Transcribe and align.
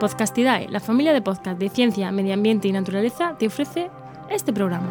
Podcastidae, 0.00 0.66
la 0.70 0.80
familia 0.80 1.12
de 1.12 1.20
podcast 1.20 1.60
de 1.60 1.68
ciencia, 1.68 2.10
medio 2.10 2.32
ambiente 2.32 2.66
y 2.66 2.72
naturaleza, 2.72 3.36
te 3.38 3.48
ofrece 3.48 3.90
este 4.30 4.50
programa. 4.50 4.88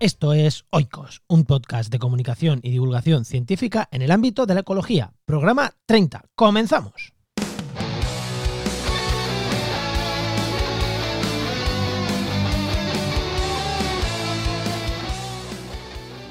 Esto 0.00 0.32
es 0.32 0.64
Oikos, 0.70 1.22
un 1.28 1.44
podcast 1.44 1.92
de 1.92 1.98
comunicación 1.98 2.60
y 2.62 2.70
divulgación 2.70 3.26
científica 3.26 3.86
en 3.92 4.00
el 4.00 4.10
ámbito 4.12 4.46
de 4.46 4.54
la 4.54 4.60
ecología. 4.60 5.12
Programa 5.26 5.74
30. 5.84 6.24
Comenzamos. 6.34 7.12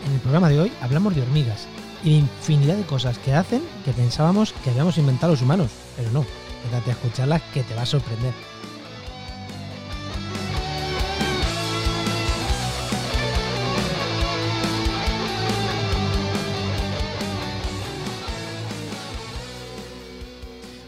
En 0.07 0.13
el 0.13 0.19
programa 0.21 0.49
de 0.49 0.61
hoy 0.61 0.71
hablamos 0.81 1.15
de 1.15 1.21
hormigas 1.21 1.67
y 2.03 2.11
de 2.11 2.17
infinidad 2.17 2.75
de 2.75 2.83
cosas 2.83 3.17
que 3.17 3.33
hacen 3.33 3.63
que 3.85 3.93
pensábamos 3.93 4.53
que 4.53 4.69
habíamos 4.69 4.97
inventado 4.97 5.33
los 5.33 5.41
humanos, 5.41 5.71
pero 5.95 6.11
no. 6.11 6.25
Quédate 6.63 6.91
a 6.91 6.93
escucharlas 6.93 7.41
que 7.53 7.63
te 7.63 7.75
va 7.75 7.83
a 7.83 7.85
sorprender. 7.85 8.33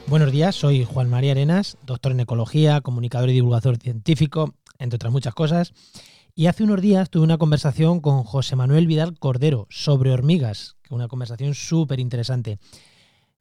Buenos 0.08 0.32
días, 0.32 0.56
soy 0.56 0.86
Juan 0.86 1.10
María 1.10 1.32
Arenas, 1.32 1.78
doctor 1.86 2.12
en 2.12 2.20
ecología, 2.20 2.80
comunicador 2.82 3.30
y 3.30 3.34
divulgador 3.34 3.78
científico, 3.78 4.54
entre 4.78 4.98
otras 4.98 5.12
muchas 5.12 5.34
cosas. 5.34 5.74
Y 6.36 6.46
hace 6.46 6.64
unos 6.64 6.80
días 6.80 7.10
tuve 7.10 7.24
una 7.24 7.38
conversación 7.38 8.02
con 8.02 8.24
José 8.24 8.56
Manuel 8.56 8.88
Vidal 8.88 9.18
Cordero 9.18 9.68
sobre 9.70 10.12
hormigas, 10.12 10.75
una 10.90 11.08
conversación 11.08 11.54
súper 11.54 12.00
interesante. 12.00 12.60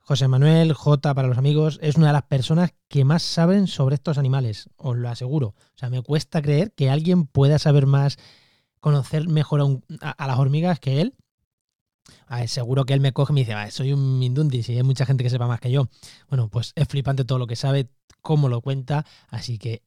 José 0.06 0.28
Manuel, 0.28 0.74
J 0.74 1.14
para 1.14 1.28
los 1.28 1.38
amigos, 1.38 1.78
es 1.80 1.96
una 1.96 2.08
de 2.08 2.12
las 2.12 2.24
personas 2.24 2.74
que 2.88 3.06
más 3.06 3.23
saben 3.23 3.66
sobre 3.66 3.95
estos 3.95 4.18
animales, 4.18 4.68
os 4.76 4.98
lo 4.98 5.09
aseguro. 5.09 5.48
O 5.56 5.78
sea, 5.78 5.88
me 5.88 6.02
cuesta 6.02 6.42
creer 6.42 6.73
que 6.73 6.90
alguien 6.90 7.26
pueda 7.26 7.59
saber 7.59 7.86
más, 7.86 8.18
conocer 8.80 9.26
mejor 9.28 9.62
a, 10.02 10.26
las 10.26 10.38
hormigas 10.38 10.78
que 10.78 11.01
él. 11.01 11.14
seguro 12.48 12.84
que 12.84 12.92
él 12.92 13.01
me 13.01 13.12
coge 13.12 13.32
y 13.32 13.34
me 13.34 13.40
dice, 13.40 13.54
soy 13.70 13.95
un 13.95 14.18
mindundis 14.18 14.68
y 14.68 14.76
hay 14.76 14.82
mucha 14.82 15.06
gente 15.06 15.24
que 15.24 15.30
sepa 15.30 15.46
más 15.46 15.60
que 15.60 15.70
yo. 15.70 15.88
Bueno, 16.29 16.51
pues 16.51 16.73
es 16.76 16.86
flipante 16.86 17.24
todo 17.24 17.38
lo 17.38 17.46
que 17.46 17.56
sabe, 17.56 17.88
cómo 18.20 18.51
lo 18.51 18.60
cuenta, 18.60 19.06
así 19.29 19.56
que 19.56 19.82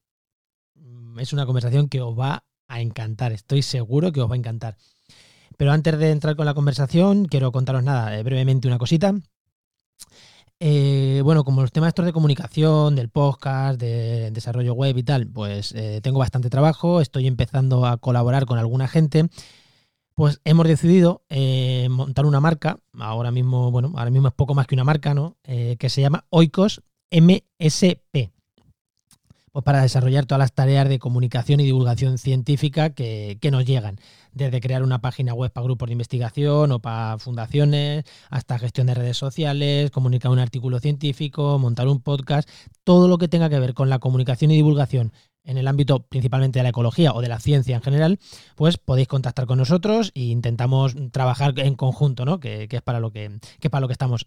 mm, 0.74 1.20
es 1.20 1.32
una 1.32 1.46
conversación 1.46 1.90
que 1.90 2.02
os 2.02 2.18
va 2.18 2.44
a 2.68 2.82
encantar, 2.82 3.34
estoy 3.34 3.62
seguro 3.62 4.12
que 4.12 4.22
os 4.22 4.30
va 4.30 4.34
a 4.34 4.38
encantar. 4.38 4.78
Pero 5.58 5.72
antes 5.72 5.98
de 5.98 6.12
entrar 6.12 6.36
con 6.36 6.46
la 6.46 6.54
conversación, 6.54 7.26
quiero 7.26 7.52
contaros 7.52 7.84
nada, 7.84 8.18
eh, 8.18 8.24
brevemente 8.24 8.68
una 8.68 8.78
cosita. 8.78 9.16
Eh, 10.60 11.22
bueno, 11.24 11.44
como 11.44 11.62
los 11.62 11.72
temas 11.72 11.90
estos 11.90 12.06
de 12.06 12.14
comunicación, 12.14 12.96
del 12.96 13.10
podcast, 13.10 13.80
de 13.80 14.32
desarrollo 14.32 14.74
web 14.74 14.98
y 14.98 15.04
tal, 15.04 15.28
pues 15.28 15.74
eh, 15.74 16.00
tengo 16.02 16.20
bastante 16.20 16.50
trabajo, 16.50 17.02
estoy 17.02 17.28
empezando 17.28 17.86
a 17.86 17.98
colaborar 17.98 18.46
con 18.46 18.60
alguna 18.60 18.88
gente. 18.88 19.28
Pues 20.16 20.42
hemos 20.46 20.68
decidido 20.68 21.22
montar 21.92 22.26
una 22.26 22.40
marca, 22.40 22.80
ahora 22.98 23.30
mismo, 23.30 23.70
bueno, 23.70 23.94
ahora 23.96 24.10
mismo 24.10 24.28
es 24.30 24.34
poco 24.34 24.56
más 24.56 24.66
que 24.66 24.74
una 24.74 24.84
marca, 24.84 25.14
¿no? 25.14 25.38
que 25.44 25.90
se 25.90 26.02
llama 26.02 26.26
Oikos 26.32 26.82
MSP 27.12 28.32
pues 29.58 29.64
para 29.64 29.82
desarrollar 29.82 30.28
todas 30.28 30.38
las 30.38 30.54
tareas 30.54 30.88
de 30.88 31.00
comunicación 31.00 31.60
y 31.60 31.64
divulgación 31.64 32.20
científica 32.20 32.92
que, 32.92 33.40
nos 33.52 33.66
llegan, 33.66 33.98
desde 34.32 34.62
crear 34.62 34.84
una 34.84 35.02
página 35.02 35.34
web 35.34 35.52
para 35.52 35.64
grupos 35.64 35.88
de 35.88 35.94
investigación 35.94 36.72
o 36.72 36.80
para 36.80 37.18
fundaciones, 37.18 38.04
hasta 38.30 38.60
gestión 38.60 38.86
de 38.86 38.94
redes 38.94 39.18
sociales, 39.18 39.90
comunicar 39.90 40.32
un 40.32 40.38
artículo 40.38 40.80
científico, 40.80 41.58
montar 41.58 41.88
un 41.88 42.02
podcast, 42.02 42.48
todo 42.84 43.08
lo 43.08 43.18
que 43.18 43.30
tenga 43.30 43.50
que 43.50 43.60
ver 43.60 43.74
con 43.74 43.90
la 43.90 43.98
comunicación 43.98 44.52
y 44.52 44.58
divulgación 44.58 45.12
en 45.44 45.58
el 45.58 45.68
ámbito 45.68 46.02
principalmente 46.04 46.60
de 46.60 46.64
la 46.64 46.70
ecología 46.70 47.14
o 47.14 47.22
de 47.22 47.30
la 47.30 47.40
ciencia 47.40 47.76
en 47.76 47.82
general, 47.82 48.20
pues 48.56 48.78
podéis 48.78 49.08
contactar 49.08 49.48
con 49.48 49.58
nosotros 49.58 50.12
e 50.14 50.26
intentamos 50.26 50.94
trabajar 51.12 51.58
en 51.58 51.74
conjunto, 51.76 52.26
¿no? 52.26 52.40
Que, 52.40 52.68
es 52.70 52.82
para 52.84 53.00
lo 53.00 53.12
que, 53.12 53.40
que 53.60 53.70
para 53.72 53.82
lo 53.82 53.88
que 53.88 53.94
estamos. 53.94 54.26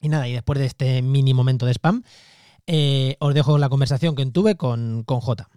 Y 0.00 0.08
nada, 0.08 0.28
y 0.28 0.32
después 0.32 0.58
de 0.58 0.66
este 0.66 1.02
mini 1.02 1.34
momento 1.34 1.66
de 1.66 1.72
spam, 1.72 2.02
eh, 2.66 3.16
os 3.18 3.34
dejo 3.34 3.58
la 3.58 3.68
conversación 3.68 4.14
que 4.14 4.24
tuve 4.26 4.56
con, 4.56 5.02
con 5.04 5.20
J. 5.20 5.48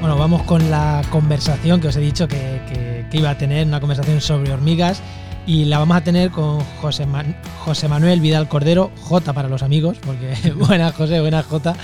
Bueno, 0.00 0.16
vamos 0.16 0.42
con 0.42 0.68
la 0.68 1.02
conversación 1.10 1.80
que 1.80 1.88
os 1.88 1.96
he 1.96 2.00
dicho 2.00 2.26
que, 2.26 3.06
que 3.10 3.16
iba 3.16 3.30
a 3.30 3.38
tener, 3.38 3.66
una 3.66 3.80
conversación 3.80 4.20
sobre 4.20 4.52
hormigas 4.52 5.00
y 5.46 5.64
la 5.64 5.78
vamos 5.78 5.96
a 5.96 6.00
tener 6.02 6.30
con 6.30 6.60
José, 6.80 7.06
José 7.64 7.88
Manuel 7.88 8.20
Vidal 8.20 8.48
Cordero, 8.48 8.90
J 9.00 9.32
para 9.32 9.48
los 9.48 9.62
amigos, 9.62 9.98
porque 10.04 10.34
buenas 10.56 10.94
José, 10.94 11.20
buenas 11.20 11.46
J. 11.46 11.74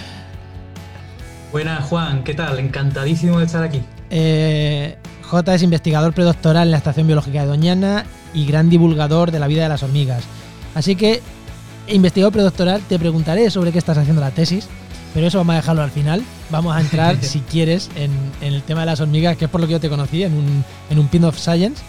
Buenas 1.51 1.85
Juan, 1.87 2.25
¿qué 2.25 2.35
tal? 2.35 2.59
Encantadísimo 2.59 3.39
de 3.39 3.47
estar 3.47 3.63
aquí. 3.63 3.83
Eh, 4.11 4.97
J 5.23 5.55
es 5.55 5.63
investigador 5.63 6.13
predoctoral 6.13 6.69
en 6.69 6.71
la 6.73 6.77
Estación 6.79 7.07
Biológica 7.07 7.41
de 7.41 7.47
Doñana 7.47 8.05
y 8.33 8.47
gran 8.47 8.71
divulgador 8.71 9.31
de 9.31 9.41
la 9.41 9.47
vida 9.47 9.63
de 9.63 9.69
las 9.71 9.83
hormigas. 9.83 10.23
Así 10.75 10.95
que, 10.95 11.21
investigador 11.89 12.33
predoctoral, 12.33 12.83
te 12.83 12.99
preguntaré 12.99 13.51
sobre 13.51 13.73
qué 13.73 13.79
estás 13.79 13.99
haciendo 13.99 14.21
la 14.21 14.31
tesis, 14.31 14.69
pero 15.15 15.27
eso 15.27 15.39
vamos 15.39 15.55
a 15.55 15.57
dejarlo 15.57 15.83
al 15.83 15.91
final. 15.91 16.23
Vamos 16.51 16.77
a 16.77 16.81
entrar, 16.81 17.17
si 17.23 17.41
quieres, 17.41 17.91
en, 17.97 18.13
el 18.41 18.63
tema 18.63 18.81
de 18.81 18.87
las 18.87 19.01
hormigas, 19.01 19.37
que 19.37 19.47
es 19.47 19.51
por 19.51 19.61
lo 19.61 19.67
que 19.67 19.73
yo 19.73 19.81
te 19.81 19.89
conocí, 19.89 20.23
en 20.23 20.35
un, 20.35 20.65
en 20.91 20.99
un 20.99 21.09
pin 21.09 21.25
of 21.25 21.39
science 21.39 21.83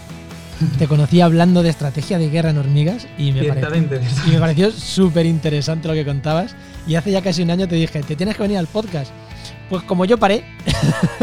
te 0.78 0.86
conocí 0.86 1.20
hablando 1.20 1.62
de 1.62 1.70
estrategia 1.70 2.18
de 2.18 2.28
guerra 2.28 2.50
en 2.50 2.58
hormigas 2.58 3.06
y 3.16 3.32
me, 3.32 3.44
pareció, 3.44 3.98
y 4.26 4.30
me 4.30 4.38
pareció 4.38 4.70
súper 4.70 5.26
interesante 5.26 5.88
lo 5.88 5.94
que 5.94 6.04
contabas. 6.04 6.54
Y 6.86 6.94
hace 6.94 7.10
ya 7.10 7.22
casi 7.22 7.42
un 7.42 7.50
año 7.50 7.68
te 7.68 7.76
dije, 7.76 8.02
te 8.02 8.16
tienes 8.16 8.36
que 8.36 8.42
venir 8.42 8.58
al 8.58 8.66
podcast. 8.66 9.12
Pues 9.68 9.84
como 9.84 10.04
yo 10.04 10.18
paré, 10.18 10.44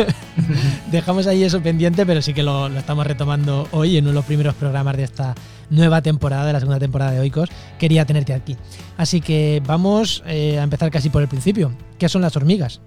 dejamos 0.92 1.28
ahí 1.28 1.44
eso 1.44 1.62
pendiente, 1.62 2.06
pero 2.06 2.22
sí 2.22 2.34
que 2.34 2.44
lo, 2.44 2.68
estamos 2.68 3.06
retomando 3.06 3.68
hoy 3.72 3.98
en 3.98 4.06
uno 4.06 4.12
de 4.12 4.16
los 4.16 4.26
primeros 4.26 4.56
programas 4.56 4.96
de 4.96 5.04
esta 5.04 5.36
nueva 5.70 6.02
temporada, 6.02 6.46
de 6.46 6.54
la 6.54 6.60
segunda 6.60 6.80
temporada 6.80 7.12
de 7.12 7.20
Oikos. 7.20 7.50
Quería 7.78 8.06
tenerte 8.06 8.34
aquí. 8.34 8.56
Así 8.96 9.20
que 9.22 9.62
vamos 9.66 10.24
eh, 10.26 10.58
a 10.60 10.64
empezar 10.64 10.90
casi 10.90 11.10
por 11.10 11.22
el 11.22 11.28
principio. 11.28 11.74
¿Qué 12.00 12.08
son 12.08 12.22
las 12.22 12.36
hormigas? 12.38 12.80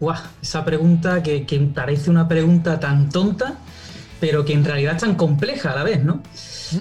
Guau, 0.00 0.16
esa 0.40 0.64
pregunta 0.64 1.22
que, 1.22 1.44
que 1.44 1.58
parece 1.58 2.08
una 2.08 2.28
pregunta 2.28 2.78
tan 2.78 3.08
tonta 3.08 3.58
pero 4.20 4.44
que 4.44 4.52
en 4.52 4.64
realidad 4.64 4.96
es 4.96 5.02
tan 5.02 5.14
compleja 5.14 5.72
a 5.72 5.76
la 5.76 5.84
vez, 5.84 6.04
¿no? 6.04 6.22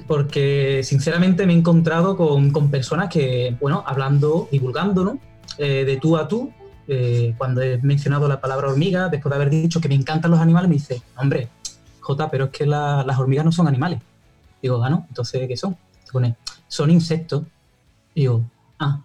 Porque 0.08 0.82
sinceramente 0.84 1.46
me 1.46 1.54
he 1.54 1.58
encontrado 1.58 2.18
con, 2.18 2.52
personas 2.70 3.10
que, 3.10 3.56
bueno, 3.60 3.84
hablando, 3.86 4.48
divulgando, 4.52 5.04
¿no? 5.04 5.20
Eh, 5.58 5.86
de 5.86 5.98
tú 5.98 6.18
a 6.18 6.28
tú, 6.28 6.52
eh, 6.88 7.34
cuando 7.38 7.62
he 7.62 7.78
mencionado 7.80 8.28
la 8.28 8.40
palabra 8.40 8.70
hormiga, 8.70 9.10
después 9.10 9.30
de 9.30 9.36
haber 9.36 9.50
dicho 9.50 9.82
que 9.82 9.90
me 9.90 9.96
encantan 9.96 10.32
los 10.32 10.40
animales, 10.40 10.70
me 10.70 10.76
dice, 10.76 11.02
hombre, 11.18 11.50
Jota, 12.00 12.30
pero 12.30 12.46
es 12.46 12.52
que 12.52 12.66
las 12.66 13.20
hormigas 13.20 13.46
no 13.46 13.52
son 13.52 13.68
animales. 13.68 14.00
Digo, 14.62 14.84
ah, 14.84 14.90
no, 14.90 15.06
entonces, 15.10 15.48
¿qué 15.48 15.58
son? 15.58 15.78
son 16.68 16.90
insectos. 16.90 17.44
Digo, 18.16 18.44
ah, 18.80 19.02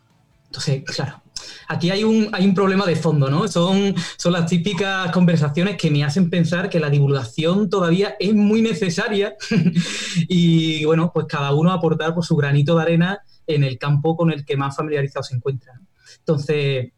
entonces, 0.47 0.83
claro, 0.85 1.22
aquí 1.69 1.91
hay 1.91 2.05
un, 2.05 2.29
hay 2.33 2.45
un 2.45 2.55
problema 2.55 2.87
de 2.87 2.97
fondo, 2.97 3.31
¿no? 3.31 3.47
Son, 3.49 3.95
son 4.17 4.33
las 4.33 4.47
típicas 4.47 5.11
conversaciones 5.13 5.77
que 5.77 5.91
me 5.91 6.05
hacen 6.05 6.31
pensar 6.31 6.69
que 6.69 6.81
la 6.81 6.91
divulgación 6.91 7.69
todavía 7.71 8.17
es 8.19 8.35
muy 8.35 8.63
necesaria 8.63 9.35
y, 10.29 10.85
bueno, 10.85 11.11
pues 11.13 11.27
cada 11.27 11.55
uno 11.55 11.73
aportar 11.73 12.15
por 12.15 12.25
su 12.25 12.37
granito 12.37 12.77
de 12.77 12.83
arena 12.83 13.21
en 13.47 13.65
el 13.65 13.79
campo 13.79 14.17
con 14.17 14.31
el 14.31 14.45
que 14.45 14.57
más 14.57 14.77
familiarizado 14.77 15.23
se 15.23 15.35
encuentra. 15.37 15.81
Entonces, 16.19 16.93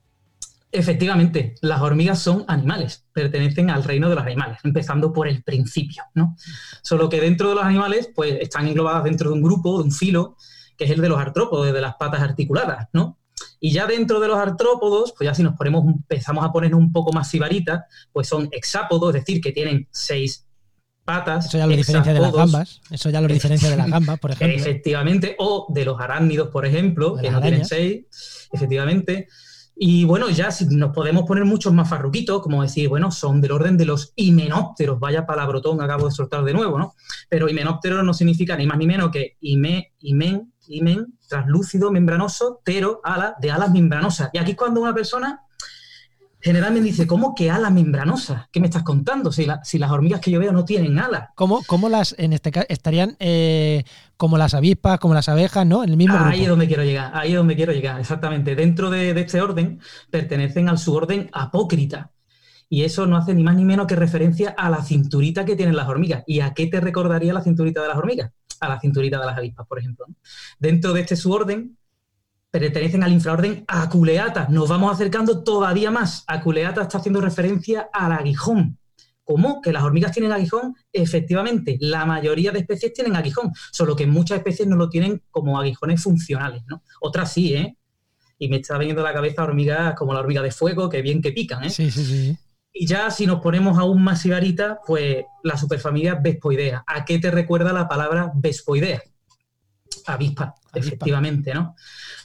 efectivamente, 0.75 1.55
las 1.61 1.81
hormigas 1.81 2.19
son 2.19 2.45
animales, 2.49 3.07
pertenecen 3.13 3.71
al 3.71 3.85
reino 3.85 4.09
de 4.09 4.17
los 4.17 4.25
animales, 4.25 4.59
empezando 4.65 5.13
por 5.13 5.29
el 5.29 5.43
principio, 5.43 6.03
¿no? 6.15 6.37
Solo 6.83 7.09
que 7.09 7.21
dentro 7.21 7.49
de 7.51 7.55
los 7.55 7.65
animales, 7.65 8.11
pues 8.15 8.39
están 8.41 8.67
englobadas 8.67 9.05
dentro 9.05 9.31
de 9.31 9.37
un 9.37 9.43
grupo, 9.43 9.79
de 9.79 9.85
un 9.85 9.93
filo, 9.93 10.37
que 10.77 10.85
es 10.85 10.91
el 10.91 11.01
de 11.01 11.09
los 11.09 11.19
artrópodos, 11.19 11.73
de 11.73 11.81
las 11.81 11.95
patas 11.95 12.21
articuladas, 12.21 12.89
¿no? 12.93 13.19
Y 13.61 13.73
ya 13.73 13.87
dentro 13.87 14.21
de 14.21 14.29
los 14.29 14.39
artrópodos, 14.39 15.15
pues 15.17 15.27
ya 15.27 15.35
si 15.35 15.43
nos 15.43 15.57
ponemos, 15.57 15.85
empezamos 15.87 16.45
a 16.45 16.53
poner 16.53 16.75
un 16.75 16.93
poco 16.93 17.13
más 17.13 17.31
sibaritas, 17.31 17.83
pues 18.13 18.29
son 18.29 18.49
hexápodos, 18.53 19.15
es 19.15 19.25
decir, 19.25 19.41
que 19.41 19.53
tienen 19.53 19.89
seis 19.91 20.47
patas. 21.05 21.47
Eso 21.47 21.59
ya 21.59 21.67
lo 21.67 21.77
diferencia 21.77 22.13
de 22.13 22.21
las 22.21 22.33
gambas. 22.33 22.81
Eso 22.91 23.11
ya 23.11 23.21
lo 23.21 23.29
diferencia 23.29 23.71
de 23.71 23.77
las 23.77 23.91
gambas, 23.91 24.19
por 24.19 24.33
ejemplo. 24.33 24.57
Efectivamente, 24.57 25.37
o 25.39 25.67
de 25.69 25.85
los 25.85 26.01
arácnidos, 26.01 26.49
por 26.49 26.67
ejemplo, 26.67 27.17
que 27.17 27.31
no 27.31 27.41
tienen 27.41 27.65
seis, 27.65 28.05
efectivamente. 28.53 29.29
Y 29.77 30.05
bueno, 30.05 30.31
ya 30.31 30.53
si 30.53 30.67
nos 30.67 30.95
podemos 30.95 31.25
poner 31.25 31.45
muchos 31.45 31.73
más 31.73 31.89
farruquitos, 31.89 32.41
como 32.41 32.63
decir, 32.63 32.89
bueno, 32.89 33.11
son 33.11 33.41
del 33.41 33.53
orden 33.53 33.77
de 33.77 33.85
los 33.85 34.13
himenópteros, 34.15 35.01
vaya 35.01 35.27
palabrotón, 35.27 35.83
acabo 35.83 36.07
de 36.07 36.13
soltar 36.13 36.45
de 36.45 36.55
nuevo, 36.55 36.79
¿no? 36.79 36.95
Pero 37.29 37.49
himenóptero 37.49 38.03
no 38.03 38.15
significa 38.15 38.57
ni 38.57 38.67
más 38.67 38.79
ni 38.79 38.87
menos 38.87 39.11
que 39.11 39.37
hime, 39.41 39.93
himen, 39.99 40.54
himen, 40.69 41.19
translúcido, 41.29 41.91
membranoso, 41.91 42.61
pero 42.65 43.01
ala, 43.05 43.35
de 43.41 43.51
alas 43.51 43.71
membranosas. 43.71 44.31
Y 44.33 44.39
aquí 44.39 44.53
es 44.53 44.57
cuando 44.57 44.81
una 44.81 44.95
persona 44.95 45.45
generalmente 46.45 46.91
dice, 46.91 47.07
¿cómo 47.07 47.35
que 47.35 47.51
alas 47.51 47.73
membranosas? 47.73 48.49
¿Qué 48.53 48.61
me 48.61 48.67
estás 48.67 48.83
contando? 48.83 49.33
Si, 49.33 49.47
si 49.63 49.79
las 49.79 49.91
hormigas 49.91 50.21
que 50.21 50.31
yo 50.31 50.39
veo 50.39 50.53
no 50.53 50.67
tienen 50.67 50.99
alas. 50.99 51.31
¿Cómo, 51.35 51.63
cómo 51.67 51.89
las, 51.89 52.15
en 52.19 52.35
este 52.35 52.51
caso, 52.51 52.67
estarían 52.69 53.17
eh, 53.19 53.83
como 54.19 54.37
las 54.37 54.53
avispas, 54.53 54.99
como 54.99 55.15
las 55.15 55.31
abejas, 55.31 55.67
¿no? 55.67 55.83
En 55.83 55.89
el 55.89 55.97
mismo 55.97 56.19
Ahí 56.19 56.43
es 56.43 56.49
donde 56.49 56.67
quiero 56.67 56.85
llegar, 56.85 57.13
ahí 57.15 57.31
es 57.31 57.39
donde 57.39 57.57
quiero 57.57 57.73
llegar, 57.73 57.99
exactamente. 57.99 58.55
Dentro 58.55 58.91
de, 58.91 59.19
este 59.19 59.41
orden 59.41 59.81
pertenecen 60.11 60.69
al 60.69 60.77
suborden 60.77 61.31
apócrita. 61.33 62.11
Y 62.69 62.83
eso 62.83 63.07
no 63.07 63.17
hace 63.17 63.33
ni 63.33 63.43
más 63.43 63.57
ni 63.57 63.65
menos 63.65 63.87
que 63.87 63.97
referencia 63.97 64.51
a 64.51 64.69
la 64.69 64.83
cinturita 64.83 65.47
que 65.47 65.57
tienen 65.57 65.77
las 65.77 65.89
hormigas. 65.89 66.25
¿Y 66.27 66.41
a 66.41 66.53
qué 66.53 66.67
te 66.67 66.79
recordaría 66.79 67.33
la 67.33 67.43
cinturita 67.43 67.81
de 67.81 67.89
las 67.89 67.97
hormigas? 67.97 68.33
A 68.61 68.69
la 68.69 68.81
cinturita 68.81 69.19
de 69.19 69.27
las 69.27 69.37
avispas, 69.37 69.67
por 69.67 69.79
ejemplo. 69.79 70.07
Dentro 70.59 70.93
de 70.93 71.01
este 71.01 71.17
suborden 71.17 71.77
pertenecen 72.51 73.03
al 73.03 73.13
infraorden 73.13 73.65
Aculeata. 73.67 74.47
Nos 74.49 74.69
vamos 74.69 74.93
acercando 74.95 75.43
todavía 75.43 75.91
más. 75.91 76.23
Aculeata 76.29 76.83
está 76.83 76.99
haciendo 76.99 77.21
referencia 77.21 77.89
al 77.93 78.13
aguijón. 78.13 78.79
¿Cómo? 79.25 79.61
¿Que 79.61 79.73
las 79.73 79.83
hormigas 79.83 80.13
tienen 80.13 80.33
aguijón? 80.33 80.77
Efectivamente, 80.93 81.79
la 81.81 82.05
mayoría 82.05 82.53
de 82.53 82.61
especies 82.61 82.93
tienen 82.93 83.17
aguijón, 83.17 83.53
solo 83.73 83.97
que 83.97 84.07
muchas 84.07 84.39
especies 84.39 84.69
no 84.69 84.77
lo 84.77 84.89
tienen 84.89 85.23
como 85.31 85.59
aguijones 85.59 86.03
funcionales, 86.03 86.63
¿no? 86.69 86.83
Otras 87.01 87.33
sí, 87.33 87.55
¿eh? 87.55 87.77
Y 88.39 88.49
me 88.49 88.57
está 88.57 88.77
viniendo 88.77 89.01
a 89.03 89.07
la 89.07 89.15
cabeza 89.15 89.43
hormigas 89.43 89.95
como 89.95 90.13
la 90.13 90.21
hormiga 90.21 90.43
de 90.43 90.51
fuego, 90.51 90.89
que 90.89 91.01
bien 91.01 91.23
que 91.23 91.33
pican, 91.33 91.65
¿eh? 91.65 91.71
Sí, 91.71 91.91
sí, 91.91 92.05
sí. 92.05 92.39
Y 92.77 92.87
ya 92.89 93.09
si 93.13 93.25
nos 93.25 93.41
ponemos 93.41 93.79
aún 93.79 94.03
más 94.03 94.21
sibarita, 94.21 94.81
pues 94.85 95.25
la 95.45 95.57
superfamilia 95.57 96.17
Vespoidea. 96.17 96.83
¿A 96.89 97.05
qué 97.05 97.21
te 97.21 97.31
recuerda 97.31 97.73
la 97.73 97.87
palabra 97.87 98.33
Vespoidea? 98.35 99.01
Avispa, 100.07 100.57
efectivamente, 100.75 101.55
¿no? 101.55 101.77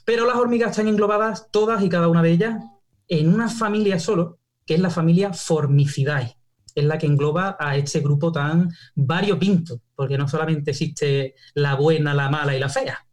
Pero 0.06 0.26
las 0.26 0.38
hormigas 0.38 0.72
están 0.72 0.88
englobadas 0.88 1.52
todas 1.52 1.84
y 1.84 1.88
cada 1.90 2.08
una 2.08 2.24
de 2.24 2.32
ellas 2.32 2.64
en 3.08 3.32
una 3.32 3.48
familia 3.48 4.00
solo, 4.00 4.40
que 4.66 4.74
es 4.74 4.80
la 4.80 4.90
familia 4.90 5.34
Formicidae. 5.34 6.36
Es 6.74 6.84
la 6.84 6.98
que 6.98 7.06
engloba 7.06 7.56
a 7.60 7.76
este 7.78 8.00
grupo 8.00 8.32
tan 8.32 8.72
variopinto, 8.96 9.82
porque 9.96 10.18
no 10.18 10.28
solamente 10.28 10.72
existe 10.72 11.36
la 11.54 11.76
buena, 11.76 12.16
la 12.16 12.30
mala 12.30 12.56
y 12.56 12.60
la 12.60 12.70
fea. 12.70 13.06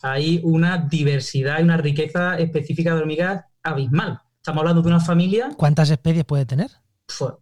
Hay 0.00 0.40
una 0.42 0.78
diversidad 0.78 1.60
y 1.60 1.64
una 1.64 1.76
riqueza 1.76 2.38
específica 2.38 2.94
de 2.94 3.00
hormigas 3.00 3.44
abismal. 3.62 4.20
Estamos 4.44 4.60
hablando 4.60 4.82
de 4.82 4.88
una 4.88 5.00
familia. 5.00 5.52
¿Cuántas 5.56 5.88
especies 5.88 6.26
puede 6.26 6.44
tener? 6.44 6.70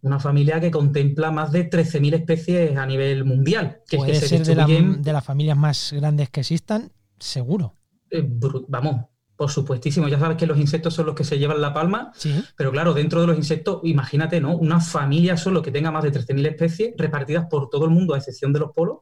una 0.02 0.20
familia 0.20 0.60
que 0.60 0.70
contempla 0.70 1.32
más 1.32 1.50
de 1.50 1.68
13.000 1.68 2.14
especies 2.14 2.76
a 2.76 2.86
nivel 2.86 3.24
mundial. 3.24 3.80
Que 3.88 3.96
Puede 3.96 4.14
ser 4.14 4.44
de, 4.44 5.12
las 5.12 5.24
familias 5.24 5.56
más 5.56 5.92
grandes 5.92 6.30
que 6.30 6.40
existan, 6.40 6.92
seguro. 7.18 7.74
Eh, 8.08 8.24
vamos, 8.68 9.06
por 9.34 9.50
supuestísimo. 9.50 10.06
Ya 10.06 10.20
sabes 10.20 10.36
que 10.36 10.46
los 10.46 10.58
insectos 10.58 10.94
son 10.94 11.06
los 11.06 11.16
que 11.16 11.24
se 11.24 11.40
llevan 11.40 11.60
la 11.60 11.74
palma, 11.74 12.12
pero 12.56 12.70
claro, 12.70 12.94
dentro 12.94 13.20
de 13.20 13.26
los 13.26 13.36
insectos, 13.36 13.80
imagínate, 13.82 14.40
¿no? 14.40 14.56
Una 14.56 14.78
familia 14.78 15.36
solo 15.36 15.60
que 15.60 15.72
tenga 15.72 15.90
más 15.90 16.04
de 16.04 16.12
13.000 16.12 16.46
especies 16.46 16.94
repartidas 16.96 17.46
por 17.50 17.68
todo 17.68 17.84
el 17.84 17.90
mundo, 17.90 18.14
a 18.14 18.18
excepción 18.18 18.52
de 18.52 18.60
los 18.60 18.70
polos. 18.70 18.98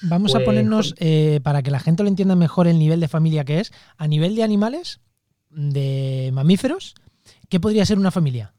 Vamos 0.00 0.34
a 0.34 0.38
pues, 0.38 0.46
ponernos, 0.46 0.94
eh, 0.96 1.40
para 1.42 1.62
que 1.62 1.70
la 1.70 1.80
gente 1.80 2.04
lo 2.04 2.08
entienda 2.08 2.36
mejor, 2.36 2.68
el 2.68 2.78
nivel 2.78 3.00
de 3.00 3.08
familia 3.08 3.44
que 3.44 3.60
es, 3.60 3.70
a 3.98 4.08
nivel 4.08 4.34
de 4.34 4.44
animales, 4.44 5.00
de 5.50 6.30
mamíferos, 6.32 6.94
¿qué 7.54 7.60
podría 7.60 7.86
ser 7.86 8.00
una 8.00 8.10
familia? 8.10 8.52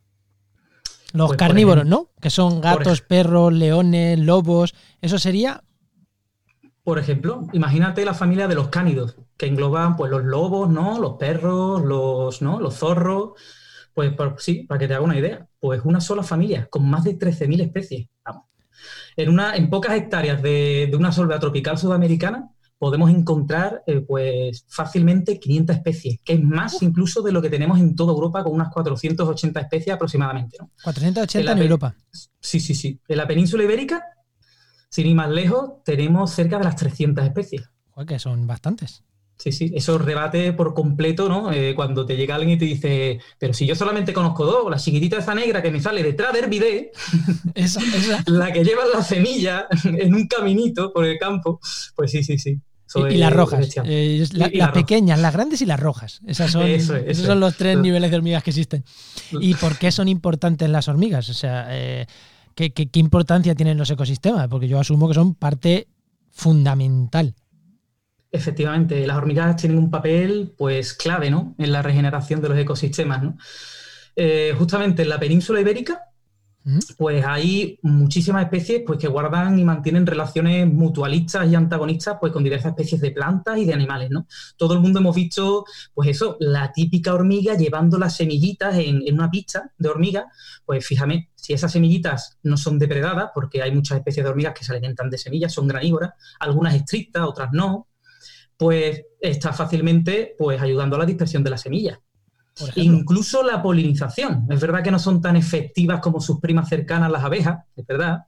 Los 1.12 1.27
pues, 1.27 1.38
carnívoros, 1.38 1.86
¿no? 1.86 2.12
Que 2.21 2.30
son 2.30 2.62
gatos, 2.62 3.01
perros, 3.01 3.51
leones, 3.51 4.18
lobos. 4.18 4.74
Eso 5.01 5.19
sería. 5.19 5.65
Por 6.81 6.97
ejemplo, 6.97 7.45
imagínate 7.51 8.06
la 8.06 8.13
familia 8.13 8.47
de 8.47 8.56
los 8.56 8.69
cánidos, 8.69 9.18
que 9.36 9.47
engloban 9.47 9.97
pues 9.97 10.09
los 10.12 10.24
lobos, 10.24 10.69
¿no? 10.69 10.97
Los 10.97 11.18
perros, 11.18 11.83
los, 11.83 12.42
¿no? 12.42 12.62
los 12.62 12.75
zorros. 12.75 13.33
Pues 13.94 14.13
sí, 14.38 14.63
para 14.63 14.80
que 14.80 14.88
te 14.88 14.94
haga 14.94 15.03
una 15.03 15.19
idea, 15.19 15.45
pues 15.59 15.81
una 15.83 16.00
sola 16.00 16.24
familia 16.24 16.69
con 16.69 16.89
más 16.89 17.03
de 17.03 17.19
13.000 17.19 17.63
especies. 17.63 18.07
Vamos. 18.24 18.45
En, 19.18 19.27
una, 19.27 19.57
en 19.57 19.69
pocas 19.69 19.94
hectáreas 19.94 20.41
de, 20.41 20.88
de 20.89 20.95
una 20.95 21.12
selva 21.12 21.38
tropical 21.38 21.77
sudamericana, 21.77 22.50
podemos 22.77 23.10
encontrar 23.10 23.83
eh, 23.88 24.01
pues 24.01 24.66
fácilmente 24.68 25.39
500 25.39 25.75
especies, 25.77 26.19
que 26.24 26.33
es 26.33 26.44
más 26.44 26.81
incluso 26.81 27.22
de 27.22 27.31
lo 27.31 27.42
que 27.42 27.50
tenemos 27.50 27.80
en 27.80 27.95
toda 27.95 28.13
Europa 28.13 28.44
con 28.44 28.54
unas 28.54 28.69
480 28.69 29.60
especies 29.60 29.95
aproximadamente. 29.95 30.57
¿no? 30.60 30.72
480 30.83 31.51
en, 31.51 31.57
Europa. 31.57 31.95
Sí, 32.39 32.60
sí, 32.60 32.75
sí. 32.75 33.00
En 33.07 33.18
la 33.18 33.27
península 33.27 33.63
ibérica, 33.63 34.04
sin 34.89 35.07
ir 35.07 35.16
más 35.16 35.30
lejos, 35.30 35.83
tenemos 35.83 36.31
cerca 36.31 36.57
de 36.57 36.66
las 36.66 36.75
300 36.75 37.25
especies. 37.25 37.69
que 38.07 38.19
son 38.19 38.45
bastantes. 38.45 39.04
Sí, 39.37 39.51
sí, 39.51 39.71
eso 39.75 39.97
rebate 39.97 40.53
por 40.53 40.73
completo, 40.73 41.27
¿no? 41.27 41.51
Eh, 41.51 41.73
cuando 41.75 42.05
te 42.05 42.15
llega 42.15 42.35
alguien 42.35 42.55
y 42.55 42.57
te 42.57 42.65
dice, 42.65 43.19
pero 43.37 43.53
si 43.53 43.65
yo 43.67 43.75
solamente 43.75 44.13
conozco 44.13 44.45
dos, 44.45 44.71
la 44.71 44.77
chiquitita 44.77 45.17
esa 45.17 45.35
negra 45.35 45.61
que 45.61 45.71
me 45.71 45.81
sale 45.81 46.03
detrás 46.03 46.33
del 46.33 46.49
bidé, 46.49 46.91
esa, 47.53 47.81
esa. 47.81 48.23
la 48.27 48.51
que 48.53 48.63
lleva 48.63 48.83
la 48.91 49.03
semilla 49.03 49.67
en 49.83 50.15
un 50.15 50.27
caminito 50.27 50.93
por 50.93 51.05
el 51.05 51.17
campo, 51.17 51.59
pues 51.95 52.11
sí, 52.11 52.23
sí, 52.23 52.37
sí. 52.39 52.61
y, 53.09 53.17
las 53.17 53.33
rojas, 53.33 53.67
eh, 53.83 54.25
las 54.31 54.71
pequeñas, 54.71 55.19
las 55.19 55.33
grandes 55.33 55.61
y 55.61 55.65
las 55.65 55.81
rojas. 55.81 56.21
Esas 56.25 56.51
son, 56.51 56.67
esos 56.67 57.25
son 57.25 57.41
los 57.41 57.57
tres 57.57 57.77
niveles 57.77 58.11
de 58.11 58.17
hormigas 58.17 58.41
que 58.41 58.51
existen. 58.51 58.85
¿Y 59.41 59.55
por 59.55 59.77
qué 59.77 59.91
son 59.91 60.07
importantes 60.07 60.69
las 60.69 60.88
hormigas? 60.88 61.27
O 61.29 61.33
sea, 61.33 61.67
eh, 61.71 62.07
¿qué, 62.55 62.71
qué, 62.71 62.88
qué 62.88 62.99
importancia 63.01 63.53
tienen 63.53 63.77
los 63.77 63.91
ecosistemas? 63.91 64.47
Porque 64.47 64.69
yo 64.69 64.79
asumo 64.79 65.09
que 65.09 65.13
son 65.13 65.35
parte 65.35 65.88
fundamental 66.31 67.35
Efectivamente, 68.35 69.07
las 69.07 69.15
hormigas 69.15 69.55
tienen 69.55 69.77
un 69.77 69.89
papel 69.89 70.53
pues 70.57 70.93
clave 70.93 71.29
¿no? 71.29 71.55
en 71.57 71.71
la 71.71 71.81
regeneración 71.81 72.41
de 72.41 72.50
los 72.50 72.57
ecosistemas. 72.57 73.24
¿no? 73.24 73.38
Eh, 74.13 74.53
justamente 74.57 75.03
en 75.03 75.10
la 75.10 75.17
península 75.17 75.62
ibérica, 75.62 76.01
mm. 76.65 76.79
pues 76.98 77.25
hay 77.25 77.79
muchísimas 77.81 78.43
especies 78.43 78.83
pues, 78.86 79.00
que 79.00 79.07
guardan 79.07 79.57
y 79.57 79.63
mantienen 79.63 80.05
relaciones 80.05 80.67
mutualistas 80.67 81.50
y 81.50 81.55
antagonistas 81.55 82.17
pues, 82.19 82.33
con 82.33 82.43
diversas 82.43 82.71
especies 82.71 83.00
de 83.00 83.12
plantas 83.12 83.57
y 83.57 83.63
de 83.63 83.74
animales. 83.74 84.10
¿no? 84.12 84.27
Todo 84.57 84.74
el 84.74 84.81
mundo 84.81 85.00
hemos 85.00 85.15
visto, 85.15 85.63
pues 85.93 86.10
eso, 86.10 86.36
la 86.41 86.74
típica 86.74 87.13
hormiga 87.13 87.55
llevando 87.55 87.98
las 87.98 88.17
semillitas 88.17 88.75
en, 88.77 89.01
en 89.07 89.13
una 89.13 89.31
pista 89.31 89.71
de 89.77 89.88
hormigas. 89.88 90.25
Pues 90.65 90.86
fíjame, 90.86 91.29
si 91.36 91.53
esas 91.53 91.71
semillitas 91.71 92.38
no 92.43 92.57
son 92.57 92.77
depredadas, 92.79 93.31
porque 93.33 93.62
hay 93.62 93.71
muchas 93.71 93.98
especies 93.98 94.25
de 94.25 94.29
hormigas 94.29 94.53
que 94.53 94.65
se 94.65 94.74
alimentan 94.74 95.10
de 95.10 95.17
semillas, 95.17 95.53
son 95.53 95.69
granívoras, 95.69 96.12
algunas 96.41 96.75
estrictas, 96.75 97.24
otras 97.24 97.50
no, 97.53 97.88
pues 98.57 99.03
está 99.19 99.53
fácilmente 99.53 100.35
pues, 100.38 100.62
ayudando 100.62 100.95
a 100.95 101.00
la 101.00 101.05
dispersión 101.05 101.43
de 101.43 101.50
las 101.50 101.62
semillas. 101.62 102.00
Incluso 102.75 103.43
la 103.43 103.62
polinización. 103.62 104.47
Es 104.50 104.62
verdad 104.62 104.81
que 104.81 104.91
no 104.91 105.00
son 105.00 105.21
tan 105.21 105.35
efectivas 105.35 106.00
como 106.00 106.21
sus 106.21 106.39
primas 106.39 106.69
cercanas, 106.69 107.12
las 107.12 107.24
abejas, 107.24 107.65
es 107.75 107.85
verdad. 107.85 108.24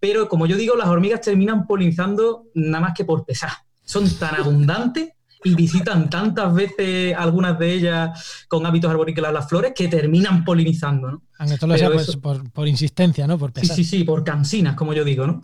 Pero 0.00 0.28
como 0.28 0.46
yo 0.46 0.56
digo, 0.56 0.74
las 0.76 0.88
hormigas 0.88 1.20
terminan 1.20 1.66
polinizando 1.66 2.46
nada 2.54 2.80
más 2.80 2.94
que 2.94 3.04
por 3.04 3.24
pesar. 3.24 3.50
Son 3.84 4.08
tan 4.18 4.34
abundantes 4.36 5.10
y 5.42 5.54
visitan 5.54 6.10
tantas 6.10 6.52
veces 6.54 7.14
algunas 7.16 7.58
de 7.58 7.72
ellas 7.72 8.44
con 8.48 8.66
hábitos 8.66 8.90
arborícolas 8.90 9.32
las 9.32 9.48
flores 9.48 9.72
que 9.74 9.88
terminan 9.88 10.44
polinizando, 10.44 11.10
¿no? 11.10 11.22
Aunque 11.38 11.54
esto 11.54 11.66
lo 11.66 11.78
sea 11.78 11.90
pues, 11.90 12.18
por, 12.52 12.68
insistencia, 12.68 13.26
¿no? 13.26 13.38
Por 13.38 13.52
Sí, 13.54 13.66
sí, 13.66 13.84
sí, 13.84 14.04
por 14.04 14.22
cansinas, 14.22 14.74
como 14.74 14.92
yo 14.92 15.04
digo, 15.04 15.26
¿no? 15.26 15.40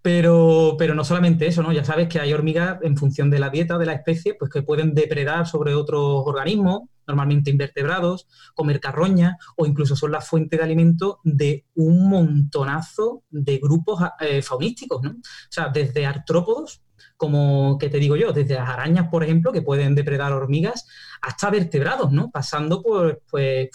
Pero, 0.00 0.76
pero 0.78 0.94
no 0.94 1.04
solamente 1.04 1.46
eso, 1.46 1.62
¿no? 1.62 1.72
Ya 1.72 1.84
sabes 1.84 2.08
que 2.08 2.18
hay 2.18 2.32
hormigas 2.32 2.78
en 2.82 2.96
función 2.96 3.28
de 3.28 3.38
la 3.38 3.50
dieta 3.50 3.76
de 3.76 3.86
la 3.86 3.92
especie, 3.92 4.34
pues 4.34 4.50
que 4.50 4.62
pueden 4.62 4.94
depredar 4.94 5.46
sobre 5.46 5.74
otros 5.74 6.22
organismos, 6.24 6.82
normalmente 7.06 7.50
invertebrados, 7.50 8.26
comer 8.54 8.80
carroña 8.80 9.36
o 9.56 9.66
incluso 9.66 9.96
son 9.96 10.12
la 10.12 10.22
fuente 10.22 10.56
de 10.56 10.62
alimento 10.62 11.20
de 11.24 11.66
un 11.74 12.08
montonazo 12.08 13.24
de 13.28 13.58
grupos 13.58 14.02
eh, 14.20 14.40
faunísticos, 14.40 15.02
¿no? 15.02 15.10
O 15.10 15.50
sea, 15.50 15.68
desde 15.68 16.06
artrópodos 16.06 16.83
como 17.16 17.78
que 17.78 17.88
te 17.88 17.98
digo 17.98 18.16
yo, 18.16 18.32
desde 18.32 18.54
las 18.54 18.68
arañas, 18.68 19.08
por 19.08 19.24
ejemplo, 19.24 19.52
que 19.52 19.62
pueden 19.62 19.94
depredar 19.94 20.32
hormigas, 20.32 20.86
hasta 21.22 21.50
vertebrados, 21.50 22.12
¿no? 22.12 22.30
Pasando 22.30 22.82
por, 22.82 23.22
pues, 23.30 23.70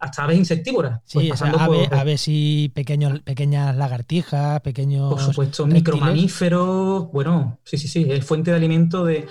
hasta 0.00 0.24
aves 0.24 0.38
insectívoras. 0.38 1.00
Sí, 1.04 1.28
pues 1.28 1.42
aves, 1.42 2.24
y 2.26 2.70
pequeños, 2.70 3.20
pequeñas 3.20 3.76
lagartijas, 3.76 4.60
pequeños. 4.60 5.12
Por 5.12 5.20
supuesto, 5.20 5.66
micromamíferos. 5.66 7.10
Bueno, 7.12 7.60
sí, 7.64 7.78
sí, 7.78 7.86
sí, 7.88 8.06
es 8.10 8.24
fuente 8.24 8.50
de 8.50 8.56
alimento 8.56 9.04
de. 9.04 9.26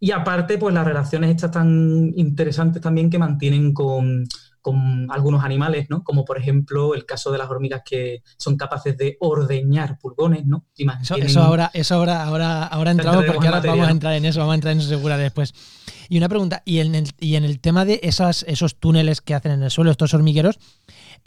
Y 0.00 0.10
aparte, 0.10 0.58
pues 0.58 0.74
las 0.74 0.84
relaciones 0.84 1.30
estas 1.30 1.52
tan 1.52 2.12
interesantes 2.16 2.82
también 2.82 3.08
que 3.08 3.18
mantienen 3.18 3.72
con, 3.72 4.26
con 4.66 5.06
algunos 5.12 5.44
animales, 5.44 5.86
¿no? 5.90 6.02
Como 6.02 6.24
por 6.24 6.38
ejemplo 6.38 6.96
el 6.96 7.06
caso 7.06 7.30
de 7.30 7.38
las 7.38 7.48
hormigas 7.48 7.82
que 7.84 8.24
son 8.36 8.56
capaces 8.56 8.96
de 8.96 9.16
ordeñar 9.20 9.96
pulgones, 9.96 10.44
¿no? 10.44 10.66
Eso, 10.76 11.40
ahora, 11.40 11.70
eso 11.72 11.94
ahora, 11.94 12.24
ahora, 12.24 12.64
ahora 12.64 12.90
entramos 12.90 13.26
porque 13.26 13.46
ahora 13.46 13.60
vamos 13.60 13.86
a 13.86 13.92
entrar 13.92 14.14
en 14.14 14.24
eso, 14.24 14.40
vamos 14.40 14.54
a 14.54 14.54
entrar 14.56 14.72
en 14.72 14.80
eso 14.80 14.88
segura 14.88 15.16
después. 15.18 15.54
Y 16.08 16.18
una 16.18 16.28
pregunta, 16.28 16.62
y 16.64 16.80
en 16.80 16.96
el, 16.96 17.08
y 17.20 17.36
en 17.36 17.44
el 17.44 17.60
tema 17.60 17.84
de 17.84 18.00
esas, 18.02 18.44
esos 18.48 18.74
túneles 18.74 19.20
que 19.20 19.34
hacen 19.34 19.52
en 19.52 19.62
el 19.62 19.70
suelo, 19.70 19.92
estos 19.92 20.12
hormigueros, 20.14 20.58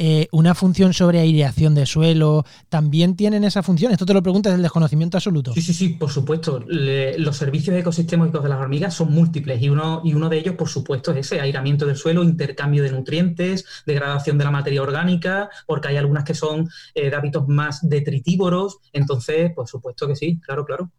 eh, 0.02 0.30
una 0.32 0.56
función 0.56 0.94
sobre 0.94 1.20
aireación 1.20 1.76
de 1.76 1.86
suelo, 1.86 2.46
¿también 2.70 3.18
tienen 3.18 3.44
esa 3.44 3.62
función? 3.64 3.92
Esto 3.92 4.06
te 4.06 4.14
lo 4.14 4.24
preguntas 4.24 4.54
del 4.54 4.62
desconocimiento 4.62 5.18
absoluto. 5.18 5.54
Sí, 5.54 5.62
sí, 5.62 5.74
sí, 5.74 5.90
por 5.90 6.10
supuesto. 6.10 6.64
los 6.70 7.36
servicios 7.36 7.76
ecosistémicos 7.76 8.42
de 8.42 8.48
las 8.48 8.60
hormigas 8.60 8.94
son 8.94 9.12
múltiples 9.12 9.62
y 9.62 9.68
uno, 9.68 10.02
y 10.06 10.14
uno 10.14 10.30
de 10.30 10.38
ellos, 10.38 10.56
por 10.56 10.70
supuesto, 10.70 11.12
es 11.12 11.28
ese, 11.28 11.42
aireamiento 11.42 11.86
del 11.86 11.98
suelo, 11.98 12.24
intercambio 12.24 12.82
de 12.82 12.94
nutrientes, 12.94 13.66
degradación 13.86 14.38
de 14.38 14.46
la 14.46 14.52
materia 14.52 14.82
orgánica, 14.82 15.50
porque 15.68 15.90
hay 15.90 15.98
algunas 15.98 16.24
que 16.24 16.34
son 16.34 16.70
eh, 16.96 17.10
de 17.10 17.16
hábitos 17.18 17.50
más 17.50 17.88
detritívoros. 17.88 18.78
Entonces, 18.94 19.52
por 19.54 19.68
supuesto 19.68 20.08
que 20.08 20.16
sí, 20.16 20.40
claro, 20.40 20.64
claro. 20.66 20.92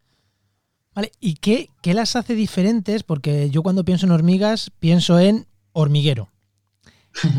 Vale, 0.93 1.11
¿y 1.19 1.35
qué, 1.35 1.69
qué 1.81 1.95
las 1.95 2.15
hace 2.15 2.35
diferentes? 2.35 3.01
Porque 3.01 3.49
yo 3.49 3.63
cuando 3.63 3.83
pienso 3.83 4.05
en 4.05 4.11
hormigas 4.11 4.71
pienso 4.79 5.17
en 5.17 5.47
hormiguero. 5.73 6.30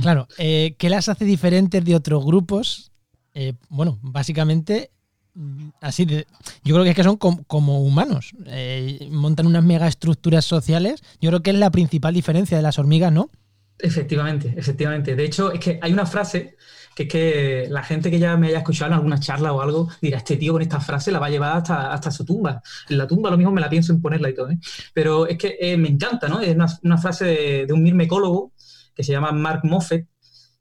Claro, 0.02 0.28
eh, 0.38 0.74
¿qué 0.78 0.90
las 0.90 1.08
hace 1.08 1.24
diferentes 1.24 1.84
de 1.84 1.94
otros 1.94 2.24
grupos? 2.24 2.92
Eh, 3.34 3.54
bueno, 3.68 3.98
básicamente, 4.02 4.90
mm, 5.34 5.68
así 5.80 6.04
de, 6.04 6.26
yo 6.62 6.74
creo 6.74 6.84
que 6.84 6.90
es 6.90 6.96
que 6.96 7.04
son 7.04 7.16
como 7.16 7.80
humanos. 7.80 8.34
Eh, 8.46 9.08
montan 9.10 9.46
unas 9.46 9.64
megaestructuras 9.64 10.44
sociales. 10.44 11.02
Yo 11.20 11.30
creo 11.30 11.42
que 11.42 11.50
es 11.50 11.56
la 11.56 11.70
principal 11.70 12.14
diferencia 12.14 12.56
de 12.56 12.62
las 12.62 12.78
hormigas, 12.78 13.12
¿no? 13.12 13.30
Efectivamente, 13.78 14.54
efectivamente. 14.56 15.16
De 15.16 15.24
hecho, 15.24 15.52
es 15.52 15.60
que 15.60 15.78
hay 15.82 15.92
una 15.92 16.06
frase 16.06 16.56
que 16.94 17.04
es 17.04 17.08
que 17.08 17.66
la 17.70 17.82
gente 17.82 18.10
que 18.10 18.18
ya 18.18 18.36
me 18.36 18.48
haya 18.48 18.58
escuchado 18.58 18.90
en 18.90 18.94
alguna 18.94 19.18
charla 19.18 19.52
o 19.52 19.62
algo 19.62 19.88
dirá, 20.00 20.18
este 20.18 20.36
tío 20.36 20.52
con 20.52 20.60
esta 20.60 20.78
frase 20.78 21.10
la 21.10 21.18
va 21.18 21.26
a 21.26 21.30
llevar 21.30 21.56
hasta, 21.56 21.90
hasta 21.90 22.10
su 22.10 22.24
tumba. 22.24 22.62
En 22.90 22.98
la 22.98 23.06
tumba 23.06 23.30
lo 23.30 23.38
mismo 23.38 23.50
me 23.50 23.62
la 23.62 23.70
pienso 23.70 23.92
en 23.92 24.02
ponerla 24.02 24.28
y 24.28 24.34
todo. 24.34 24.50
Pero 24.92 25.26
es 25.26 25.38
que 25.38 25.76
me 25.78 25.88
encanta, 25.88 26.28
¿no? 26.28 26.40
Es 26.40 26.54
una, 26.82 26.98
frase 26.98 27.24
de, 27.24 27.66
de, 27.66 27.72
un 27.72 27.82
mirmecólogo 27.82 28.51
que 28.94 29.04
se 29.04 29.12
llama 29.12 29.32
Mark 29.32 29.60
Moffett. 29.64 30.08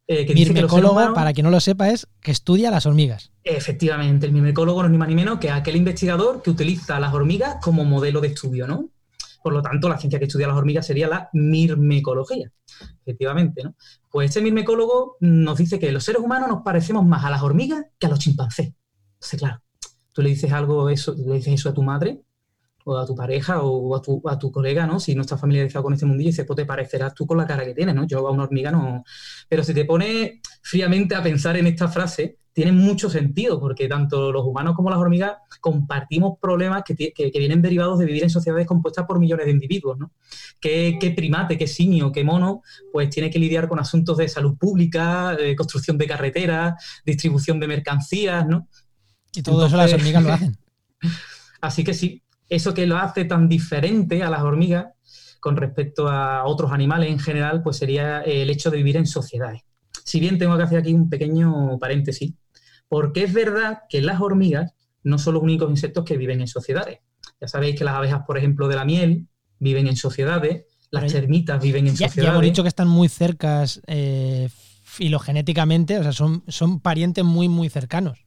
Eh, 0.07 0.25
que 0.25 0.33
dice 0.33 0.53
que 0.53 0.67
para 1.15 1.31
quien 1.31 1.45
no 1.45 1.51
lo 1.51 1.59
sepa, 1.59 1.89
es 1.89 2.07
que 2.21 2.31
estudia 2.31 2.69
las 2.69 2.85
hormigas. 2.85 3.31
Efectivamente, 3.43 4.25
el 4.25 4.33
mirmecólogo 4.33 4.81
no 4.81 4.87
es 4.87 4.91
ni 4.91 4.97
más 4.97 5.07
ni 5.07 5.15
menos 5.15 5.39
que 5.39 5.49
aquel 5.49 5.77
investigador 5.77 6.41
que 6.41 6.49
utiliza 6.49 6.99
las 6.99 7.13
hormigas 7.13 7.57
como 7.61 7.85
modelo 7.85 8.19
de 8.19 8.29
estudio, 8.29 8.67
¿no? 8.67 8.89
Por 9.41 9.53
lo 9.53 9.61
tanto, 9.61 9.87
la 9.87 9.97
ciencia 9.97 10.19
que 10.19 10.25
estudia 10.25 10.47
las 10.47 10.57
hormigas 10.57 10.85
sería 10.85 11.07
la 11.07 11.29
mirmecología, 11.33 12.51
efectivamente, 13.01 13.63
¿no? 13.63 13.75
Pues 14.09 14.29
este 14.29 14.41
mirmecólogo 14.41 15.17
nos 15.21 15.57
dice 15.57 15.79
que 15.79 15.91
los 15.91 16.03
seres 16.03 16.21
humanos 16.21 16.49
nos 16.49 16.61
parecemos 16.63 17.05
más 17.05 17.23
a 17.23 17.29
las 17.29 17.41
hormigas 17.41 17.85
que 17.97 18.07
a 18.07 18.09
los 18.09 18.19
chimpancés. 18.19 18.73
Entonces, 19.13 19.39
claro, 19.39 19.61
tú 20.11 20.21
le 20.21 20.29
dices 20.29 20.51
algo, 20.51 20.89
eso, 20.89 21.15
le 21.15 21.35
dices 21.35 21.53
eso 21.53 21.69
a 21.69 21.73
tu 21.73 21.83
madre 21.83 22.21
o 22.85 22.97
a 22.97 23.05
tu 23.05 23.15
pareja 23.15 23.61
o 23.61 23.95
a 23.95 24.01
tu, 24.01 24.21
a 24.27 24.37
tu 24.37 24.51
colega, 24.51 24.85
¿no? 24.87 24.99
Si 24.99 25.15
no 25.15 25.21
estás 25.21 25.39
familiarizado 25.39 25.83
con 25.83 25.93
este 25.93 26.05
mundillo, 26.05 26.29
dices, 26.29 26.45
pues 26.45 26.57
te 26.57 26.65
parecerás 26.65 27.13
tú 27.13 27.25
con 27.25 27.37
la 27.37 27.45
cara 27.45 27.65
que 27.65 27.73
tienes, 27.73 27.95
¿no? 27.95 28.05
Yo 28.05 28.27
a 28.27 28.31
una 28.31 28.43
hormiga 28.43 28.71
no... 28.71 29.03
Pero 29.47 29.63
si 29.63 29.73
te 29.73 29.85
pones 29.85 30.39
fríamente 30.61 31.15
a 31.15 31.23
pensar 31.23 31.57
en 31.57 31.67
esta 31.67 31.87
frase, 31.87 32.37
tiene 32.53 32.73
mucho 32.73 33.09
sentido, 33.09 33.59
porque 33.59 33.87
tanto 33.87 34.31
los 34.31 34.45
humanos 34.45 34.75
como 34.75 34.89
las 34.89 34.99
hormigas 34.99 35.37
compartimos 35.61 36.37
problemas 36.39 36.83
que, 36.83 37.13
que, 37.13 37.39
vienen 37.39 37.61
derivados 37.61 37.97
de 37.99 38.05
vivir 38.05 38.23
en 38.23 38.29
sociedades 38.29 38.67
compuestas 38.67 39.05
por 39.05 39.19
millones 39.19 39.45
de 39.45 39.53
individuos, 39.53 39.97
¿no? 39.97 40.11
¿Qué, 40.59 40.97
qué 40.99 41.11
primate, 41.11 41.57
qué 41.57 41.67
simio, 41.67 42.11
qué 42.11 42.23
mono, 42.23 42.61
pues 42.91 43.09
tiene 43.09 43.29
que 43.29 43.39
lidiar 43.39 43.69
con 43.69 43.79
asuntos 43.79 44.17
de 44.17 44.27
salud 44.27 44.57
pública, 44.57 45.33
de 45.35 45.55
construcción 45.55 45.97
de 45.97 46.07
carreteras, 46.07 47.01
distribución 47.05 47.59
de 47.59 47.67
mercancías, 47.67 48.45
¿no? 48.45 48.67
Y 49.33 49.41
todo 49.43 49.65
eso 49.65 49.77
las 49.77 49.93
hormigas 49.93 50.23
lo 50.23 50.33
hacen. 50.33 50.57
Así 51.61 51.83
que 51.83 51.93
sí, 51.93 52.20
eso 52.51 52.73
que 52.73 52.85
lo 52.85 52.97
hace 52.97 53.23
tan 53.23 53.47
diferente 53.47 54.23
a 54.23 54.29
las 54.29 54.41
hormigas 54.41 54.87
con 55.39 55.55
respecto 55.55 56.09
a 56.09 56.43
otros 56.45 56.71
animales 56.73 57.09
en 57.09 57.17
general, 57.17 57.63
pues 57.63 57.77
sería 57.77 58.21
el 58.21 58.49
hecho 58.49 58.69
de 58.69 58.77
vivir 58.77 58.97
en 58.97 59.07
sociedades. 59.07 59.61
Si 60.03 60.19
bien 60.19 60.37
tengo 60.37 60.57
que 60.57 60.63
hacer 60.63 60.79
aquí 60.79 60.93
un 60.93 61.09
pequeño 61.09 61.79
paréntesis, 61.79 62.33
porque 62.89 63.23
es 63.23 63.33
verdad 63.33 63.83
que 63.89 64.01
las 64.01 64.19
hormigas 64.19 64.73
no 65.03 65.17
son 65.17 65.35
los 65.35 65.43
únicos 65.43 65.69
insectos 65.69 66.03
que 66.03 66.17
viven 66.17 66.41
en 66.41 66.47
sociedades. 66.47 66.99
Ya 67.39 67.47
sabéis 67.47 67.77
que 67.77 67.85
las 67.85 67.95
abejas, 67.95 68.23
por 68.27 68.37
ejemplo, 68.37 68.67
de 68.67 68.75
la 68.75 68.83
miel, 68.83 69.27
viven 69.57 69.87
en 69.87 69.95
sociedades, 69.95 70.65
las 70.91 71.11
termitas 71.11 71.63
viven 71.63 71.87
en 71.87 71.93
sociedades. 71.93 72.15
Ya 72.15 72.29
hemos 72.31 72.43
dicho 72.43 72.63
que 72.63 72.69
están 72.69 72.89
muy 72.89 73.07
cercas 73.07 73.81
eh, 73.87 74.49
filogenéticamente, 74.83 75.97
o 75.99 76.03
sea, 76.03 76.11
son, 76.11 76.43
son 76.49 76.81
parientes 76.81 77.23
muy, 77.23 77.47
muy 77.47 77.69
cercanos. 77.69 78.19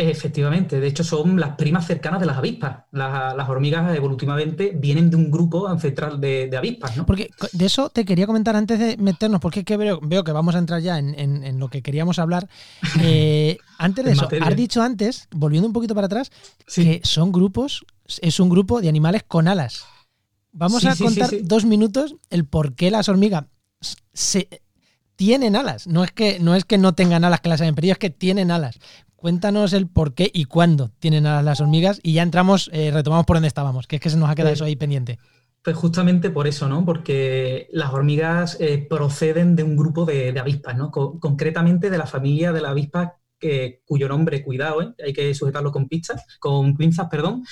Efectivamente, 0.00 0.78
de 0.78 0.86
hecho 0.86 1.02
son 1.02 1.40
las 1.40 1.56
primas 1.56 1.84
cercanas 1.84 2.20
de 2.20 2.26
las 2.26 2.36
avispas. 2.36 2.84
Las, 2.92 3.48
hormigas 3.48 3.96
evolutivamente 3.96 4.72
vienen 4.72 5.10
de 5.10 5.16
un 5.16 5.28
grupo 5.28 5.66
ancestral 5.66 6.20
de, 6.20 6.48
avispas, 6.56 6.96
¿no? 6.96 7.04
Porque 7.04 7.30
de 7.52 7.66
eso 7.66 7.90
te 7.90 8.04
quería 8.04 8.24
comentar 8.24 8.54
antes 8.54 8.78
de 8.78 8.96
meternos, 8.96 9.40
porque 9.40 9.60
es 9.60 9.66
que 9.66 9.76
veo, 9.76 9.98
que 9.98 10.30
vamos 10.32 10.54
a 10.54 10.58
entrar 10.58 10.80
ya 10.80 10.98
en, 10.98 11.58
lo 11.58 11.68
que 11.68 11.82
queríamos 11.82 12.18
hablar. 12.18 12.48
Eh, 13.00 13.58
antes 13.78 14.04
de 14.04 14.12
eso, 14.12 14.28
has 14.40 14.56
dicho 14.56 14.82
antes, 14.82 15.28
volviendo 15.30 15.66
un 15.66 15.72
poquito 15.72 15.94
para 15.94 16.06
atrás, 16.06 16.30
que 16.74 17.00
son 17.04 17.32
grupos, 17.32 17.84
es 18.20 18.38
un 18.40 18.48
grupo 18.48 18.80
de 18.80 18.88
animales 18.88 19.24
con 19.26 19.48
alas. 19.48 19.84
Vamos 20.52 20.84
a 20.84 20.94
contar 20.96 21.30
dos 21.42 21.64
minutos 21.64 22.16
el 22.30 22.44
por 22.44 22.74
qué 22.74 22.90
las 22.90 23.08
hormigas 23.08 23.44
se, 24.12 24.48
tienen 25.18 25.56
alas. 25.56 25.88
No 25.88 26.04
es 26.04 26.12
que 26.12 26.38
no 26.38 26.54
es 26.54 26.64
que 26.64 26.78
no 26.78 26.94
tengan 26.94 27.24
alas 27.24 27.40
que 27.40 27.48
las 27.48 27.60
hayan 27.60 27.74
perdido, 27.74 27.92
es 27.92 27.98
que 27.98 28.10
tienen 28.10 28.52
alas. 28.52 28.78
Cuéntanos 29.18 29.72
el 29.72 29.88
por 29.88 30.14
qué 30.14 30.30
y 30.32 30.44
cuándo 30.44 30.92
tienen 31.00 31.26
alas 31.26 31.44
las 31.44 31.60
hormigas 31.60 31.98
y 32.04 32.12
ya 32.12 32.22
entramos, 32.22 32.70
eh, 32.72 32.92
retomamos 32.92 33.26
por 33.26 33.34
donde 33.34 33.48
estábamos, 33.48 33.88
que 33.88 33.96
es 33.96 34.02
que 34.02 34.10
se 34.10 34.16
nos 34.16 34.30
ha 34.30 34.36
quedado 34.36 34.50
pues 34.50 34.58
eso 34.58 34.64
ahí 34.64 34.76
pendiente. 34.76 35.18
Pues 35.64 35.74
justamente 35.74 36.30
por 36.30 36.46
eso, 36.46 36.68
¿no? 36.68 36.84
Porque 36.84 37.66
las 37.72 37.92
hormigas 37.92 38.56
eh, 38.60 38.86
proceden 38.88 39.56
de 39.56 39.64
un 39.64 39.76
grupo 39.76 40.04
de, 40.04 40.38
avispas, 40.38 40.76
¿no? 40.76 40.92
concretamente 40.92 41.90
de 41.90 41.98
la 41.98 42.06
familia 42.06 42.52
de 42.52 42.60
la 42.60 42.70
avispa 42.70 43.16
cuyo 43.84 44.08
nombre, 44.08 44.44
cuidado, 44.44 44.82
¿eh? 44.82 44.94
hay 45.04 45.12
que 45.12 45.34
sujetarlo 45.34 45.72
con 45.72 45.88
pinzas, 45.88 46.24
con 46.38 46.76
pinzas, 46.76 47.08
perdón, 47.10 47.44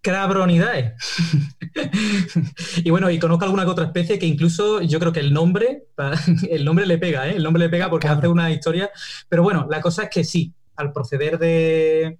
Crabronidae. 0.00 0.94
y 2.84 2.90
bueno, 2.90 3.10
y 3.10 3.18
conozco 3.18 3.44
alguna 3.44 3.64
que 3.64 3.70
otra 3.70 3.86
especie 3.86 4.18
que 4.20 4.26
incluso 4.26 4.80
yo 4.82 5.00
creo 5.00 5.12
que 5.12 5.20
el 5.20 5.32
nombre, 5.32 5.86
el 6.50 6.64
nombre 6.64 6.86
le 6.86 6.98
pega, 6.98 7.28
¿eh? 7.28 7.36
El 7.36 7.42
nombre 7.42 7.64
le 7.64 7.68
pega 7.68 7.90
porque 7.90 8.08
hace 8.08 8.28
una 8.28 8.52
historia. 8.52 8.90
Pero 9.28 9.42
bueno, 9.42 9.66
la 9.68 9.80
cosa 9.80 10.04
es 10.04 10.10
que 10.10 10.22
sí, 10.22 10.54
al 10.76 10.92
proceder 10.92 11.38
de 11.38 12.18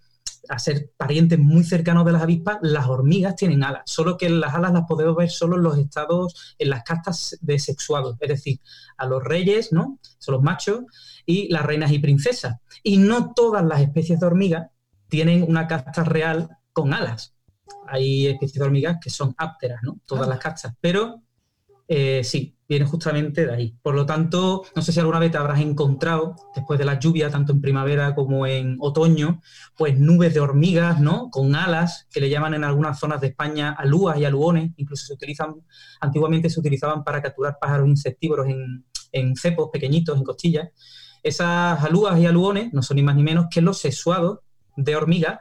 a 0.48 0.58
ser 0.60 0.92
parientes 0.96 1.38
muy 1.38 1.64
cercanos 1.64 2.04
de 2.06 2.12
las 2.12 2.22
avispas, 2.22 2.58
las 2.62 2.86
hormigas 2.86 3.34
tienen 3.34 3.64
alas, 3.64 3.82
solo 3.86 4.16
que 4.16 4.30
las 4.30 4.54
alas 4.54 4.72
las 4.72 4.84
podemos 4.86 5.16
ver 5.16 5.28
solo 5.28 5.56
en 5.56 5.62
los 5.62 5.76
estados, 5.76 6.54
en 6.58 6.70
las 6.70 6.84
castas 6.84 7.36
de 7.40 7.58
sexuados, 7.58 8.16
es 8.20 8.28
decir, 8.28 8.60
a 8.96 9.06
los 9.06 9.24
reyes, 9.24 9.72
¿no? 9.72 9.98
Son 10.18 10.34
los 10.34 10.42
machos, 10.42 10.84
y 11.26 11.48
las 11.52 11.66
reinas 11.66 11.90
y 11.90 11.98
princesas. 11.98 12.56
Y 12.82 12.98
no 12.98 13.32
todas 13.34 13.64
las 13.64 13.80
especies 13.80 14.20
de 14.20 14.26
hormigas 14.26 14.68
tienen 15.08 15.42
una 15.42 15.66
casta 15.66 16.04
real 16.04 16.48
con 16.72 16.94
alas. 16.94 17.34
Hay 17.88 18.28
especies 18.28 18.60
de 18.60 18.64
hormigas 18.64 18.98
que 19.02 19.10
son 19.10 19.34
ápteras, 19.36 19.80
¿no? 19.82 19.98
Todas 20.06 20.26
ah. 20.26 20.30
las 20.30 20.38
castas, 20.38 20.74
pero 20.80 21.22
eh, 21.88 22.22
sí, 22.24 22.55
viene 22.68 22.84
justamente 22.84 23.46
de 23.46 23.54
ahí. 23.54 23.76
Por 23.82 23.94
lo 23.94 24.06
tanto, 24.06 24.64
no 24.74 24.82
sé 24.82 24.92
si 24.92 25.00
alguna 25.00 25.18
vez 25.18 25.30
te 25.30 25.38
habrás 25.38 25.60
encontrado, 25.60 26.36
después 26.54 26.78
de 26.78 26.84
la 26.84 26.98
lluvia, 26.98 27.30
tanto 27.30 27.52
en 27.52 27.60
primavera 27.60 28.14
como 28.14 28.46
en 28.46 28.76
otoño, 28.80 29.40
pues 29.76 29.98
nubes 29.98 30.34
de 30.34 30.40
hormigas, 30.40 31.00
¿no? 31.00 31.30
Con 31.30 31.54
alas, 31.54 32.06
que 32.10 32.20
le 32.20 32.28
llaman 32.28 32.54
en 32.54 32.64
algunas 32.64 32.98
zonas 32.98 33.20
de 33.20 33.28
España 33.28 33.72
alúas 33.72 34.18
y 34.18 34.24
aluones, 34.24 34.72
incluso 34.76 35.06
se 35.06 35.14
utilizan, 35.14 35.54
antiguamente 36.00 36.50
se 36.50 36.60
utilizaban 36.60 37.04
para 37.04 37.22
capturar 37.22 37.58
pájaros 37.60 37.88
insectívoros 37.88 38.46
en, 38.48 39.36
cepos 39.36 39.70
pequeñitos, 39.72 40.18
en 40.18 40.24
costillas. 40.24 40.68
Esas 41.22 41.82
alúas 41.82 42.18
y 42.18 42.26
aluones 42.26 42.72
no 42.72 42.82
son 42.82 42.96
ni 42.96 43.02
más 43.02 43.16
ni 43.16 43.22
menos 43.22 43.46
que 43.50 43.60
los 43.60 43.78
sexuados 43.78 44.40
de 44.76 44.94
hormigas 44.94 45.40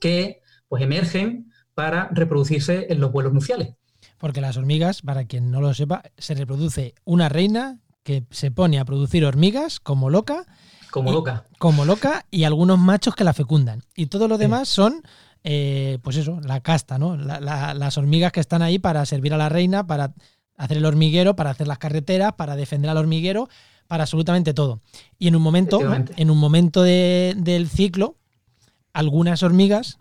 que 0.00 0.40
pues 0.68 0.82
emergen 0.82 1.52
para 1.74 2.08
reproducirse 2.12 2.86
en 2.90 3.00
los 3.00 3.12
vuelos 3.12 3.32
nuciales. 3.32 3.74
Porque 4.20 4.42
las 4.42 4.58
hormigas, 4.58 5.00
para 5.00 5.24
quien 5.24 5.50
no 5.50 5.62
lo 5.62 5.72
sepa, 5.72 6.02
se 6.18 6.34
reproduce 6.34 6.94
una 7.04 7.30
reina 7.30 7.80
que 8.02 8.24
se 8.30 8.50
pone 8.50 8.78
a 8.78 8.84
producir 8.84 9.24
hormigas 9.24 9.80
como 9.80 10.10
loca. 10.10 10.44
Como 10.90 11.10
loca. 11.10 11.44
Como 11.58 11.86
loca 11.86 12.26
y 12.30 12.44
algunos 12.44 12.78
machos 12.78 13.14
que 13.14 13.24
la 13.24 13.32
fecundan. 13.32 13.82
Y 13.96 14.06
todo 14.06 14.28
lo 14.28 14.36
demás 14.36 14.68
son, 14.68 15.02
eh, 15.42 15.98
pues 16.02 16.16
eso, 16.18 16.38
la 16.42 16.60
casta, 16.60 16.98
¿no? 16.98 17.16
las 17.16 17.98
hormigas 17.98 18.30
que 18.30 18.40
están 18.40 18.60
ahí 18.60 18.78
para 18.78 19.06
servir 19.06 19.32
a 19.32 19.38
la 19.38 19.48
reina, 19.48 19.86
para 19.86 20.12
hacer 20.58 20.76
el 20.76 20.84
hormiguero, 20.84 21.34
para 21.34 21.50
hacer 21.50 21.66
las 21.66 21.78
carreteras, 21.78 22.34
para 22.34 22.56
defender 22.56 22.90
al 22.90 22.98
hormiguero, 22.98 23.48
para 23.86 24.02
absolutamente 24.02 24.52
todo. 24.52 24.82
Y 25.18 25.28
en 25.28 25.36
un 25.36 25.42
momento, 25.42 25.80
en 26.16 26.30
un 26.30 26.38
momento 26.38 26.82
del 26.82 27.68
ciclo, 27.70 28.16
algunas 28.92 29.42
hormigas 29.42 29.98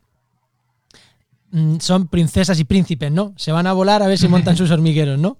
son 1.80 2.08
princesas 2.08 2.60
y 2.60 2.64
príncipes, 2.64 3.12
¿no? 3.12 3.34
Se 3.38 3.52
van 3.52 3.68
a 3.68 3.74
volar 3.74 4.04
a 4.04 4.08
ver 4.08 4.18
si 4.18 4.28
montan 4.28 4.58
sus 4.58 4.72
hormigueros, 4.72 5.20
¿no? 5.20 5.38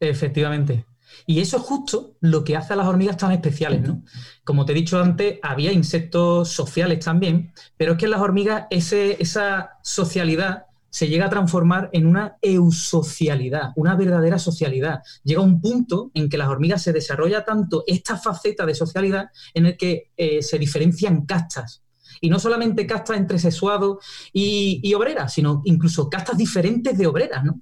Efectivamente. 0.00 0.84
Y 1.26 1.40
eso 1.40 1.56
es 1.56 1.62
justo 1.62 2.16
lo 2.20 2.44
que 2.44 2.56
hace 2.56 2.74
a 2.74 2.76
las 2.76 2.86
hormigas 2.86 3.16
tan 3.16 3.32
especiales, 3.32 3.82
¿no? 3.82 4.02
Como 4.44 4.64
te 4.64 4.72
he 4.72 4.74
dicho 4.74 5.00
antes, 5.00 5.38
había 5.42 5.72
insectos 5.72 6.50
sociales 6.50 7.04
también, 7.04 7.52
pero 7.76 7.92
es 7.92 7.98
que 7.98 8.04
en 8.04 8.10
las 8.12 8.20
hormigas 8.20 8.66
ese, 8.70 9.16
esa 9.20 9.78
socialidad 9.82 10.66
se 10.96 11.08
llega 11.08 11.26
a 11.26 11.30
transformar 11.30 11.90
en 11.92 12.06
una 12.06 12.38
eusocialidad, 12.40 13.72
una 13.76 13.96
verdadera 13.96 14.38
socialidad. 14.38 15.02
Llega 15.24 15.42
un 15.42 15.60
punto 15.60 16.10
en 16.14 16.28
que 16.28 16.38
las 16.38 16.48
hormigas 16.48 16.82
se 16.82 16.92
desarrolla 16.92 17.44
tanto 17.44 17.84
esta 17.86 18.16
faceta 18.16 18.64
de 18.64 18.74
socialidad 18.74 19.28
en 19.52 19.66
el 19.66 19.76
que 19.76 20.12
eh, 20.16 20.40
se 20.42 20.58
diferencian 20.58 21.26
castas. 21.26 21.82
Y 22.20 22.30
no 22.30 22.38
solamente 22.38 22.86
castas 22.86 23.16
entre 23.16 23.38
sexuados 23.38 24.04
y, 24.32 24.80
y 24.82 24.94
obreras, 24.94 25.32
sino 25.32 25.62
incluso 25.64 26.08
castas 26.08 26.36
diferentes 26.36 26.96
de 26.96 27.06
obreras, 27.06 27.44
¿no? 27.44 27.60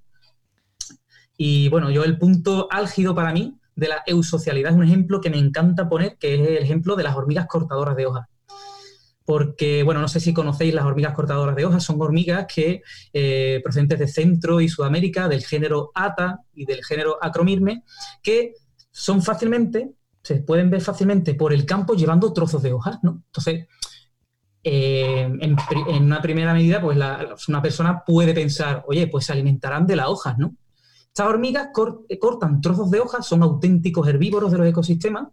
Y 1.37 1.69
bueno, 1.69 1.91
yo 1.91 2.05
el 2.05 2.19
punto 2.19 2.69
álgido 2.71 3.15
para 3.15 3.33
mí 3.33 3.59
de 3.77 3.89
la 3.89 4.03
eusocialidad 4.07 4.73
es 4.73 4.79
un 4.79 4.85
ejemplo 4.85 5.21
que 5.21 5.31
me 5.31 5.39
encanta 5.39 5.89
poner, 5.89 6.17
que 6.19 6.35
es 6.35 6.41
el 6.49 6.59
ejemplo 6.59 6.97
de 6.97 7.03
las 7.03 7.17
hormigas 7.17 7.47
cortadoras 7.47 7.97
de 7.97 8.07
hojas. 8.07 8.29
Porque, 9.25 9.83
bueno, 9.83 10.01
no 10.01 10.09
sé 10.09 10.21
si 10.21 10.35
conocéis 10.35 10.75
las 10.75 10.85
hormigas 10.85 11.15
cortadoras 11.15 11.57
de 11.57 11.65
hojas, 11.65 11.83
son 11.83 12.01
hormigas 12.01 12.47
que 12.53 12.83
eh, 13.13 13.61
procedentes 13.65 13.99
de 13.99 14.09
Centro 14.09 14.61
y 14.61 14.69
Sudamérica, 14.69 15.29
del 15.29 15.43
género 15.43 15.91
Ata 15.95 16.41
y 16.55 16.67
del 16.67 16.85
género 16.85 17.19
Acromirme, 17.21 17.85
que 18.23 18.53
son 18.91 19.23
fácilmente, 19.23 19.93
se 20.23 20.37
pueden 20.37 20.71
ver 20.71 20.83
fácilmente 20.83 21.35
por 21.35 21.53
el 21.53 21.65
campo 21.65 21.95
llevando 21.95 22.33
trozos 22.33 22.63
de 22.63 22.73
hojas, 22.73 22.99
¿no? 23.03 23.23
Entonces, 23.27 23.67
eh, 24.67 25.31
en, 25.41 25.57
una 26.03 26.23
primera 26.23 26.55
medida, 26.55 26.81
pues 26.81 26.99
una 27.49 27.61
persona 27.61 28.03
puede 28.03 28.33
pensar, 28.33 28.83
oye, 28.89 29.07
pues 29.09 29.27
se 29.27 29.33
alimentarán 29.33 29.87
de 29.87 29.97
las 29.97 30.09
hojas, 30.09 30.39
¿no? 30.39 30.57
Estas 31.07 31.27
hormigas 31.27 31.69
eh, 32.09 32.19
cortan 32.19 32.63
trozos 32.63 32.91
de 32.91 32.99
hojas, 32.99 33.27
son 33.27 33.43
auténticos 33.43 34.09
herbívoros 34.09 34.51
de 34.51 34.59
los 34.59 34.67
ecosistemas 34.67 35.29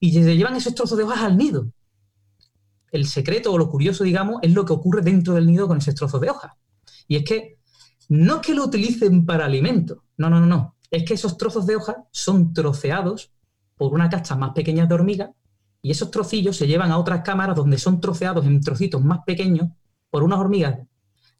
y 0.00 0.12
se 0.12 0.36
llevan 0.36 0.56
esos 0.56 0.74
trozos 0.74 0.98
de 0.98 1.04
hojas 1.04 1.22
al 1.22 1.38
nido. 1.38 1.68
El 2.90 3.06
secreto 3.06 3.52
o 3.52 3.58
lo 3.58 3.70
curioso, 3.70 4.02
digamos, 4.02 4.40
es 4.42 4.52
lo 4.52 4.64
que 4.64 4.72
ocurre 4.72 5.02
dentro 5.02 5.34
del 5.34 5.46
nido 5.46 5.68
con 5.68 5.78
esos 5.78 5.94
trozos 5.94 6.20
de 6.20 6.30
hojas. 6.30 6.52
Y 7.06 7.16
es 7.16 7.24
que 7.24 7.58
no 8.08 8.36
es 8.36 8.40
que 8.42 8.54
lo 8.54 8.64
utilicen 8.64 9.24
para 9.24 9.46
alimento, 9.46 10.02
no, 10.16 10.28
no, 10.28 10.40
no, 10.40 10.46
no. 10.46 10.74
Es 10.90 11.04
que 11.04 11.14
esos 11.14 11.38
trozos 11.38 11.64
de 11.64 11.76
hojas 11.76 11.96
son 12.10 12.52
troceados 12.52 13.32
por 13.76 13.94
una 13.94 14.10
casta 14.10 14.36
más 14.36 14.50
pequeña 14.50 14.86
de 14.86 14.94
hormigas 14.94 15.30
y 15.84 15.90
esos 15.90 16.10
trocillos 16.10 16.56
se 16.56 16.66
llevan 16.66 16.90
a 16.90 16.96
otras 16.96 17.20
cámaras 17.20 17.54
donde 17.54 17.76
son 17.76 18.00
troceados 18.00 18.46
en 18.46 18.58
trocitos 18.62 19.04
más 19.04 19.18
pequeños 19.26 19.68
por 20.08 20.22
unas 20.22 20.38
hormigas 20.38 20.78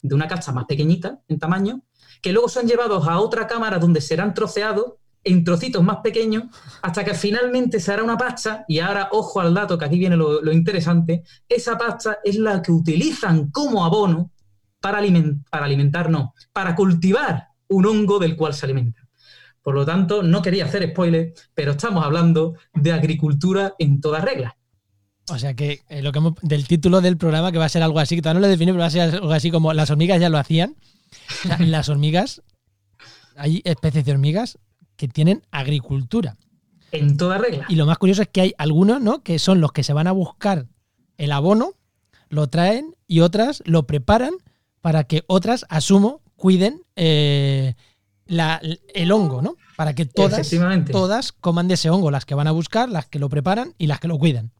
de 0.02 0.14
una 0.14 0.28
casta 0.28 0.52
más 0.52 0.66
pequeñita 0.66 1.18
en 1.28 1.38
tamaño 1.38 1.80
que 2.20 2.30
luego 2.30 2.50
son 2.50 2.66
llevados 2.66 3.08
a 3.08 3.20
otra 3.20 3.46
cámara 3.46 3.78
donde 3.78 4.02
serán 4.02 4.34
troceados 4.34 4.96
en 5.24 5.44
trocitos 5.44 5.82
más 5.82 5.96
pequeños 6.04 6.44
hasta 6.82 7.02
que 7.06 7.14
finalmente 7.14 7.80
se 7.80 7.90
hará 7.90 8.04
una 8.04 8.18
pasta 8.18 8.66
y 8.68 8.80
ahora 8.80 9.08
ojo 9.12 9.40
al 9.40 9.54
dato 9.54 9.78
que 9.78 9.86
aquí 9.86 9.98
viene 9.98 10.14
lo, 10.14 10.52
interesante, 10.52 11.24
esa 11.48 11.78
pasta 11.78 12.18
es 12.22 12.36
la 12.36 12.60
que 12.60 12.70
utilizan 12.70 13.50
como 13.50 13.82
abono 13.82 14.30
para, 14.78 15.00
para 15.48 15.64
alimentar, 15.64 16.10
no, 16.10 16.34
para 16.52 16.74
cultivar 16.74 17.48
un 17.68 17.86
hongo 17.86 18.18
del 18.18 18.36
cual 18.36 18.52
se 18.52 18.66
alimentan. 18.66 19.03
Por 19.64 19.74
lo 19.74 19.86
tanto, 19.86 20.22
no 20.22 20.42
quería 20.42 20.66
hacer 20.66 20.90
spoiler, 20.90 21.32
pero 21.54 21.72
estamos 21.72 22.04
hablando 22.04 22.54
de 22.74 22.92
agricultura 22.92 23.74
en 23.78 23.98
toda 23.98 24.20
regla. 24.20 24.58
O 25.30 25.38
sea 25.38 25.54
que 25.54 25.80
eh, 25.88 26.02
lo 26.02 26.12
que 26.12 26.20
del 26.42 26.68
título 26.68 27.00
del 27.00 27.16
programa, 27.16 27.50
que 27.50 27.56
va 27.56 27.64
a 27.64 27.70
ser 27.70 27.82
algo 27.82 27.98
así, 27.98 28.14
que 28.14 28.20
todavía 28.20 28.40
no 28.40 28.46
lo 28.46 28.50
define, 28.50 28.72
pero 28.72 28.82
va 28.82 28.88
a 28.88 28.90
ser 28.90 29.14
algo 29.14 29.32
así 29.32 29.50
como 29.50 29.72
las 29.72 29.90
hormigas 29.90 30.20
ya 30.20 30.28
lo 30.28 30.36
hacían, 30.36 30.76
las 31.60 31.88
hormigas, 31.88 32.42
hay 33.36 33.62
especies 33.64 34.04
de 34.04 34.12
hormigas 34.12 34.58
que 34.96 35.08
tienen 35.08 35.42
agricultura. 35.50 36.36
En 36.92 37.16
toda 37.16 37.38
regla. 37.38 37.64
Y 37.70 37.76
lo 37.76 37.86
más 37.86 37.96
curioso 37.96 38.20
es 38.20 38.28
que 38.28 38.42
hay 38.42 38.54
algunos, 38.58 39.00
¿no? 39.00 39.22
Que 39.22 39.38
son 39.38 39.62
los 39.62 39.72
que 39.72 39.82
se 39.82 39.94
van 39.94 40.08
a 40.08 40.12
buscar 40.12 40.66
el 41.16 41.32
abono, 41.32 41.72
lo 42.28 42.48
traen 42.48 42.94
y 43.06 43.20
otras 43.20 43.62
lo 43.64 43.86
preparan 43.86 44.34
para 44.82 45.04
que 45.04 45.24
otras, 45.26 45.64
asumo, 45.70 46.20
cuiden 46.36 46.82
eh, 46.96 47.76
el 48.26 49.12
hongo, 49.12 49.42
¿no? 49.42 49.56
Para 49.76 49.94
que 49.94 50.06
todas, 50.06 50.50
todas 50.90 51.32
coman 51.32 51.68
de 51.68 51.74
ese 51.74 51.90
hongo, 51.90 52.10
las 52.10 52.24
que 52.24 52.34
van 52.34 52.46
a 52.46 52.52
buscar, 52.52 52.88
las 52.88 53.06
que 53.06 53.18
lo 53.18 53.28
preparan 53.28 53.74
y 53.78 53.86
las 53.86 54.00
que 54.00 54.08
lo 54.08 54.18
cuidan. 54.18 54.52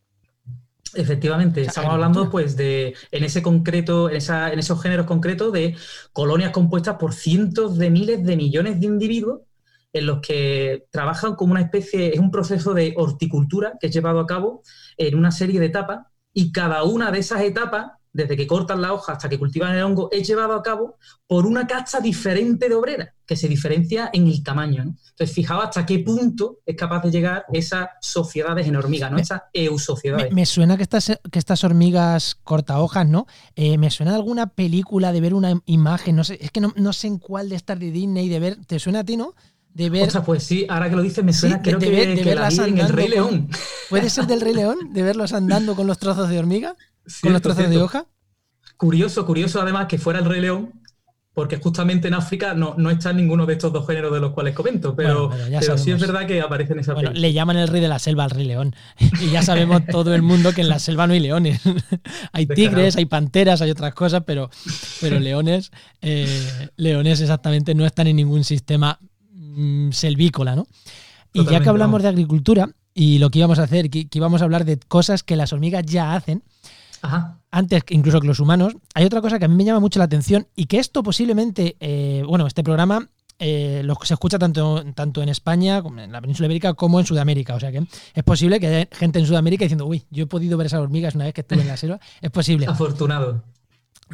Efectivamente, 0.94 1.62
estamos 1.62 1.92
hablando 1.92 2.30
pues 2.30 2.56
de, 2.56 2.94
en 3.10 3.24
ese 3.24 3.42
concreto, 3.42 4.08
en, 4.08 4.16
esa, 4.16 4.52
en 4.52 4.58
esos 4.58 4.80
géneros 4.80 5.06
concretos 5.06 5.52
de 5.52 5.76
colonias 6.12 6.52
compuestas 6.52 6.96
por 6.96 7.14
cientos 7.14 7.78
de 7.78 7.90
miles 7.90 8.24
de 8.24 8.36
millones 8.36 8.80
de 8.80 8.86
individuos 8.86 9.40
en 9.92 10.06
los 10.06 10.20
que 10.20 10.86
trabajan 10.90 11.36
como 11.36 11.52
una 11.52 11.62
especie, 11.62 12.12
es 12.12 12.18
un 12.18 12.30
proceso 12.30 12.74
de 12.74 12.94
horticultura 12.96 13.74
que 13.80 13.86
es 13.88 13.92
llevado 13.92 14.20
a 14.20 14.26
cabo 14.26 14.62
en 14.96 15.16
una 15.16 15.30
serie 15.30 15.60
de 15.60 15.66
etapas 15.66 16.06
y 16.32 16.52
cada 16.52 16.82
una 16.82 17.10
de 17.12 17.20
esas 17.20 17.42
etapas 17.42 17.92
desde 18.14 18.36
que 18.36 18.46
cortan 18.46 18.80
la 18.80 18.92
hoja 18.92 19.12
hasta 19.12 19.28
que 19.28 19.38
cultivan 19.38 19.74
el 19.74 19.82
hongo, 19.82 20.08
es 20.12 20.26
llevado 20.26 20.54
a 20.54 20.62
cabo 20.62 20.96
por 21.26 21.46
una 21.46 21.66
casta 21.66 22.00
diferente 22.00 22.68
de 22.68 22.74
obreras, 22.76 23.08
que 23.26 23.36
se 23.36 23.48
diferencia 23.48 24.08
en 24.12 24.28
el 24.28 24.42
tamaño. 24.42 24.82
Entonces, 24.82 25.34
fijaos 25.34 25.64
hasta 25.64 25.84
qué 25.84 25.98
punto 25.98 26.60
es 26.64 26.76
capaz 26.76 27.02
de 27.02 27.10
llegar 27.10 27.44
esas 27.52 27.88
sociedades 28.00 28.66
en 28.68 28.76
hormigas, 28.76 29.10
¿no? 29.10 29.18
Esas 29.18 29.42
eusociedades. 29.52 30.30
Me, 30.30 30.42
me 30.42 30.46
suena 30.46 30.76
que 30.76 30.84
estas, 30.84 31.18
que 31.30 31.38
estas 31.38 31.64
hormigas 31.64 32.36
corta 32.44 32.80
hojas, 32.80 33.06
¿no? 33.06 33.26
Eh, 33.56 33.78
me 33.78 33.90
suena 33.90 34.12
de 34.12 34.18
alguna 34.18 34.46
película, 34.46 35.12
de 35.12 35.20
ver 35.20 35.34
una 35.34 35.60
imagen, 35.66 36.14
no 36.14 36.22
sé, 36.22 36.38
es 36.40 36.52
que 36.52 36.60
no, 36.60 36.92
sé 36.92 37.08
en 37.08 37.18
cuál 37.18 37.48
de 37.48 37.56
estar 37.56 37.78
de 37.78 37.90
Disney, 37.90 38.28
de 38.28 38.38
ver, 38.38 38.64
¿te 38.64 38.78
suena 38.78 39.00
a 39.00 39.04
ti, 39.04 39.16
no? 39.16 39.34
De 39.72 39.90
ver, 39.90 40.06
o 40.06 40.10
sea, 40.10 40.22
pues 40.22 40.44
sí, 40.44 40.66
ahora 40.68 40.88
que 40.88 40.94
lo 40.94 41.02
dices 41.02 41.24
me 41.24 41.32
suena, 41.32 41.60
creo 41.60 41.80
de, 41.80 41.90
que, 41.90 42.06
de, 42.14 42.22
verlas 42.22 42.58
en 42.58 42.78
el 42.78 42.88
Rey 42.90 43.08
León. 43.08 43.48
¿Puede 43.90 44.08
ser 44.08 44.28
del 44.28 44.40
Rey 44.40 44.54
León? 44.54 44.92
¿De 44.92 45.02
verlos 45.02 45.32
andando 45.32 45.74
con 45.74 45.88
los 45.88 45.98
trozos 45.98 46.28
de 46.28 46.38
hormiga? 46.38 46.76
Con 47.22 47.32
los 47.32 47.42
trozos 47.42 47.68
de 47.68 47.78
hoja. 47.78 48.06
Curioso, 48.76 49.24
curioso 49.24 49.60
además 49.60 49.86
que 49.86 49.98
fuera 49.98 50.18
el 50.18 50.24
Rey 50.24 50.40
León, 50.40 50.72
porque 51.34 51.56
justamente 51.58 52.06
en 52.06 52.14
África 52.14 52.54
no, 52.54 52.74
no 52.78 52.90
está 52.90 53.12
ninguno 53.12 53.44
de 53.44 53.54
estos 53.54 53.72
dos 53.72 53.86
géneros 53.86 54.12
de 54.12 54.20
los 54.20 54.32
cuales 54.32 54.54
comento, 54.54 54.94
pero, 54.94 55.30
sí 55.76 55.90
es 55.90 56.00
verdad 56.00 56.26
que 56.26 56.40
aparece 56.40 56.74
en 56.74 56.78
esa 56.78 56.94
bueno, 56.94 57.10
Le 57.10 57.32
llaman 57.32 57.56
el 57.56 57.66
rey 57.66 57.80
de 57.80 57.88
la 57.88 57.98
selva 57.98 58.24
al 58.24 58.30
rey 58.30 58.46
león. 58.46 58.74
Y 59.20 59.30
ya 59.30 59.42
sabemos 59.42 59.82
todo 59.90 60.14
el 60.14 60.22
mundo 60.22 60.52
que 60.52 60.60
en 60.60 60.68
la 60.68 60.78
selva 60.78 61.08
no 61.08 61.12
hay 61.12 61.20
leones. 61.20 61.60
hay 62.32 62.46
tigres, 62.46 62.96
hay 62.96 63.06
panteras, 63.06 63.60
hay 63.62 63.70
otras 63.70 63.94
cosas, 63.94 64.22
pero, 64.24 64.48
pero 65.00 65.18
leones, 65.18 65.72
eh, 66.02 66.68
leones 66.76 67.20
exactamente 67.20 67.74
no 67.74 67.84
están 67.84 68.06
en 68.06 68.16
ningún 68.16 68.44
sistema 68.44 68.98
mm, 69.32 69.90
selvícola, 69.90 70.54
¿no? 70.54 70.68
Y 71.32 71.44
ya 71.46 71.60
que 71.60 71.68
hablamos 71.68 72.00
de 72.02 72.08
agricultura 72.08 72.70
y 72.94 73.18
lo 73.18 73.30
que 73.30 73.40
íbamos 73.40 73.58
a 73.58 73.64
hacer, 73.64 73.90
que 73.90 74.06
íbamos 74.12 74.40
a 74.40 74.44
hablar 74.44 74.64
de 74.64 74.78
cosas 74.78 75.24
que 75.24 75.34
las 75.34 75.52
hormigas 75.52 75.84
ya 75.84 76.14
hacen, 76.14 76.44
antes 77.50 77.82
incluso 77.90 78.20
que 78.20 78.26
los 78.26 78.40
humanos, 78.40 78.76
hay 78.94 79.04
otra 79.04 79.20
cosa 79.20 79.38
que 79.38 79.44
a 79.44 79.48
mí 79.48 79.54
me 79.54 79.64
llama 79.64 79.80
mucho 79.80 79.98
la 79.98 80.06
atención 80.06 80.48
y 80.56 80.66
que 80.66 80.78
esto 80.78 81.02
posiblemente, 81.02 81.76
eh, 81.80 82.24
bueno, 82.26 82.46
este 82.46 82.64
programa 82.64 83.08
eh, 83.38 83.82
lo, 83.84 83.96
se 84.02 84.14
escucha 84.14 84.38
tanto, 84.38 84.84
tanto 84.94 85.22
en 85.22 85.28
España, 85.28 85.82
como 85.82 86.00
en 86.00 86.12
la 86.12 86.20
península 86.20 86.46
ibérica, 86.46 86.74
como 86.74 87.00
en 87.00 87.06
Sudamérica. 87.06 87.54
O 87.54 87.60
sea 87.60 87.72
que 87.72 87.86
es 88.14 88.24
posible 88.24 88.60
que 88.60 88.66
haya 88.66 88.88
gente 88.92 89.18
en 89.18 89.26
Sudamérica 89.26 89.64
diciendo, 89.64 89.86
uy, 89.86 90.04
yo 90.10 90.24
he 90.24 90.26
podido 90.26 90.56
ver 90.56 90.66
esas 90.66 90.80
hormigas 90.80 91.14
una 91.14 91.24
vez 91.24 91.34
que 91.34 91.42
estuve 91.42 91.62
en 91.62 91.68
la 91.68 91.76
selva. 91.76 92.00
Es 92.20 92.30
posible. 92.30 92.66
Afortunado. 92.66 93.42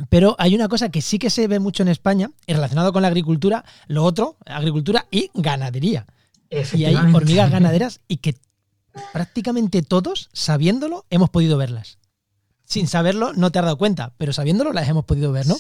Pero 0.09 0.37
hay 0.39 0.55
una 0.55 0.69
cosa 0.69 0.91
que 0.91 1.03
sí 1.03 1.19
que 1.19 1.31
se 1.31 1.49
ve 1.49 1.59
mucho 1.59 1.83
en 1.83 1.89
España, 1.89 2.31
y 2.47 2.55
relacionado 2.55 2.93
con 2.93 3.03
la 3.03 3.09
agricultura, 3.09 3.65
lo 3.89 4.05
otro, 4.05 4.37
agricultura 4.47 5.07
y 5.11 5.31
ganadería. 5.35 6.07
Y 6.51 6.85
hay 6.85 6.95
hormigas 6.95 7.51
ganaderas 7.51 8.01
y 8.09 8.19
que 8.19 8.37
prácticamente 9.13 9.83
todos, 9.83 10.31
sabiéndolo, 10.33 11.07
hemos 11.11 11.31
podido 11.31 11.59
verlas 11.59 12.00
sin 12.71 12.87
saberlo 12.87 13.33
no 13.33 13.51
te 13.51 13.59
has 13.59 13.65
dado 13.65 13.77
cuenta, 13.77 14.15
pero 14.17 14.33
sabiéndolo 14.33 14.73
las 14.73 14.89
hemos 14.89 15.05
podido 15.05 15.33
ver, 15.33 15.47
¿no? 15.49 15.57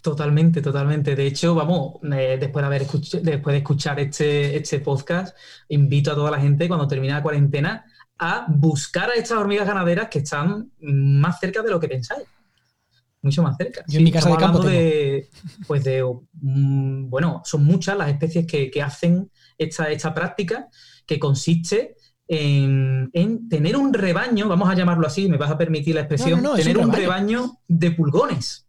Totalmente, 0.00 0.62
totalmente. 0.62 1.14
De 1.14 1.26
hecho, 1.26 1.54
vamos, 1.54 1.96
eh, 2.04 2.38
después, 2.40 2.62
de 2.62 2.66
haber 2.66 2.86
después 2.86 3.52
de 3.52 3.58
escuchar 3.58 4.00
este, 4.00 4.56
este 4.56 4.80
podcast, 4.80 5.36
invito 5.68 6.12
a 6.12 6.14
toda 6.14 6.30
la 6.30 6.40
gente 6.40 6.66
cuando 6.66 6.88
termine 6.88 7.12
la 7.12 7.22
cuarentena 7.22 7.84
a 8.18 8.46
buscar 8.48 9.10
a 9.10 9.14
estas 9.14 9.36
hormigas 9.36 9.66
ganaderas 9.66 10.08
que 10.08 10.20
están 10.20 10.70
más 10.80 11.38
cerca 11.40 11.60
de 11.60 11.70
lo 11.70 11.78
que 11.78 11.88
pensáis. 11.88 12.26
Mucho 13.20 13.42
más 13.42 13.56
cerca. 13.58 13.84
Yo 13.86 13.98
en 13.98 14.04
mi 14.04 14.12
casa 14.12 14.30
de 14.30 14.36
campo 14.36 14.60
de, 14.60 15.28
pues 15.66 15.84
de, 15.84 16.02
mm, 16.40 17.10
bueno, 17.10 17.42
son 17.44 17.64
muchas 17.64 17.98
las 17.98 18.08
especies 18.08 18.46
que, 18.46 18.82
hacen 18.82 19.30
esta, 19.58 19.90
esta 19.90 20.14
práctica 20.14 20.68
que 21.04 21.18
consiste 21.18 21.95
en, 22.28 23.48
tener 23.48 23.76
un 23.76 23.92
rebaño, 23.92 24.48
vamos 24.48 24.68
a 24.68 24.74
llamarlo 24.74 25.06
así, 25.06 25.28
me 25.28 25.36
vas 25.36 25.50
a 25.50 25.58
permitir 25.58 25.94
la 25.94 26.02
expresión, 26.02 26.42
tener 26.56 26.78
un 26.78 26.92
rebaño. 26.92 27.58
de 27.68 27.90
pulgones. 27.92 28.66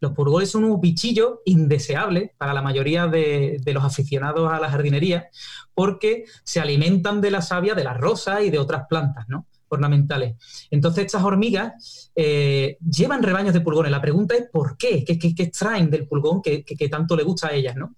Los 0.00 0.12
pulgones 0.12 0.50
son 0.50 0.64
unos 0.64 0.80
bichillos 0.80 1.40
indeseables 1.44 2.30
para 2.38 2.54
la 2.54 2.62
mayoría 2.62 3.06
de, 3.06 3.60
los 3.66 3.84
aficionados 3.84 4.50
a 4.50 4.60
la 4.60 4.70
jardinería 4.70 5.28
porque 5.74 6.24
se 6.44 6.60
alimentan 6.60 7.20
de 7.20 7.30
la 7.30 7.42
savia 7.42 7.74
de 7.74 7.84
las 7.84 7.98
rosas 7.98 8.42
y 8.42 8.50
de 8.50 8.58
otras 8.58 8.84
plantas, 8.88 9.28
¿no? 9.28 9.46
ornamentales. 9.70 10.36
Entonces, 10.70 11.04
estas 11.04 11.22
hormigas 11.22 12.10
eh, 12.14 12.78
llevan 12.80 13.22
rebaños 13.22 13.52
de 13.52 13.60
pulgones. 13.60 13.92
La 13.92 14.00
pregunta 14.00 14.34
es 14.34 14.46
¿por 14.50 14.78
qué? 14.78 15.04
¿Qué, 15.04 15.18
qué, 15.18 15.42
extraen 15.42 15.90
del 15.90 16.08
pulgón 16.08 16.40
que, 16.40 16.64
que, 16.64 16.88
tanto 16.88 17.14
le 17.14 17.22
gusta 17.22 17.48
a 17.48 17.52
ellas? 17.52 17.76
¿no? 17.76 17.94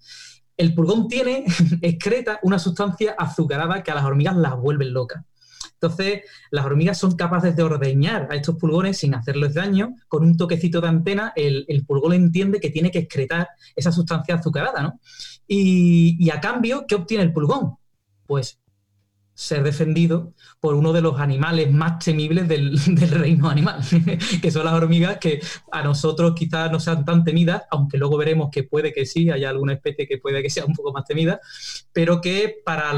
El 0.57 0.73
pulgón 0.73 1.07
tiene, 1.07 1.45
excreta 1.81 2.39
una 2.43 2.59
sustancia 2.59 3.15
azucarada 3.17 3.83
que 3.83 3.91
a 3.91 3.95
las 3.95 4.05
hormigas 4.05 4.35
las 4.35 4.55
vuelven 4.57 4.93
locas. 4.93 5.23
Entonces, 5.73 6.21
las 6.51 6.65
hormigas 6.65 6.99
son 6.99 7.15
capaces 7.15 7.55
de 7.55 7.63
ordeñar 7.63 8.27
a 8.29 8.35
estos 8.35 8.55
pulgones 8.57 8.97
sin 8.97 9.15
hacerles 9.15 9.55
daño. 9.55 9.95
Con 10.07 10.23
un 10.23 10.37
toquecito 10.37 10.79
de 10.79 10.87
antena, 10.87 11.33
el, 11.35 11.85
pulgón 11.87 12.13
entiende 12.13 12.59
que 12.59 12.69
tiene 12.69 12.91
que 12.91 12.99
excretar 12.99 13.49
esa 13.75 13.91
sustancia 13.91 14.35
azucarada, 14.35 14.83
¿no? 14.83 14.99
Y 15.47 16.29
a 16.29 16.39
cambio, 16.39 16.85
¿qué 16.87 16.95
obtiene 16.95 17.23
el 17.23 17.33
pulgón? 17.33 17.75
Pues 18.27 18.59
ser 19.33 19.63
defendido 19.63 20.33
por 20.61 20.75
uno 20.75 20.93
de 20.93 21.01
los 21.01 21.19
animales 21.19 21.71
más 21.71 21.97
temibles 21.97 22.47
del, 22.47 22.77
reino 23.09 23.49
animal, 23.49 23.81
que 24.41 24.51
son 24.51 24.63
las 24.63 24.75
hormigas, 24.75 25.17
que 25.17 25.41
a 25.71 25.81
nosotros 25.81 26.33
quizás 26.35 26.71
no 26.71 26.79
sean 26.79 27.03
tan 27.03 27.23
temidas, 27.23 27.63
aunque 27.71 27.97
luego 27.97 28.15
veremos 28.15 28.49
que 28.51 28.63
puede 28.63 28.93
que 28.93 29.07
sí, 29.07 29.31
haya 29.31 29.49
alguna 29.49 29.73
especie 29.73 30.07
que 30.07 30.19
puede 30.19 30.43
que 30.43 30.51
sea 30.51 30.65
un 30.65 30.73
poco 30.73 30.93
más 30.93 31.05
temida, 31.05 31.41
pero 31.91 32.21
que 32.21 32.61
para, 32.63 32.91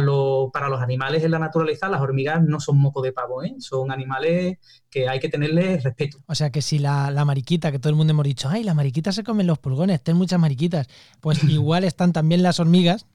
para 0.51 0.69
los 0.69 0.81
animales 0.81 1.23
en 1.23 1.31
la 1.31 1.39
naturaleza 1.39 1.87
las 1.87 2.01
hormigas 2.01 2.43
no 2.43 2.59
son 2.59 2.77
moco 2.79 3.01
de 3.01 3.13
pavo, 3.13 3.41
¿eh? 3.43 3.55
son 3.59 3.91
animales 3.91 4.57
que 4.89 5.07
hay 5.07 5.21
que 5.21 5.29
tenerles 5.29 5.83
respeto. 5.83 6.17
O 6.27 6.35
sea 6.35 6.51
que 6.51 6.61
si 6.61 6.79
la, 6.79 7.11
la, 7.11 7.23
mariquita, 7.23 7.71
que 7.71 7.79
todo 7.79 7.91
el 7.91 7.95
mundo 7.95 8.11
hemos 8.11 8.25
dicho, 8.25 8.49
ay, 8.49 8.63
las 8.63 8.75
mariquitas 8.75 9.15
se 9.15 9.23
comen 9.23 9.47
los 9.47 9.57
pulgones, 9.57 10.03
ten 10.03 10.17
muchas 10.17 10.39
mariquitas, 10.39 10.87
pues 11.21 11.41
igual 11.45 11.85
están 11.85 12.11
también 12.11 12.43
las 12.43 12.59
hormigas 12.59 13.05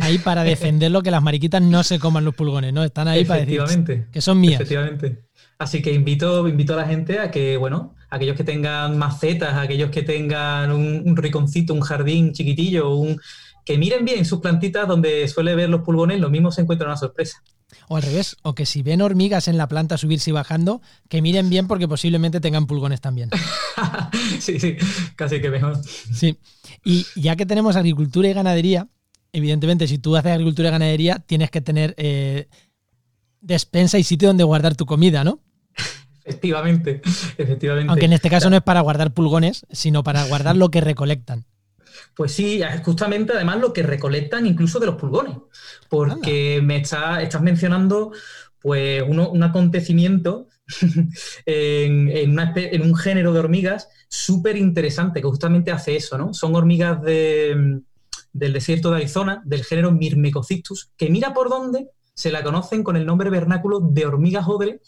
ahí 0.00 0.18
para 0.18 0.44
defenderlo 0.44 1.02
que 1.02 1.10
las 1.10 1.22
mariquitas 1.22 1.62
no 1.62 1.82
se 1.82 1.98
coman 1.98 2.24
los 2.24 2.34
pulgones, 2.34 2.72
¿no? 2.72 2.84
Están 2.84 3.08
ahí 3.08 3.24
para 3.24 3.44
decir 3.44 4.06
que 4.12 4.20
son 4.20 4.40
mías. 4.40 4.60
Efectivamente. 4.60 5.26
Así 5.58 5.80
que 5.80 5.92
invito, 5.92 6.46
invito 6.48 6.74
a 6.74 6.76
la 6.76 6.86
gente 6.86 7.18
a 7.18 7.30
que, 7.30 7.56
bueno, 7.56 7.94
aquellos 8.10 8.36
que 8.36 8.44
tengan 8.44 8.98
macetas, 8.98 9.54
aquellos 9.54 9.90
que 9.90 10.02
tengan 10.02 10.70
un, 10.70 11.16
riconcito, 11.16 11.72
un 11.72 11.80
jardín 11.80 12.32
chiquitillo, 12.32 12.94
un, 12.94 13.20
que 13.64 13.78
miren 13.78 14.04
bien 14.04 14.24
sus 14.24 14.40
plantitas 14.40 14.86
donde 14.86 15.26
suele 15.28 15.54
ver 15.54 15.70
los 15.70 15.80
pulgones, 15.80 16.20
lo 16.20 16.30
mismo 16.30 16.52
se 16.52 16.60
encuentra 16.62 16.86
una 16.86 16.96
sorpresa. 16.96 17.42
O 17.88 17.96
al 17.96 18.02
revés, 18.02 18.36
o 18.42 18.54
que 18.54 18.66
si 18.66 18.82
ven 18.82 19.00
hormigas 19.00 19.48
en 19.48 19.56
la 19.56 19.66
planta 19.66 19.96
subirse 19.96 20.30
y 20.30 20.32
bajando, 20.32 20.82
que 21.08 21.22
miren 21.22 21.48
bien 21.48 21.66
porque 21.66 21.88
posiblemente 21.88 22.40
tengan 22.40 22.66
pulgones 22.66 23.00
también. 23.00 23.30
sí, 24.40 24.60
sí, 24.60 24.76
casi 25.16 25.40
que 25.40 25.50
mejor. 25.50 25.80
Sí. 26.12 26.38
Y 26.84 27.06
ya 27.16 27.34
que 27.34 27.46
tenemos 27.46 27.76
agricultura 27.76 28.28
y 28.28 28.34
ganadería, 28.34 28.88
evidentemente, 29.36 29.86
si 29.86 29.98
tú 29.98 30.16
haces 30.16 30.32
agricultura 30.32 30.68
y 30.68 30.72
ganadería, 30.72 31.18
tienes 31.18 31.50
que 31.50 31.60
tener 31.60 31.94
eh, 31.98 32.48
despensa 33.42 33.98
y 33.98 34.02
sitio 34.02 34.28
donde 34.28 34.44
guardar 34.44 34.74
tu 34.74 34.86
comida, 34.86 35.24
¿no? 35.24 35.40
Efectivamente, 36.24 37.02
efectivamente. 37.36 37.90
Aunque 37.90 38.06
en 38.06 38.14
este 38.14 38.30
caso 38.30 38.48
no 38.48 38.56
es 38.56 38.62
para 38.62 38.80
guardar 38.80 39.12
pulgones, 39.12 39.66
sino 39.70 40.02
para 40.02 40.24
guardar 40.24 40.56
lo 40.56 40.70
que 40.70 40.80
recolectan. 40.80 41.44
Pues 42.16 42.32
sí, 42.32 42.62
justamente 42.82 43.34
además 43.34 43.60
lo 43.60 43.74
que 43.74 43.82
recolectan 43.82 44.46
incluso 44.46 44.80
de 44.80 44.86
los 44.86 44.96
pulgones, 44.96 45.36
porque 45.90 46.60
me 46.62 46.78
estás 46.78 47.40
mencionando 47.42 48.12
pues 48.58 49.02
un 49.02 49.42
acontecimiento 49.42 50.48
en, 51.46 52.08
en, 52.08 52.82
un 52.82 52.96
género 52.96 53.32
de 53.34 53.38
hormigas 53.38 53.88
súper 54.08 54.56
interesante 54.56 55.20
que 55.20 55.28
justamente 55.28 55.70
hace 55.70 55.94
eso, 55.94 56.16
¿no? 56.16 56.32
Son 56.32 56.56
hormigas 56.56 57.02
de, 57.02 57.82
del 58.36 58.52
desierto 58.52 58.90
de 58.90 58.96
Arizona, 58.96 59.42
del 59.44 59.64
género 59.64 59.92
Myrmecocystus, 59.92 60.90
que 60.96 61.10
mira 61.10 61.32
por 61.32 61.48
dónde 61.48 61.90
se 62.14 62.30
la 62.30 62.42
conocen 62.42 62.82
con 62.82 62.96
el 62.96 63.06
nombre 63.06 63.30
vernáculo 63.30 63.80
de 63.80 64.06
hormigas 64.06 64.46
odre 64.48 64.80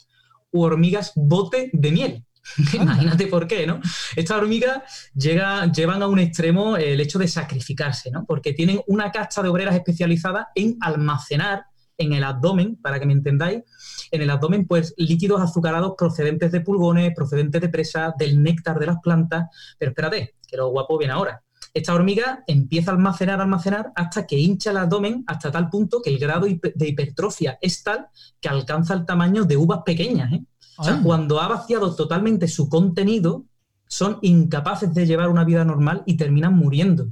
u 0.50 0.62
hormigas 0.62 1.12
bote 1.14 1.70
de 1.72 1.92
miel. 1.92 2.24
Imagínate 2.72 3.26
por 3.26 3.46
qué, 3.46 3.66
¿no? 3.66 3.80
Estas 4.16 4.38
hormigas 4.38 5.10
llevan 5.14 6.02
a 6.02 6.06
un 6.06 6.18
extremo 6.18 6.76
el 6.76 7.00
hecho 7.00 7.18
de 7.18 7.28
sacrificarse, 7.28 8.10
¿no? 8.10 8.24
Porque 8.24 8.54
tienen 8.54 8.80
una 8.86 9.12
casta 9.12 9.42
de 9.42 9.48
obreras 9.48 9.74
especializadas 9.74 10.46
en 10.54 10.76
almacenar 10.80 11.64
en 11.98 12.12
el 12.12 12.24
abdomen, 12.24 12.76
para 12.76 13.00
que 13.00 13.06
me 13.06 13.12
entendáis, 13.12 13.62
en 14.10 14.22
el 14.22 14.30
abdomen, 14.30 14.66
pues 14.66 14.94
líquidos 14.96 15.40
azucarados 15.40 15.94
procedentes 15.98 16.52
de 16.52 16.60
pulgones, 16.60 17.12
procedentes 17.14 17.60
de 17.60 17.68
presa, 17.68 18.14
del 18.16 18.42
néctar 18.42 18.78
de 18.78 18.86
las 18.86 18.98
plantas. 19.02 19.48
Pero 19.78 19.90
espérate, 19.90 20.36
que 20.46 20.56
lo 20.56 20.68
guapo 20.68 20.96
viene 20.96 21.12
ahora. 21.12 21.42
Esta 21.74 21.94
hormiga 21.94 22.44
empieza 22.46 22.90
a 22.90 22.94
almacenar, 22.94 23.40
almacenar, 23.40 23.92
hasta 23.94 24.26
que 24.26 24.38
hincha 24.38 24.70
el 24.70 24.78
abdomen 24.78 25.24
hasta 25.26 25.50
tal 25.50 25.68
punto 25.68 26.00
que 26.02 26.10
el 26.10 26.18
grado 26.18 26.46
de 26.46 26.88
hipertrofia 26.88 27.58
es 27.60 27.82
tal 27.82 28.08
que 28.40 28.48
alcanza 28.48 28.94
el 28.94 29.04
tamaño 29.04 29.44
de 29.44 29.56
uvas 29.56 29.80
pequeñas. 29.84 30.32
¿eh? 30.32 30.44
O 30.78 30.84
sea, 30.84 30.94
ah. 30.94 31.00
cuando 31.02 31.40
ha 31.40 31.48
vaciado 31.48 31.94
totalmente 31.94 32.48
su 32.48 32.68
contenido, 32.68 33.44
son 33.86 34.18
incapaces 34.22 34.92
de 34.94 35.06
llevar 35.06 35.28
una 35.28 35.44
vida 35.44 35.64
normal 35.64 36.02
y 36.06 36.16
terminan 36.16 36.54
muriendo. 36.54 37.08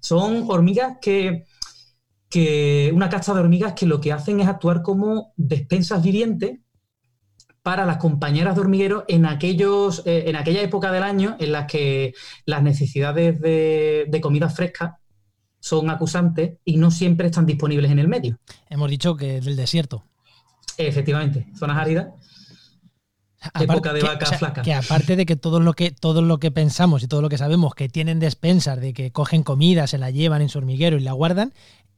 Son 0.00 0.44
hormigas 0.48 0.98
que, 1.00 1.44
que 2.28 2.90
una 2.94 3.08
casta 3.08 3.34
de 3.34 3.40
hormigas 3.40 3.72
que 3.74 3.86
lo 3.86 4.00
que 4.00 4.12
hacen 4.12 4.40
es 4.40 4.48
actuar 4.48 4.82
como 4.82 5.32
despensas 5.36 6.02
vivientes 6.02 6.60
para 7.62 7.84
las 7.84 7.98
compañeras 7.98 8.54
de 8.54 8.60
hormiguero 8.62 9.04
en, 9.08 9.26
aquellos, 9.26 10.02
eh, 10.06 10.24
en 10.26 10.36
aquella 10.36 10.62
época 10.62 10.90
del 10.92 11.02
año 11.02 11.36
en 11.38 11.52
las 11.52 11.66
que 11.66 12.14
las 12.46 12.62
necesidades 12.62 13.40
de, 13.40 14.20
comida 14.22 14.48
fresca 14.48 14.98
son 15.58 15.90
acusantes 15.90 16.58
y 16.64 16.78
no 16.78 16.90
siempre 16.90 17.26
están 17.26 17.46
disponibles 17.46 17.90
en 17.90 17.98
el 17.98 18.08
medio. 18.08 18.38
Hemos 18.70 18.88
dicho 18.88 19.16
que 19.16 19.40
del 19.40 19.56
desierto. 19.56 20.04
Efectivamente, 20.78 21.48
zonas 21.58 21.76
áridas. 21.76 22.08
época 23.60 23.92
de 23.92 24.02
vaca 24.02 24.26
flaca. 24.26 24.62
Que 24.62 24.72
aparte 24.72 25.16
de 25.16 25.26
que 25.26 25.36
todo 25.36 25.60
lo 25.60 25.74
que 25.74 25.90
todo 25.90 26.22
lo 26.22 26.38
que 26.38 26.50
pensamos 26.50 27.02
y 27.02 27.08
todo 27.08 27.20
lo 27.20 27.28
que 27.28 27.36
sabemos 27.36 27.74
que 27.74 27.90
tienen 27.90 28.20
despensas, 28.20 28.80
de 28.80 28.94
que 28.94 29.12
cogen 29.12 29.42
comida, 29.42 29.86
se 29.86 29.98
la 29.98 30.10
llevan 30.10 30.40
en 30.40 30.48
su 30.48 30.58
hormiguero 30.58 30.96
y 30.96 31.00
la 31.00 31.12
guardan, 31.12 31.52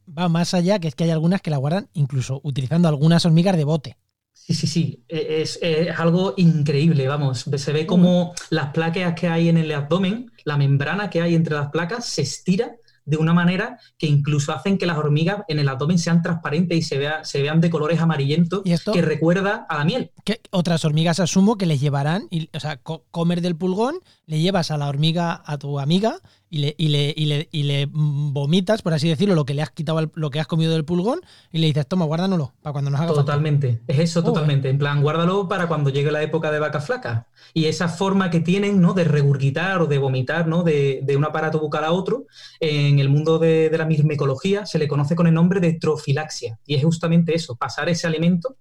va 0.07 0.29
más 0.29 0.55
allá, 0.55 0.81
que 0.81 0.89
es 0.89 0.97
que 0.97 1.05
hay 1.05 1.11
algunas 1.11 1.41
que 1.41 1.51
la 1.51 1.59
guardan 1.59 1.89
incluso 1.93 2.41
utilizando 2.43 2.89
algunas 2.89 3.25
hormigas 3.25 3.57
de 3.57 3.65
bote. 3.65 3.97
Sí, 4.33 4.55
sí, 4.55 4.67
sí, 4.67 5.05
e, 5.09 5.43
es, 5.43 5.59
algo 5.97 6.35
increíble, 6.37 7.07
vamos. 7.07 7.47
Se 7.57 7.73
ve 7.73 7.87
como 7.87 8.35
las 8.51 8.73
placas 8.73 9.15
que 9.15 9.29
hay 9.29 9.49
en 9.49 9.57
el 9.57 9.71
abdomen, 9.73 10.31
la 10.45 10.57
membrana 10.57 11.11
que 11.11 11.23
hay 11.23 11.35
entre 11.35 11.55
las 11.55 11.71
placas, 11.71 12.07
se 12.07 12.23
estira 12.23 12.77
de 13.05 13.17
una 13.17 13.35
manera 13.35 13.79
que 13.99 14.07
incluso 14.07 14.53
hacen 14.53 14.79
que 14.79 14.87
las 14.87 14.97
hormigas 14.97 15.43
en 15.49 15.59
el 15.59 15.69
abdomen 15.69 15.99
sean 15.99 16.23
transparentes 16.23 16.79
y 16.79 16.83
se, 16.83 16.99
vea, 16.99 17.25
se 17.25 17.43
vean 17.43 17.61
de 17.61 17.71
colores 17.71 18.01
amarillentos 18.01 18.63
que 18.93 19.03
recuerda 19.03 19.67
a 19.69 19.79
la 19.79 19.85
miel. 19.85 20.11
Que 20.25 20.41
otras 20.51 20.85
hormigas 20.85 21.21
asumo 21.21 21.57
que 21.57 21.67
les 21.67 21.81
llevarán, 21.81 22.29
y, 22.31 22.49
o 22.55 22.61
sea, 22.61 22.77
comer 22.77 23.41
del 23.41 23.57
pulgón, 23.57 23.97
le 24.27 24.41
llevas 24.41 24.71
a 24.71 24.79
la 24.79 24.89
hormiga 24.89 25.43
a 25.45 25.59
tu 25.59 25.81
amiga 25.81 26.21
y 26.53 26.59
le, 26.59 26.75
y 26.77 26.89
le, 26.89 27.15
y 27.17 27.25
le, 27.25 27.49
y 27.51 27.63
le 27.63 27.89
vomitas, 27.91 28.83
por 28.83 28.93
así 28.93 29.09
decirlo, 29.09 29.35
lo 29.35 29.47
que 29.47 29.55
le 29.55 29.63
has 29.63 29.71
quitado, 29.71 30.11
lo 30.13 30.29
que 30.29 30.39
has 30.39 30.47
comido 30.47 30.75
del 30.75 30.85
pulgón 30.85 31.21
y 31.51 31.61
le 31.61 31.67
dices, 31.67 31.87
toma, 31.87 32.05
guárdanoslo 32.05 32.53
para 32.61 32.75
cuando 32.75 32.91
nos 32.91 33.01
haga 33.01 33.15
Totalmente, 33.15 33.81
es 33.87 33.99
eso 33.99 34.23
totalmente. 34.23 34.69
En 34.69 34.77
plan, 34.77 35.01
guárdalo 35.01 35.49
para 35.49 35.67
cuando 35.67 35.89
llegue 35.89 36.13
la 36.13 36.23
época 36.23 36.53
de 36.53 36.59
vaca 36.59 36.83
flaca. 36.83 37.27
Y 37.55 37.65
esa 37.65 37.89
forma 37.89 38.29
que 38.29 38.41
tienen, 38.41 38.83
¿no? 38.83 38.93
De 38.93 39.05
regurgitar 39.05 39.81
o 39.81 39.87
de 39.87 39.97
vomitar, 39.97 40.47
¿no? 40.47 40.63
De, 40.63 41.01
de 41.03 41.17
un 41.17 41.25
aparato 41.25 41.59
bucal 41.59 41.85
a 41.85 41.93
otro, 41.93 42.27
en 42.61 42.99
el 42.99 43.09
mundo 43.09 43.39
de, 43.39 43.71
de 43.71 43.79
la 43.79 43.87
mismecología 43.87 44.67
se 44.67 44.79
le 44.79 44.89
conoce 44.89 45.17
con 45.17 45.27
el 45.27 45.33
nombre 45.33 45.59
de 45.59 45.73
trofilaxia. 45.73 46.61
Y 46.67 46.75
es 46.75 46.85
justamente 46.85 47.35
eso, 47.35 47.57
pasar 47.57 47.89
ese 47.89 48.07
alimento 48.07 48.59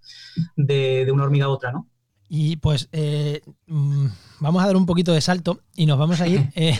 de, 0.55 1.03
de 1.03 1.11
una 1.11 1.23
hormiga 1.23 1.47
a 1.47 1.49
otra, 1.49 1.73
¿no? 1.73 1.90
Y 2.33 2.55
pues 2.55 2.87
eh, 2.93 3.41
mm, 3.67 4.05
vamos 4.39 4.63
a 4.63 4.67
dar 4.67 4.77
un 4.77 4.85
poquito 4.85 5.11
de 5.11 5.19
salto 5.19 5.59
y 5.75 5.85
nos 5.85 5.99
vamos 5.99 6.21
a 6.21 6.29
ir 6.29 6.49
eh, 6.55 6.79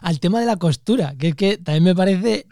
al 0.00 0.18
tema 0.18 0.40
de 0.40 0.46
la 0.46 0.56
costura, 0.56 1.14
que 1.16 1.28
es 1.28 1.34
que 1.36 1.56
también 1.56 1.84
me 1.84 1.94
parece 1.94 2.46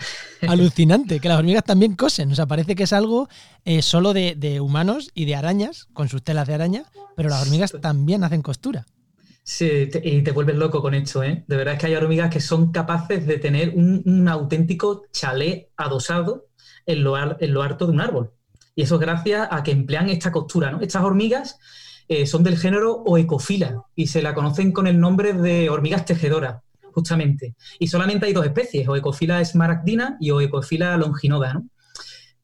alucinante, 0.46 1.18
que 1.18 1.28
las 1.28 1.40
hormigas 1.40 1.64
también 1.64 1.96
cosen. 1.96 2.30
O 2.30 2.36
sea, 2.36 2.46
parece 2.46 2.76
que 2.76 2.84
es 2.84 2.92
algo 2.92 3.28
eh, 3.64 3.82
solo 3.82 4.12
de, 4.12 4.60
humanos 4.60 5.10
y 5.12 5.24
de 5.24 5.34
arañas, 5.34 5.88
con 5.92 6.08
sus 6.08 6.22
telas 6.22 6.46
de 6.46 6.54
araña, 6.54 6.84
pero 7.16 7.30
las 7.30 7.42
hormigas 7.42 7.72
también 7.82 8.22
hacen 8.22 8.42
costura. 8.42 8.86
Sí, 9.42 9.90
y 10.04 10.22
te 10.22 10.30
vuelves 10.30 10.54
loco 10.54 10.80
con 10.80 10.94
esto, 10.94 11.24
¿eh? 11.24 11.42
De 11.48 11.56
verdad 11.56 11.74
es 11.74 11.80
que 11.80 11.86
hay 11.86 11.96
hormigas 11.96 12.30
que 12.30 12.40
son 12.40 12.70
capaces 12.70 13.26
de 13.26 13.38
tener 13.38 13.70
un, 13.74 14.28
auténtico 14.28 15.02
chalet 15.10 15.70
adosado 15.76 16.46
en 16.86 17.02
lo, 17.02 17.16
en 17.40 17.52
lo 17.52 17.62
harto 17.64 17.86
de 17.86 17.92
un 17.92 18.00
árbol. 18.00 18.30
Y 18.76 18.82
eso 18.82 18.94
es 18.94 19.00
gracias 19.00 19.48
a 19.50 19.64
que 19.64 19.72
emplean 19.72 20.08
esta 20.10 20.30
costura, 20.30 20.70
¿no? 20.70 20.80
Estas 20.80 21.02
hormigas 21.02 21.58
eh, 22.08 22.26
son 22.26 22.42
del 22.42 22.58
género 22.58 23.02
Oecofila 23.04 23.82
y 23.94 24.06
se 24.06 24.22
la 24.22 24.34
conocen 24.34 24.72
con 24.72 24.86
el 24.86 25.00
nombre 25.00 25.32
de 25.32 25.68
hormigas 25.70 26.04
tejedoras, 26.04 26.62
justamente. 26.92 27.54
Y 27.78 27.88
solamente 27.88 28.26
hay 28.26 28.32
dos 28.32 28.46
especies, 28.46 28.88
Oecofila 28.88 29.40
esmaragdina 29.40 30.16
y 30.20 30.30
Oecofila 30.30 30.96
longinoda, 30.96 31.54
¿no? 31.54 31.68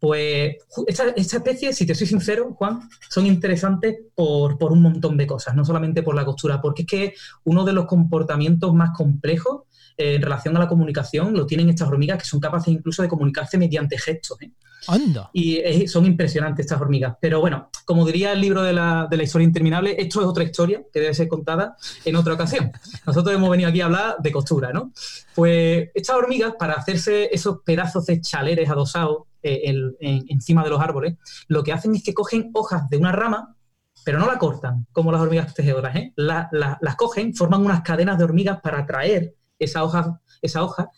Pues 0.00 0.56
esta, 0.88 1.10
especie, 1.10 1.72
si 1.72 1.86
te 1.86 1.94
soy 1.94 2.08
sincero, 2.08 2.54
Juan, 2.54 2.80
son 3.08 3.24
interesantes 3.24 3.98
por, 4.16 4.58
por, 4.58 4.72
un 4.72 4.82
montón 4.82 5.16
de 5.16 5.28
cosas, 5.28 5.54
no 5.54 5.64
solamente 5.64 6.02
por 6.02 6.16
la 6.16 6.24
costura, 6.24 6.60
porque 6.60 6.82
es 6.82 6.88
que 6.88 7.14
uno 7.44 7.64
de 7.64 7.72
los 7.72 7.86
comportamientos 7.86 8.74
más 8.74 8.90
complejos 8.96 9.62
eh, 9.96 10.14
en 10.14 10.22
relación 10.22 10.56
a 10.56 10.60
la 10.60 10.68
comunicación 10.68 11.34
lo 11.34 11.46
tienen 11.46 11.68
estas 11.68 11.88
hormigas 11.88 12.18
que 12.18 12.24
son 12.24 12.40
capaces 12.40 12.72
incluso 12.72 13.02
de 13.02 13.08
comunicarse 13.08 13.58
mediante 13.58 13.98
gestos. 13.98 14.40
¿eh? 14.42 14.52
Anda. 14.88 15.30
Y 15.32 15.86
son 15.86 16.06
impresionantes 16.06 16.66
estas 16.66 16.80
hormigas. 16.80 17.16
Pero 17.20 17.40
bueno, 17.40 17.70
como 17.84 18.04
diría 18.04 18.32
el 18.32 18.40
libro 18.40 18.62
de 18.62 18.72
la, 18.72 19.06
de 19.10 19.16
la, 19.16 19.22
historia 19.22 19.46
interminable, 19.46 19.94
esto 19.98 20.20
es 20.20 20.26
otra 20.26 20.44
historia 20.44 20.82
que 20.92 21.00
debe 21.00 21.14
ser 21.14 21.28
contada 21.28 21.76
en 22.04 22.16
otra 22.16 22.34
ocasión. 22.34 22.72
Nosotros 23.06 23.34
hemos 23.34 23.50
venido 23.50 23.68
aquí 23.68 23.80
a 23.80 23.86
hablar 23.86 24.16
de 24.18 24.32
costura, 24.32 24.72
¿no? 24.72 24.92
Pues 25.34 25.90
estas 25.94 26.16
hormigas, 26.16 26.54
para 26.58 26.74
hacerse 26.74 27.28
esos 27.32 27.58
pedazos 27.64 28.06
de 28.06 28.20
chaleres 28.20 28.68
adosados 28.68 29.24
eh, 29.42 29.74
encima 30.00 30.62
de 30.64 30.70
los 30.70 30.80
árboles, 30.80 31.16
lo 31.48 31.62
que 31.62 31.72
hacen 31.72 31.94
es 31.94 32.02
que 32.02 32.14
cogen 32.14 32.50
hojas 32.54 32.88
de 32.88 32.96
una 32.96 33.12
rama, 33.12 33.56
pero 34.04 34.18
no 34.18 34.26
la 34.26 34.38
cortan, 34.38 34.86
como 34.92 35.12
las 35.12 35.20
hormigas 35.20 35.54
tejedoras, 35.54 35.96
¿eh? 35.96 36.12
las 36.16 36.96
cogen, 36.96 37.34
forman 37.34 37.64
unas 37.64 37.82
cadenas 37.82 38.18
de 38.18 38.24
hormigas 38.24 38.60
para 38.60 38.80
atraer 38.80 39.34
esa 39.64 39.84
hoja, 39.84 40.20
esa 40.40 40.62
hoja 40.62 40.90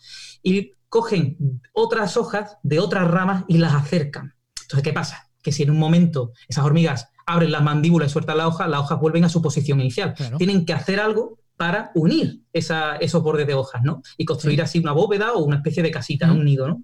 y 0.43 0.71
cogen 0.89 1.61
otras 1.73 2.17
hojas 2.17 2.57
de 2.63 2.79
otras 2.79 3.09
ramas 3.09 3.43
y 3.47 3.57
las 3.57 3.73
acercan. 3.73 4.33
Entonces, 4.61 4.83
¿qué 4.83 4.93
pasa? 4.93 5.29
Que 5.41 5.51
si 5.51 5.63
en 5.63 5.71
un 5.71 5.79
momento 5.79 6.31
esas 6.47 6.65
hormigas 6.65 7.09
abren 7.25 7.51
las 7.51 7.63
mandíbulas 7.63 8.09
y 8.09 8.13
sueltan 8.13 8.37
la 8.37 8.47
hoja, 8.47 8.67
las 8.67 8.81
hojas 8.81 8.99
vuelven 8.99 9.25
a 9.25 9.29
su 9.29 9.41
posición 9.41 9.79
inicial. 9.79 10.13
Tienen 10.37 10.65
que 10.65 10.73
hacer 10.73 10.99
algo 10.99 11.39
para 11.57 11.91
unir 11.95 12.41
esos 12.51 13.23
bordes 13.23 13.47
de 13.47 13.53
hojas, 13.53 13.81
¿no? 13.83 14.01
Y 14.17 14.25
construir 14.25 14.61
así 14.61 14.79
una 14.79 14.91
bóveda 14.91 15.33
o 15.33 15.43
una 15.43 15.57
especie 15.57 15.81
de 15.81 15.91
casita, 15.91 16.31
un 16.31 16.43
nido, 16.43 16.67
¿no? 16.67 16.83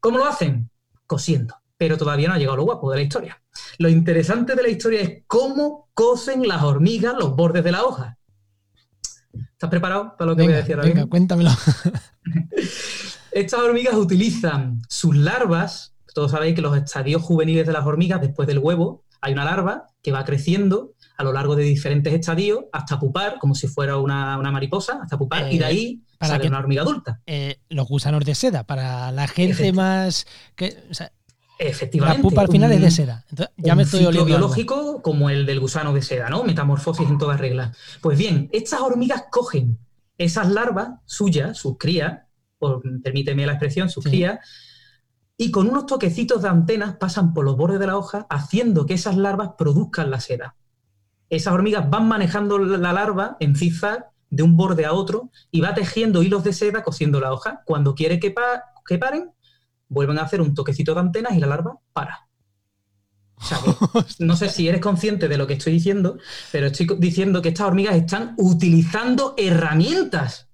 ¿Cómo 0.00 0.18
lo 0.18 0.26
hacen? 0.26 0.70
Cosiendo. 1.06 1.54
Pero 1.76 1.96
todavía 1.96 2.28
no 2.28 2.34
ha 2.34 2.38
llegado 2.38 2.56
lo 2.56 2.64
guapo 2.64 2.90
de 2.90 2.98
la 2.98 3.02
historia. 3.02 3.42
Lo 3.78 3.88
interesante 3.88 4.54
de 4.54 4.62
la 4.62 4.68
historia 4.68 5.00
es 5.00 5.22
cómo 5.26 5.88
cosen 5.94 6.46
las 6.46 6.62
hormigas 6.62 7.14
los 7.18 7.34
bordes 7.34 7.64
de 7.64 7.72
la 7.72 7.84
hoja. 7.84 8.18
¿Estás 9.60 9.68
preparado 9.68 10.16
para 10.16 10.30
lo 10.30 10.36
que 10.36 10.44
voy 10.44 10.54
a 10.54 10.56
decir 10.56 10.74
ahora? 10.74 10.88
Venga, 10.88 11.04
cuéntamelo. 11.04 11.50
Estas 13.30 13.60
hormigas 13.60 13.92
utilizan 13.92 14.80
sus 14.88 15.14
larvas, 15.14 15.92
todos 16.14 16.30
sabéis 16.30 16.54
que 16.54 16.62
los 16.62 16.74
estadios 16.74 17.20
juveniles 17.20 17.66
de 17.66 17.74
las 17.74 17.84
hormigas, 17.84 18.22
después 18.22 18.48
del 18.48 18.58
huevo, 18.58 19.04
hay 19.20 19.34
una 19.34 19.44
larva 19.44 19.88
que 20.02 20.12
va 20.12 20.24
creciendo 20.24 20.94
a 21.18 21.24
lo 21.24 21.34
largo 21.34 21.56
de 21.56 21.64
diferentes 21.64 22.10
estadios 22.14 22.60
hasta 22.72 22.98
pupar, 22.98 23.36
como 23.38 23.54
si 23.54 23.68
fuera 23.68 23.98
una, 23.98 24.38
mariposa, 24.38 25.00
hasta 25.02 25.18
pupar, 25.18 25.52
y 25.52 25.58
de 25.58 25.64
eh, 25.64 25.68
ahí 25.68 26.02
para 26.16 26.36
sale 26.36 26.48
una 26.48 26.60
hormiga 26.60 26.80
adulta. 26.80 27.20
Eh, 27.26 27.58
los 27.68 27.86
gusanos 27.86 28.24
de 28.24 28.34
seda, 28.34 28.64
para 28.64 29.12
la 29.12 29.28
gente 29.28 29.74
más... 29.74 30.26
Que, 30.54 30.74
Efectivamente. 31.62 32.22
La 32.22 32.22
pupa 32.22 32.40
al 32.40 32.48
final 32.48 32.72
es 32.72 32.80
de 32.80 32.90
seda. 32.90 33.24
ya 33.58 33.74
me 33.74 33.82
estoy 33.82 34.06
oliendo 34.06 34.24
biológico 34.24 35.02
como 35.02 35.28
el 35.28 35.44
del 35.44 35.60
gusano 35.60 35.92
de 35.92 36.00
seda, 36.00 36.30
¿no? 36.30 36.42
Metamorfosis 36.42 37.06
en 37.06 37.18
todas 37.18 37.38
reglas. 37.38 37.76
Pues 38.00 38.16
bien, 38.18 38.48
estas 38.50 38.80
hormigas 38.80 39.24
cogen 39.30 39.78
esas 40.16 40.48
larvas 40.50 41.00
suyas, 41.04 41.58
sus 41.58 41.76
crías, 41.76 42.20
permíteme 43.02 43.44
la 43.44 43.52
expresión, 43.52 43.90
sus 43.90 44.04
crías, 44.04 44.38
y 45.36 45.50
con 45.50 45.68
unos 45.68 45.84
toquecitos 45.84 46.40
de 46.40 46.48
antenas 46.48 46.96
pasan 46.96 47.34
por 47.34 47.44
los 47.44 47.58
bordes 47.58 47.78
de 47.78 47.86
la 47.86 47.98
hoja, 47.98 48.26
haciendo 48.30 48.86
que 48.86 48.94
esas 48.94 49.16
larvas 49.16 49.50
produzcan 49.58 50.10
la 50.10 50.20
seda. 50.20 50.56
Esas 51.28 51.52
hormigas 51.52 51.88
van 51.90 52.08
manejando 52.08 52.58
la 52.58 52.92
larva 52.94 53.36
en 53.38 53.54
zigzag 53.54 54.10
de 54.30 54.42
un 54.42 54.56
borde 54.56 54.86
a 54.86 54.94
otro 54.94 55.30
y 55.50 55.60
va 55.60 55.74
tejiendo 55.74 56.22
hilos 56.22 56.42
de 56.42 56.54
seda 56.54 56.82
cosiendo 56.82 57.20
la 57.20 57.32
hoja. 57.32 57.62
Cuando 57.66 57.94
quiere 57.94 58.18
que, 58.18 58.34
que 58.86 58.98
paren, 58.98 59.30
vuelven 59.90 60.18
a 60.18 60.22
hacer 60.22 60.40
un 60.40 60.54
toquecito 60.54 60.94
de 60.94 61.00
antenas 61.00 61.34
y 61.34 61.40
la 61.40 61.46
larva 61.46 61.78
para. 61.92 62.26
no 64.18 64.36
sé 64.36 64.48
si 64.48 64.68
eres 64.68 64.80
consciente 64.80 65.28
de 65.28 65.36
lo 65.36 65.46
que 65.46 65.54
estoy 65.54 65.74
diciendo, 65.74 66.18
pero 66.52 66.68
estoy 66.68 66.86
diciendo 66.98 67.42
que 67.42 67.50
estas 67.50 67.66
hormigas 67.66 67.96
están 67.96 68.34
utilizando 68.38 69.34
herramientas. 69.36 70.48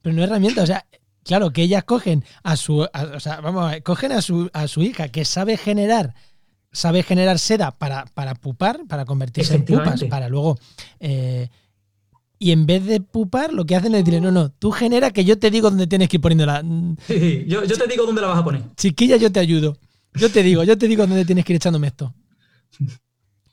Pero 0.00 0.16
no 0.16 0.24
herramientas, 0.24 0.64
o 0.64 0.66
sea, 0.66 0.86
Claro, 1.24 1.52
que 1.52 1.62
ellas 1.62 1.84
cogen 1.84 2.24
a 2.42 2.56
su, 2.56 2.80
o 2.80 3.20
sea, 3.20 3.40
vamos, 3.40 3.72
cogen 3.84 4.12
a 4.12 4.22
su, 4.22 4.50
a 4.52 4.66
su 4.66 4.82
hija 4.82 5.08
que 5.08 5.24
sabe 5.24 5.56
generar, 5.56 6.14
sabe 6.72 7.02
generar 7.02 7.38
seda 7.38 7.70
para, 7.70 8.06
para 8.06 8.34
pupar, 8.34 8.80
para 8.88 9.04
convertirse 9.04 9.54
en 9.54 9.64
pupas, 9.64 10.02
para 10.04 10.28
luego. 10.28 10.58
Eh, 10.98 11.48
y 12.42 12.50
en 12.50 12.66
vez 12.66 12.84
de 12.84 13.00
pupar, 13.00 13.52
lo 13.52 13.64
que 13.64 13.76
hacen 13.76 13.94
es 13.94 14.04
decirle, 14.04 14.20
no, 14.20 14.32
no, 14.32 14.50
tú 14.50 14.72
genera 14.72 15.12
que 15.12 15.24
yo 15.24 15.38
te 15.38 15.48
digo 15.48 15.70
dónde 15.70 15.86
tienes 15.86 16.08
que 16.08 16.16
ir 16.16 16.20
poniéndola. 16.20 16.64
Sí, 17.06 17.44
yo, 17.46 17.62
yo 17.62 17.78
te 17.78 17.86
digo 17.86 18.04
dónde 18.04 18.20
la 18.20 18.26
vas 18.26 18.38
a 18.38 18.44
poner. 18.44 18.62
Chiquilla, 18.76 19.16
yo 19.16 19.30
te 19.30 19.38
ayudo. 19.38 19.78
Yo 20.14 20.28
te 20.28 20.42
digo, 20.42 20.64
yo 20.64 20.76
te 20.76 20.88
digo 20.88 21.06
dónde 21.06 21.24
tienes 21.24 21.44
que 21.44 21.52
ir 21.52 21.58
echándome 21.58 21.86
esto. 21.86 22.12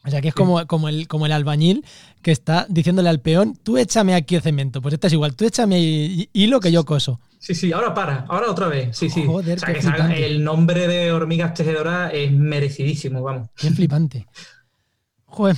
O 0.04 0.10
sea, 0.10 0.21
que 0.21 0.30
es 0.30 0.34
como, 0.34 0.65
como, 0.65 0.89
el, 0.89 1.08
como 1.08 1.28
el 1.28 1.34
albañil 1.34 1.86
que 2.23 2.32
está 2.32 2.65
diciéndole 2.67 3.10
al 3.10 3.21
peón, 3.21 3.56
tú 3.62 3.78
échame 3.78 4.15
aquí 4.15 4.36
el 4.36 4.41
cemento. 4.41 4.82
Pues 4.82 4.95
esta 4.95 5.06
es 5.06 5.13
igual, 5.13 5.36
tú 5.36 5.45
échame 5.45 6.28
hilo 6.34 6.60
que 6.60 6.71
yo 6.71 6.84
coso. 6.84 7.19
Sí, 7.38 7.54
sí, 7.54 7.71
ahora 7.71 7.93
para, 7.93 8.25
ahora 8.28 8.49
otra 8.49 8.69
vez. 8.69 8.97
Sí, 8.97 9.12
sí. 9.12 9.23
o 9.28 9.43
sea, 9.43 10.08
que 10.08 10.25
el 10.25 10.43
nombre 10.43 10.88
de 10.88 11.12
hormigas 11.12 11.54
tejedoras 11.54 12.12
es 12.12 12.32
merecidísimo, 12.32 13.21
vamos. 13.21 13.49
Qué 13.56 13.69
flipante. 13.69 14.25
Joder. 15.30 15.56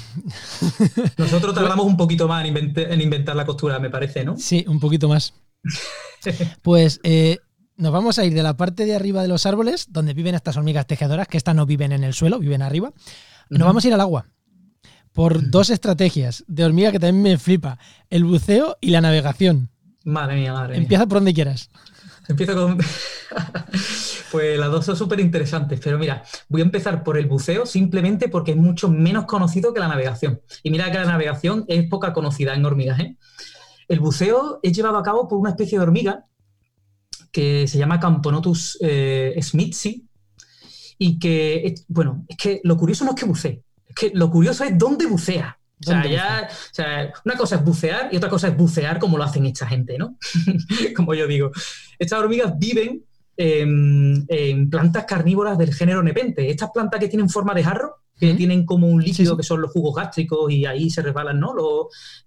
Nosotros 1.18 1.56
tardamos 1.56 1.86
un 1.86 1.98
poquito 1.98 2.28
más 2.28 2.46
en, 2.46 3.02
inventar 3.02 3.36
la 3.36 3.46
costura, 3.46 3.80
me 3.80 3.90
parece, 3.90 4.24
¿no? 4.24 4.38
Sí, 4.38 4.66
un 4.68 4.80
poquito 4.80 5.08
más. 5.08 5.34
Pues 6.62 7.00
eh, 7.02 7.40
nos 7.78 7.92
vamos 7.92 8.20
a 8.20 8.26
ir 8.26 8.36
de 8.36 8.44
la 8.44 8.56
parte 8.56 8.86
de 8.86 8.94
arriba 8.94 9.24
de 9.24 9.28
los 9.28 9.48
árboles, 9.48 9.88
donde 9.90 10.14
viven 10.14 10.36
estas 10.36 10.56
hormigas 10.56 10.86
tejedoras, 10.86 11.28
que 11.28 11.38
estas 11.38 11.56
no 11.56 11.66
viven 11.66 11.92
en 11.94 12.04
el 12.04 12.14
suelo, 12.14 12.38
viven 12.38 12.62
arriba. 12.62 12.94
Nos 13.50 13.66
vamos 13.66 13.84
a 13.84 13.88
ir 13.88 13.94
al 13.96 14.02
agua. 14.02 14.28
Por 15.14 15.50
dos 15.50 15.72
estrategias 15.72 16.44
de 16.48 16.64
hormiga 16.64 16.92
que 16.92 17.00
también 17.00 17.24
me 17.24 17.38
flipa: 17.40 17.80
el 18.12 18.24
buceo 18.24 18.78
y 18.82 18.92
la 18.92 19.02
navegación. 19.02 19.72
Madre 20.04 20.36
mía, 20.36 20.54
madre 20.54 20.74
mía. 20.74 20.84
Empieza 20.84 21.08
por 21.08 21.18
donde 21.18 21.34
quieras. 21.34 21.72
Empiezo 22.32 22.56
con. 22.56 22.78
pues 24.32 24.60
las 24.60 24.72
dos 24.72 24.86
son 24.86 24.96
súper 24.96 25.20
interesantes, 25.20 25.80
pero 25.84 26.00
mira, 26.00 26.24
voy 26.50 26.62
a 26.62 26.64
empezar 26.66 27.04
por 27.04 27.18
el 27.18 27.28
buceo 27.28 27.66
simplemente 27.66 28.30
porque 28.30 28.52
es 28.52 28.58
mucho 28.58 28.90
menos 28.90 29.26
conocido 29.26 29.74
que 29.74 29.80
la 29.80 29.88
navegación. 29.88 30.42
Y 30.64 30.72
mira 30.72 30.92
que 30.92 30.98
la 30.98 31.06
navegación 31.06 31.66
es 31.68 31.88
poca 31.90 32.14
conocida 32.14 32.56
en 32.56 32.66
hormigas. 32.66 33.00
¿eh? 33.00 33.18
El 33.88 34.00
buceo 34.00 34.60
es 34.64 34.74
llevado 34.74 34.98
a 34.98 35.04
cabo 35.04 35.28
por 35.28 35.40
una 35.40 35.52
especie 35.52 35.78
de 35.78 35.84
hormiga 35.84 36.26
que 37.32 37.68
se 37.68 37.78
llama 37.78 38.00
Camponotus 38.00 38.78
eh, 38.82 39.38
smithsi 39.42 40.08
y 40.98 41.18
que, 41.18 41.76
bueno, 41.88 42.26
es 42.28 42.38
que 42.38 42.62
lo 42.64 42.78
curioso 42.78 43.06
no 43.06 43.12
es 43.12 43.16
que 43.16 43.26
bucee, 43.26 43.64
es 43.88 43.96
que 43.96 44.12
lo 44.14 44.30
curioso 44.30 44.64
es 44.64 44.78
dónde 44.78 45.08
bucea. 45.08 45.58
O 45.82 45.90
sea, 45.90 46.06
ya, 46.06 46.48
o 46.50 46.74
sea, 46.74 47.14
una 47.26 47.36
cosa 47.36 47.56
es 47.56 47.64
bucear 47.64 48.10
y 48.12 48.18
otra 48.18 48.30
cosa 48.30 48.48
es 48.50 48.58
bucear 48.58 49.00
como 49.00 49.18
lo 49.18 49.24
hacen 49.24 49.46
esta 49.46 49.68
gente, 49.68 49.98
¿no? 49.98 50.18
como 50.96 51.14
yo 51.14 51.28
digo. 51.28 51.52
Estas 51.98 52.20
hormigas 52.20 52.58
viven 52.58 53.04
en, 53.38 54.70
plantas 54.70 55.06
carnívoras 55.06 55.58
del 55.58 55.74
género 55.74 56.04
nepente. 56.04 56.50
Estas 56.50 56.70
plantas 56.72 57.00
que 57.00 57.08
tienen 57.08 57.30
forma 57.30 57.54
de 57.54 57.64
jarro, 57.64 57.96
que 58.20 58.36
tienen 58.36 58.66
como 58.68 58.88
un 58.88 59.04
líquido 59.04 59.36
que 59.36 59.42
son 59.42 59.62
los 59.62 59.72
jugos 59.72 59.96
gástricos 59.96 60.52
y 60.52 60.68
ahí 60.68 60.92
se 60.92 61.02
resbalan 61.02 61.40
¿no? 61.40 61.56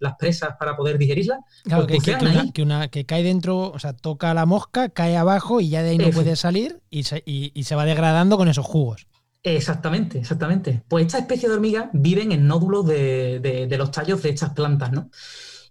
las 0.00 0.14
presas 0.16 0.56
para 0.58 0.76
poder 0.76 0.98
digerirlas. 0.98 1.38
Claro, 1.62 1.86
pues 1.86 2.02
que, 2.02 2.62
una, 2.62 2.88
que, 2.88 3.06
cae 3.06 3.22
dentro, 3.22 3.70
o 3.70 3.78
sea, 3.78 3.92
toca 3.92 4.34
la 4.34 4.44
mosca, 4.44 4.88
cae 4.88 5.16
abajo 5.16 5.60
y 5.60 5.68
ya 5.68 5.84
de 5.84 5.90
ahí 5.90 5.98
no 5.98 6.10
puede 6.10 6.34
salir 6.34 6.80
y 6.90 7.04
se, 7.04 7.22
y 7.24 7.62
se 7.62 7.76
va 7.76 7.84
degradando 7.84 8.36
con 8.36 8.48
esos 8.48 8.66
jugos. 8.66 9.06
Exactamente, 9.46 10.20
exactamente. 10.20 10.82
Pues 10.88 11.04
esta 11.04 11.18
especie 11.18 11.50
de 11.50 11.56
hormigas 11.56 11.90
viven 11.92 12.32
en 12.32 12.46
nódulos 12.46 12.86
de, 12.86 13.68
los 13.76 13.90
tallos 13.90 14.22
de 14.22 14.30
estas 14.30 14.54
plantas, 14.54 14.90
¿no? 14.90 15.10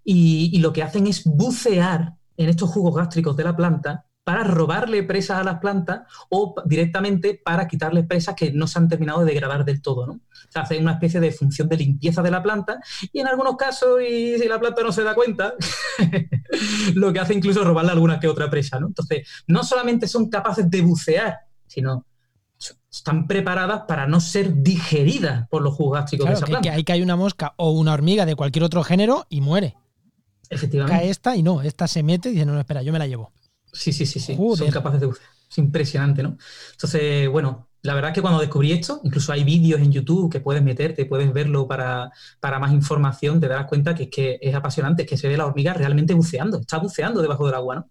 Y, 0.04 0.60
lo 0.60 0.72
que 0.72 0.84
hacen 0.84 1.08
es 1.08 1.24
bucear 1.24 2.14
en 2.38 2.50
estos 2.50 2.70
jugos 2.70 2.96
gástricos 2.96 3.36
de 3.36 3.44
la 3.44 3.56
planta 3.56 4.06
para 4.24 4.44
robarle 4.44 5.02
presas 5.02 5.40
a 5.40 5.44
las 5.44 5.60
plantas 5.60 6.02
o 6.30 6.54
directamente 6.66 7.42
para 7.44 7.68
quitarle 7.68 8.04
presas 8.04 8.36
que 8.36 8.52
no 8.54 8.68
se 8.68 8.78
han 8.78 8.88
terminado 8.88 9.22
de 9.22 9.34
degradar 9.34 9.66
del 9.66 9.82
todo, 9.82 10.06
¿no? 10.06 10.14
O 10.14 10.52
sea, 10.52 10.62
hacen 10.62 10.84
una 10.84 10.94
especie 10.94 11.20
de 11.20 11.32
función 11.32 11.68
de 11.68 11.78
limpieza 11.78 12.22
de 12.22 12.32
la 12.32 12.44
planta 12.44 12.80
y 13.12 13.22
en 13.22 13.28
algunos 13.28 13.58
casos, 13.58 14.02
y 14.02 14.38
si 14.38 14.48
la 14.48 14.60
planta 14.60 14.84
no 14.84 14.92
se 14.92 15.04
da 15.04 15.16
cuenta, 15.16 15.56
lo 16.94 17.12
que 17.12 17.20
hace 17.20 17.34
incluso 17.34 17.62
es 17.62 17.68
robarle 17.68 17.92
alguna 17.92 18.20
que 18.20 18.28
otra 18.28 18.52
presa, 18.52 18.80
¿no? 18.80 18.88
Entonces, 18.88 19.28
no 19.48 19.64
solamente 19.64 20.08
son 20.08 20.30
capaces 20.30 20.70
de 20.70 20.82
bucear, 20.82 21.40
sino 21.66 22.06
están 22.94 23.28
preparadas 23.28 23.82
para 23.88 24.06
no 24.06 24.20
ser 24.20 24.62
digeridas 24.62 25.48
por 25.50 25.64
los 25.64 25.74
jugos 25.74 26.00
gástricos 26.00 26.28
de 26.28 26.34
esa 26.34 26.62
que, 26.62 26.70
hay 26.70 26.84
que 26.84 26.94
hay 26.94 27.02
una 27.02 27.16
mosca 27.16 27.54
o 27.58 27.72
una 27.72 27.92
hormiga 27.92 28.26
de 28.26 28.36
cualquier 28.36 28.64
otro 28.64 28.84
género 28.84 29.26
y 29.30 29.42
muere. 29.42 29.76
Efectivamente. 30.48 31.00
Cae 31.00 31.10
esta 31.10 31.36
y 31.36 31.42
no, 31.42 31.64
esta 31.64 31.88
se 31.88 32.04
mete 32.04 32.30
y 32.30 32.34
dice, 32.34 32.46
no, 32.46 32.54
no, 32.54 32.60
espera, 32.60 32.84
yo 32.84 32.94
me 32.94 33.00
la 33.00 33.08
llevo. 33.08 33.32
Sí, 33.72 33.92
sí, 33.92 34.06
sí, 34.06 34.20
sí. 34.20 34.38
Son 34.56 34.70
capaces 34.70 35.02
de... 35.02 35.10
Es 35.10 35.58
impresionante, 35.58 36.22
¿no? 36.22 36.38
Entonces, 36.72 37.28
bueno, 37.30 37.70
la 37.82 37.96
verdad 37.96 38.12
es 38.12 38.16
que 38.16 38.22
cuando 38.22 38.40
descubrí 38.40 38.72
esto, 38.72 39.02
incluso 39.04 39.34
hay 39.34 39.44
vídeos 39.44 39.82
en 39.82 39.92
YouTube 39.92 40.32
que 40.32 40.40
puedes 40.40 40.62
meterte, 40.62 41.06
puedes 41.06 41.34
verlo 41.34 41.68
para, 41.68 42.12
para 42.40 42.60
más 42.60 42.72
información, 42.74 43.40
te 43.40 43.48
darás 43.48 43.66
cuenta 43.66 43.96
que 43.96 44.04
es 44.04 44.10
que 44.10 44.40
es 44.42 44.54
apasionante, 44.54 45.06
que 45.06 45.18
se 45.18 45.28
ve 45.28 45.38
la 45.38 45.46
hormiga 45.48 45.74
realmente 45.74 46.14
buceando, 46.14 46.60
está 46.60 46.78
buceando 46.78 47.22
debajo 47.22 47.46
del 47.48 47.56
agua, 47.56 47.76
¿no? 47.76 47.90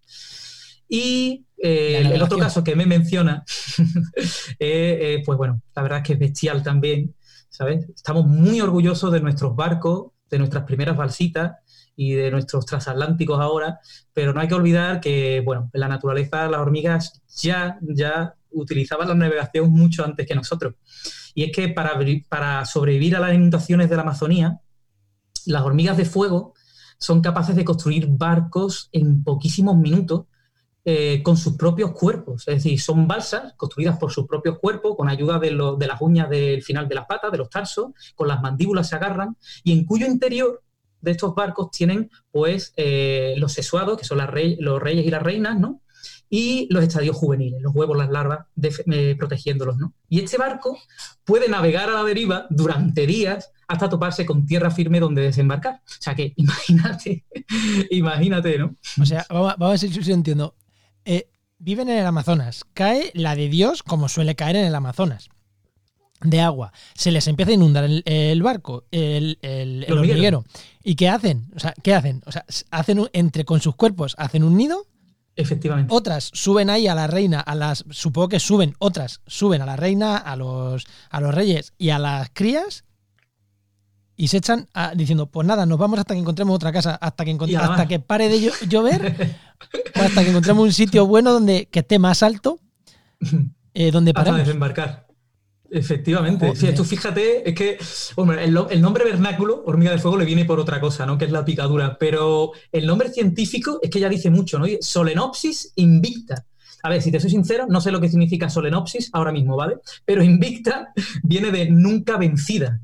Y 0.95 1.47
eh, 1.57 2.03
el, 2.05 2.21
otro 2.21 2.37
caso 2.37 2.63
que 2.63 2.77
me 2.77 2.85
menciona, 2.85 3.43
eh, 4.59 4.99
eh, 5.01 5.23
pues 5.25 5.39
bueno, 5.39 5.63
la 5.75 5.81
verdad 5.81 6.01
es 6.01 6.05
que 6.05 6.13
es 6.13 6.19
bestial 6.19 6.63
también, 6.63 7.15
¿sabes? 7.49 7.89
Estamos 7.97 8.27
muy 8.27 8.61
orgullosos 8.61 9.11
de 9.11 9.21
nuestros 9.21 9.57
barcos, 9.57 10.13
de 10.29 10.39
nuestras 10.39 10.65
primeras 10.65 10.95
balsitas, 10.95 11.53
y 11.97 12.13
de 12.13 12.31
nuestros 12.31 12.67
transatlánticos 12.67 13.41
ahora, 13.41 13.81
pero 14.13 14.35
no 14.35 14.41
hay 14.43 14.49
que 14.49 14.55
olvidar 14.55 15.01
que, 15.01 15.41
bueno, 15.41 15.71
en 15.73 15.81
la 15.81 15.89
naturaleza 15.89 16.47
las 16.47 16.61
hormigas 16.61 17.23
ya, 17.41 17.79
ya 17.81 18.35
utilizaban 18.51 19.09
la 19.09 19.15
navegación 19.15 19.71
mucho 19.71 20.05
antes 20.05 20.27
que 20.27 20.35
nosotros. 20.35 20.75
Y 21.35 21.45
es 21.45 21.53
que 21.53 21.69
para, 21.69 21.99
para 22.29 22.67
sobrevivir 22.67 23.17
a 23.17 23.21
las 23.21 23.33
inundaciones 23.33 23.89
de 23.89 23.97
la 23.97 24.03
Amazonía, 24.03 24.61
las 25.47 25.63
hormigas 25.63 25.97
de 25.97 26.05
fuego 26.05 26.53
son 26.99 27.23
capaces 27.23 27.57
de 27.57 27.65
construir 27.65 28.09
barcos 28.09 28.91
en 28.93 29.25
poquísimos 29.25 29.77
minutos 29.79 30.27
eh, 30.85 31.23
con 31.23 31.37
sus 31.37 31.57
propios 31.57 31.93
cuerpos. 31.93 32.47
Es 32.49 32.57
decir, 32.57 32.81
son 32.81 33.07
balsas 33.07 33.55
construidas 33.57 33.99
por 33.99 34.11
sus 34.13 34.27
propios 34.27 34.59
cuerpos, 34.59 34.97
con 34.97 35.09
ayuda 35.09 35.39
de, 35.39 35.51
las 35.53 36.01
uñas 36.01 36.29
del 36.29 36.63
final 36.63 36.89
de 36.89 36.95
las 36.95 37.07
patas, 37.07 37.33
de 37.33 37.39
los 37.39 37.51
tarsos, 37.51 37.93
con 38.15 38.29
las 38.29 38.41
mandíbulas 38.41 38.89
se 38.89 38.97
agarran, 38.97 39.37
y 39.65 39.73
en 39.73 39.85
cuyo 39.85 40.07
interior 40.07 40.63
de 41.01 41.11
estos 41.11 41.35
barcos 41.35 41.71
tienen 41.71 42.11
pues 42.31 42.73
eh, 42.77 43.35
los 43.37 43.53
sexuados, 43.53 43.99
que 43.99 44.05
son 44.05 44.19
los 44.19 44.31
reyes 44.83 45.07
y 45.07 45.11
las 45.11 45.23
reinas, 45.23 45.59
¿no? 45.59 45.83
y 46.35 46.67
los 46.71 46.83
estadios 46.83 47.15
juveniles, 47.15 47.61
los 47.61 47.75
huevos, 47.75 47.95
las 47.95 48.09
larvas, 48.09 48.47
eh, 48.91 49.15
protegiéndolos. 49.19 49.77
¿no? 49.77 49.93
Y 50.09 50.21
este 50.21 50.39
barco 50.39 50.79
puede 51.25 51.47
navegar 51.47 51.91
a 51.91 51.93
la 51.93 52.05
deriva 52.05 52.47
durante 52.49 53.07
días 53.07 53.51
hasta 53.69 53.91
toparse 53.91 54.25
con 54.25 54.47
tierra 54.47 54.71
firme 54.71 54.99
donde 54.99 55.21
desembarcar. 55.21 55.83
O 55.85 56.03
sea 56.03 56.15
que 56.15 56.33
imagínate, 56.37 57.27
imagínate, 57.91 58.59
¿no? 58.59 58.77
O 58.99 59.05
sea, 59.05 59.27
vamos, 59.29 59.55
a 59.61 59.69
ver 59.69 59.79
si 59.79 59.91
yo 59.91 60.15
entiendo. 60.15 60.55
Eh, 61.05 61.29
viven 61.59 61.89
en 61.89 61.99
el 61.99 62.07
Amazonas, 62.07 62.65
cae 62.75 63.11
la 63.15 63.35
de 63.35 63.49
Dios 63.49 63.83
como 63.83 64.09
suele 64.09 64.35
caer 64.35 64.57
en 64.57 64.67
el 64.67 64.75
Amazonas 64.75 65.29
de 66.25 66.41
agua, 66.41 66.73
se 66.95 67.11
les 67.11 67.27
empieza 67.27 67.51
a 67.51 67.55
inundar 67.55 67.85
el, 67.85 68.43
barco, 68.43 68.85
el, 68.93 69.39
el, 69.43 69.87
hormiguero. 69.91 70.45
¿Y 70.85 70.95
qué 70.95 71.09
hacen? 71.09 71.49
O 71.57 71.59
sea, 71.59 71.75
¿qué 71.83 71.95
hacen? 71.95 72.23
O 72.27 72.31
sea, 72.31 72.45
hacen 72.71 73.09
entre 73.13 73.45
con 73.45 73.61
sus 73.61 73.75
cuerpos, 73.75 74.15
hacen 74.19 74.45
un 74.45 74.57
nido 74.57 74.87
Efectivamente. 75.35 75.95
Otras 75.95 76.31
suben 76.35 76.69
ahí 76.69 76.87
a 76.87 76.95
la 76.95 77.07
reina, 77.07 77.41
a 77.41 77.55
las. 77.55 77.85
Supongo 77.91 78.29
que 78.29 78.41
suben, 78.41 78.75
otras 78.79 79.23
suben 79.27 79.63
a 79.63 79.67
la 79.67 79.77
reina, 79.77 80.17
a 80.17 80.37
los, 80.37 80.87
a 81.09 81.21
los 81.21 81.35
reyes 81.35 81.73
y 81.79 81.91
a 81.91 81.99
las 81.99 82.31
crías. 82.33 82.85
Y 84.17 84.29
se 84.29 84.39
echan 84.39 84.69
diciendo, 84.95 85.27
pues 85.27 85.47
nada, 85.47 85.67
nos 85.67 85.79
vamos 85.79 85.99
hasta 85.99 86.15
que 86.15 86.21
encontremos 86.21 86.55
otra 86.55 86.73
casa, 86.73 86.95
hasta 86.95 87.25
que 87.25 87.37
hasta 87.57 87.89
que 87.89 87.99
pare 87.99 88.29
de 88.29 88.53
llover, 88.69 89.37
o 89.97 90.01
hasta 90.01 90.23
que 90.23 90.31
encontremos 90.31 90.65
un 90.65 90.73
sitio 90.73 91.07
bueno 91.07 91.33
donde 91.33 91.67
que 91.71 91.81
esté 91.81 91.99
más 91.99 92.23
alto, 92.23 92.59
eh, 93.75 93.91
donde 93.91 94.13
para 94.13 94.33
desembarcar. 94.33 95.07
Efectivamente. 95.75 96.55
Sí, 96.55 96.69
tú 96.75 96.85
fíjate, 96.85 97.49
es 97.49 97.55
que 97.55 97.79
el, 98.39 98.83
nombre 98.83 99.05
vernáculo, 99.05 99.63
hormiga 99.65 99.91
de 99.91 99.99
fuego, 99.99 100.19
le 100.19 100.27
viene 100.27 100.45
por 100.45 100.61
otra 100.61 100.79
cosa, 100.81 101.07
¿no? 101.07 101.17
Que 101.17 101.25
es 101.25 101.31
la 101.31 101.47
picadura. 101.47 101.97
Pero 101.99 102.53
el 102.71 102.87
nombre 102.87 103.11
científico 103.11 103.79
es 103.83 103.89
que 103.89 103.99
ya 103.99 104.11
dice 104.11 104.29
mucho, 104.29 104.59
¿no? 104.59 104.67
Solenopsis 104.81 105.73
invicta. 105.77 106.45
A 106.83 106.91
ver, 106.91 107.01
si 107.01 107.11
te 107.11 107.21
soy 107.21 107.31
sincero, 107.31 107.67
no 107.69 107.81
sé 107.81 107.91
lo 107.91 108.01
que 108.01 108.11
significa 108.11 108.51
solenopsis 108.51 109.09
ahora 109.15 109.33
mismo, 109.33 109.57
¿vale? 109.57 109.77
Pero 110.05 110.23
invicta 110.23 110.93
viene 111.23 111.51
de 111.51 111.71
nunca 111.71 112.19
vencida. 112.19 112.81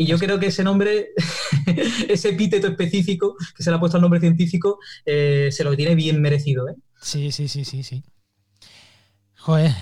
Y 0.00 0.06
yo 0.06 0.16
creo 0.16 0.38
que 0.38 0.46
ese 0.46 0.62
nombre, 0.62 1.08
ese 2.08 2.30
epíteto 2.30 2.68
específico 2.68 3.34
que 3.54 3.64
se 3.64 3.70
le 3.70 3.76
ha 3.76 3.80
puesto 3.80 3.96
al 3.96 4.02
nombre 4.02 4.20
científico, 4.20 4.78
eh, 5.04 5.48
se 5.50 5.64
lo 5.64 5.76
tiene 5.76 5.96
bien 5.96 6.22
merecido, 6.22 6.68
¿eh? 6.68 6.76
Sí, 7.02 7.32
sí, 7.32 7.48
sí, 7.48 7.64
sí, 7.64 7.82
sí. 7.82 8.04
Joder, 9.34 9.72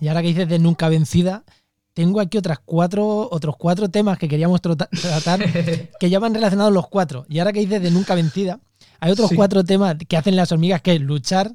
y 0.00 0.08
ahora 0.08 0.22
que 0.22 0.28
dices 0.28 0.48
de 0.48 0.58
nunca 0.58 0.88
vencida, 0.88 1.44
tengo 1.92 2.20
aquí 2.20 2.38
otras 2.38 2.58
cuatro, 2.64 3.28
otros 3.30 3.56
cuatro 3.58 3.90
temas 3.90 4.18
que 4.18 4.28
queríamos 4.28 4.60
tratar 4.62 5.44
que 6.00 6.10
ya 6.10 6.18
van 6.18 6.34
relacionados 6.34 6.72
los 6.72 6.88
cuatro. 6.88 7.26
Y 7.28 7.38
ahora 7.38 7.52
que 7.52 7.60
dices 7.60 7.82
de 7.82 7.90
nunca 7.90 8.14
vencida, 8.14 8.60
hay 8.98 9.12
otros 9.12 9.30
cuatro 9.36 9.62
temas 9.62 9.96
que 10.08 10.16
hacen 10.16 10.36
las 10.36 10.52
hormigas, 10.52 10.80
que 10.80 10.94
es 10.94 11.00
luchar, 11.02 11.52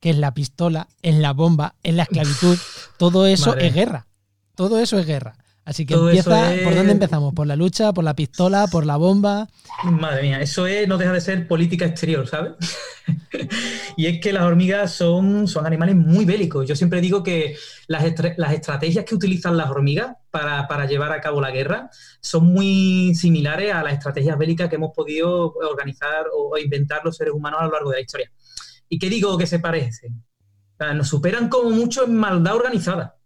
que 0.00 0.10
es 0.10 0.18
la 0.18 0.34
pistola, 0.34 0.88
es 1.02 1.14
la 1.16 1.32
bomba, 1.32 1.76
es 1.84 1.94
la 1.94 2.02
esclavitud. 2.02 2.58
Todo 2.98 3.26
eso 3.26 3.56
es 3.56 3.72
guerra. 3.72 4.06
Todo 4.56 4.80
eso 4.80 4.98
es 4.98 5.06
guerra. 5.06 5.36
Así 5.70 5.86
que 5.86 5.94
empieza, 5.94 6.52
¿por 6.64 6.74
dónde 6.74 6.90
empezamos? 6.90 7.32
¿Por 7.32 7.46
la 7.46 7.54
lucha, 7.54 7.92
por 7.92 8.02
la 8.02 8.16
pistola, 8.16 8.66
por 8.66 8.84
la 8.84 8.96
bomba? 8.96 9.46
Madre 9.84 10.22
mía, 10.22 10.40
eso 10.40 10.66
es, 10.66 10.88
no 10.88 10.98
deja 10.98 11.12
de 11.12 11.20
ser 11.20 11.46
política 11.46 11.84
exterior, 11.84 12.26
¿sabes? 12.26 12.54
y 13.96 14.06
es 14.06 14.20
que 14.20 14.32
las 14.32 14.42
hormigas 14.42 14.92
son, 14.92 15.46
son 15.46 15.66
animales 15.66 15.94
muy 15.94 16.24
bélicos. 16.24 16.66
Yo 16.66 16.74
siempre 16.74 17.00
digo 17.00 17.22
que 17.22 17.54
las, 17.86 18.02
estrategias 18.02 19.04
que 19.04 19.14
utilizan 19.14 19.56
las 19.56 19.70
hormigas 19.70 20.16
para, 20.32 20.86
llevar 20.86 21.12
a 21.12 21.20
cabo 21.20 21.40
la 21.40 21.52
guerra 21.52 21.88
son 22.20 22.46
muy 22.46 23.14
similares 23.14 23.72
a 23.72 23.84
las 23.84 23.92
estrategias 23.92 24.36
bélicas 24.36 24.68
que 24.68 24.74
hemos 24.74 24.90
podido 24.92 25.52
organizar 25.52 26.26
o 26.36 26.58
inventar 26.58 27.02
los 27.04 27.16
seres 27.16 27.32
humanos 27.32 27.60
a 27.60 27.66
lo 27.66 27.70
largo 27.70 27.90
de 27.90 27.98
la 27.98 28.02
historia. 28.02 28.32
¿Y 28.88 28.98
qué 28.98 29.08
digo 29.08 29.38
que 29.38 29.46
se 29.46 29.60
parecen? 29.60 30.20
nos 30.96 31.08
superan 31.08 31.48
como 31.48 31.70
mucho 31.70 32.06
en 32.06 32.16
maldad 32.16 32.56
organizada. 32.56 33.19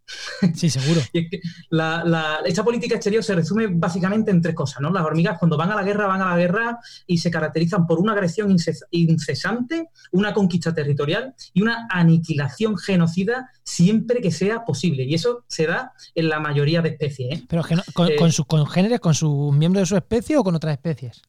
Sí, 0.55 0.69
seguro. 0.69 1.01
esta 2.45 2.65
política 2.65 2.97
exterior 2.97 3.25
se 3.25 3.35
resume 3.35 3.69
básicamente 3.69 4.31
en 4.31 4.43
tres 4.43 4.55
cosas, 4.55 4.81
¿no? 4.81 4.91
Las 4.91 5.05
hormigas 5.05 5.39
cuando 5.39 5.57
van 5.57 5.71
a 5.73 5.77
la 5.77 5.83
guerra, 5.83 6.07
van 6.07 6.23
a 6.23 6.31
la 6.31 6.37
guerra 6.37 6.79
y 7.07 7.19
se 7.19 7.31
caracterizan 7.31 7.87
por 7.87 7.99
una 7.99 8.13
agresión 8.13 8.55
incesante, 8.91 9.89
una 10.13 10.35
conquista 10.35 10.75
territorial 10.75 11.35
y 11.53 11.63
una 11.63 11.87
aniquilación 11.91 12.77
genocida 12.77 13.51
siempre 13.63 14.21
que 14.21 14.31
sea 14.31 14.65
posible. 14.65 15.05
Y 15.05 15.15
eso 15.15 15.45
se 15.49 15.67
da 15.67 15.93
en 16.15 16.29
la 16.29 16.41
mayoría 16.41 16.83
de 16.83 16.91
especies. 16.91 17.41
¿eh? 17.41 17.45
¿Pero 17.49 17.63
con, 17.95 18.11
eh, 18.11 18.17
con 18.17 18.33
sus 18.33 18.47
congéneres, 18.47 19.01
con 19.01 19.15
sus 19.15 19.55
miembros 19.55 19.83
de 19.83 19.87
su 19.87 19.97
especie 19.97 20.37
o 20.37 20.45
con 20.45 20.55
otras 20.55 20.75
especies? 20.75 21.23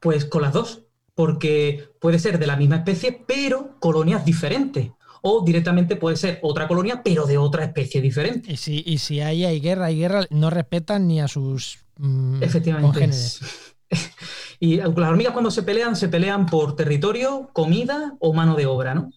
Pues 0.00 0.24
con 0.24 0.42
las 0.42 0.52
dos 0.52 0.82
porque 1.14 1.90
puede 2.00 2.18
ser 2.18 2.38
de 2.38 2.46
la 2.46 2.56
misma 2.56 2.76
especie, 2.76 3.24
pero 3.26 3.78
colonias 3.78 4.24
diferentes 4.24 4.90
o 5.22 5.44
directamente 5.44 5.96
puede 5.96 6.16
ser 6.16 6.38
otra 6.42 6.66
colonia, 6.66 7.02
pero 7.04 7.26
de 7.26 7.38
otra 7.38 7.64
especie 7.64 8.00
diferente. 8.00 8.52
Y 8.52 8.56
si, 8.56 8.82
y 8.86 8.98
si 8.98 9.20
ahí 9.20 9.44
hay 9.44 9.60
guerra, 9.60 9.86
hay 9.86 9.98
guerra, 9.98 10.26
no 10.30 10.50
respetan 10.50 11.06
ni 11.06 11.20
a 11.20 11.28
sus 11.28 11.78
mm, 11.98 12.42
Efectivamente. 12.42 13.10
y 14.60 14.76
las 14.76 14.96
hormigas 14.96 15.32
cuando 15.32 15.50
se 15.50 15.62
pelean, 15.62 15.96
se 15.96 16.08
pelean 16.08 16.46
por 16.46 16.76
territorio, 16.76 17.50
comida 17.52 18.16
o 18.20 18.32
mano 18.32 18.54
de 18.54 18.66
obra, 18.66 18.94
¿no? 18.94 19.12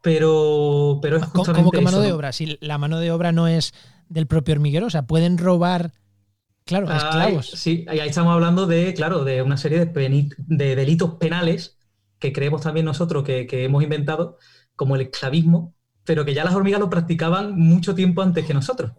Pero, 0.00 0.98
pero 1.00 1.18
es 1.18 1.24
justamente 1.24 1.60
¿Cómo 1.60 1.70
que 1.70 1.80
mano 1.80 2.00
de 2.00 2.12
obra? 2.12 2.32
Si 2.32 2.58
la 2.60 2.78
mano 2.78 2.98
de 2.98 3.12
obra 3.12 3.30
no 3.30 3.46
es 3.46 3.72
del 4.08 4.26
propio 4.26 4.54
hormiguero, 4.54 4.86
o 4.86 4.90
sea, 4.90 5.06
pueden 5.06 5.38
robar 5.38 5.92
Claro, 6.64 6.92
esclavos. 6.92 7.50
sí, 7.50 7.84
ahí 7.88 7.98
estamos 8.00 8.32
hablando 8.32 8.66
de, 8.66 8.94
claro, 8.94 9.24
de 9.24 9.42
una 9.42 9.56
serie 9.56 9.84
de, 9.84 10.28
de 10.36 10.76
delitos 10.76 11.14
penales 11.14 11.78
que 12.18 12.32
creemos 12.32 12.62
también 12.62 12.86
nosotros 12.86 13.24
que, 13.24 13.48
que, 13.48 13.64
hemos 13.64 13.82
inventado, 13.82 14.38
como 14.76 14.96
el 14.96 15.02
esclavismo, 15.02 15.74
pero 16.04 16.24
que 16.24 16.34
ya 16.34 16.44
las 16.44 16.54
hormigas 16.54 16.80
lo 16.80 16.90
practicaban 16.90 17.58
mucho 17.58 17.94
tiempo 17.94 18.22
antes 18.22 18.44
que 18.44 18.54
nosotros. 18.54 18.92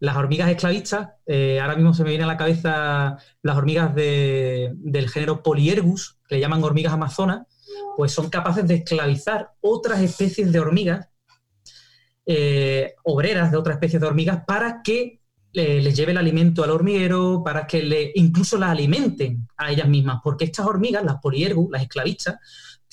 Las 0.00 0.16
hormigas 0.16 0.50
esclavistas, 0.50 1.10
eh, 1.24 1.60
ahora 1.60 1.76
mismo 1.76 1.94
se 1.94 2.02
me 2.02 2.10
viene 2.10 2.24
a 2.24 2.28
la 2.28 2.36
cabeza 2.36 3.16
las 3.42 3.56
hormigas 3.56 3.94
del 3.94 5.08
género 5.08 5.42
Poliergus, 5.42 6.18
que 6.28 6.34
le 6.34 6.40
llaman 6.40 6.62
hormigas 6.62 6.92
amazonas, 6.92 7.46
pues 7.96 8.12
son 8.12 8.28
capaces 8.28 8.66
de 8.66 8.74
esclavizar 8.76 9.52
otras 9.60 10.00
especies 10.00 10.52
de 10.52 10.60
hormigas, 10.60 11.08
eh, 12.26 12.94
obreras 13.04 13.50
de 13.50 13.56
otras 13.56 13.76
especies 13.76 14.00
de 14.00 14.08
hormigas, 14.08 14.44
para 14.46 14.82
que 14.82 15.20
les 15.52 15.96
lleve 15.96 16.10
el 16.10 16.18
alimento 16.18 16.64
al 16.64 16.70
hormiguero, 16.70 17.42
para 17.44 17.64
que 17.64 17.80
le, 17.80 18.10
incluso 18.16 18.58
las 18.58 18.70
alimenten 18.70 19.46
a 19.56 19.70
ellas 19.70 19.88
mismas, 19.88 20.18
porque 20.22 20.46
estas 20.46 20.66
hormigas, 20.66 21.04
las 21.04 21.20
poliergus, 21.20 21.70
las 21.70 21.82
esclavistas, 21.82 22.40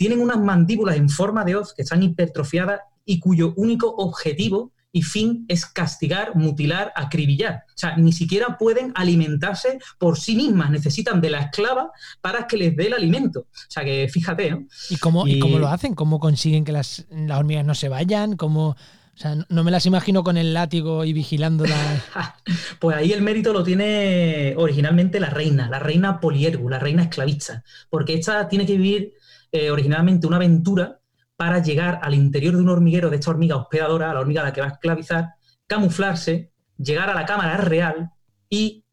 tienen 0.02 0.20
unas 0.20 0.40
mandíbulas 0.40 0.96
en 0.96 1.10
forma 1.10 1.46
de 1.46 1.56
hoz 1.56 1.76
que 1.76 1.84
están 1.84 2.02
hipertrofiadas 2.02 2.82
y 3.06 3.20
cuyo 3.20 3.54
único 3.56 3.88
objetivo 3.98 4.72
y 4.92 5.04
fin 5.04 5.46
es 5.48 5.68
castigar, 5.68 6.36
mutilar, 6.36 6.92
acribillar. 6.96 7.66
O 7.68 7.78
sea, 7.78 7.96
ni 7.98 8.12
siquiera 8.12 8.58
pueden 8.58 8.94
alimentarse 8.96 9.78
por 10.00 10.18
sí 10.18 10.36
mismas, 10.36 10.72
necesitan 10.72 11.22
de 11.22 11.30
la 11.30 11.42
esclava 11.42 11.92
para 12.20 12.48
que 12.48 12.58
les 12.58 12.76
dé 12.76 12.88
el 12.88 12.94
alimento. 12.94 13.42
O 13.42 13.48
sea, 13.68 13.84
que 13.84 14.10
fíjate, 14.12 14.50
¿no? 14.50 14.66
¿Y 14.90 14.98
cómo, 14.98 15.28
¿y... 15.28 15.38
cómo 15.38 15.60
lo 15.60 15.68
hacen? 15.68 15.94
¿Cómo 15.94 16.20
consiguen 16.20 16.66
que 16.66 16.72
las, 16.72 17.06
las 17.12 17.38
hormigas 17.38 17.64
no 17.64 17.76
se 17.76 17.88
vayan? 17.88 18.38
¿Cómo, 18.38 18.70
o 18.70 18.76
sea, 19.18 19.36
no 19.50 19.64
me 19.64 19.70
las 19.70 19.86
imagino 19.86 20.24
con 20.24 20.36
el 20.36 20.56
látigo 20.56 21.06
y 21.06 21.14
vigilando 21.14 21.64
la... 21.68 22.36
pues 22.80 22.98
ahí 22.98 23.12
el 23.12 23.22
mérito 23.22 23.54
lo 23.54 23.64
tiene 23.64 24.56
originalmente 24.58 25.20
la 25.20 25.30
reina, 25.30 25.70
la 25.70 25.78
reina 25.78 26.20
Poliergu, 26.20 26.70
la 26.70 26.80
reina 26.80 27.04
esclavista, 27.04 27.64
porque 27.92 28.16
esta 28.16 28.50
tiene 28.50 28.66
que 28.66 28.78
vivir 28.78 29.14
eh, 29.52 29.72
originalmente 29.72 30.28
una 30.28 30.38
aventura 30.38 31.00
para 31.36 31.60
llegar 31.60 32.00
al 32.04 32.14
interior 32.14 32.56
de 32.56 32.62
un 32.62 32.70
hormiguero 32.70 33.10
de 33.10 33.16
esta 33.18 33.32
hormiga 33.32 33.56
hospedadora, 33.56 34.14
la 34.14 34.20
hormiga 34.20 34.42
a 34.42 34.46
la 34.46 34.54
que 34.54 34.62
va 34.62 34.68
a 34.68 34.72
esclavizar, 34.72 35.30
camuflarse, 35.68 36.52
llegar 36.78 37.10
a 37.10 37.16
la 37.16 37.26
cámara 37.26 37.58
real 37.58 38.12
y 38.50 38.86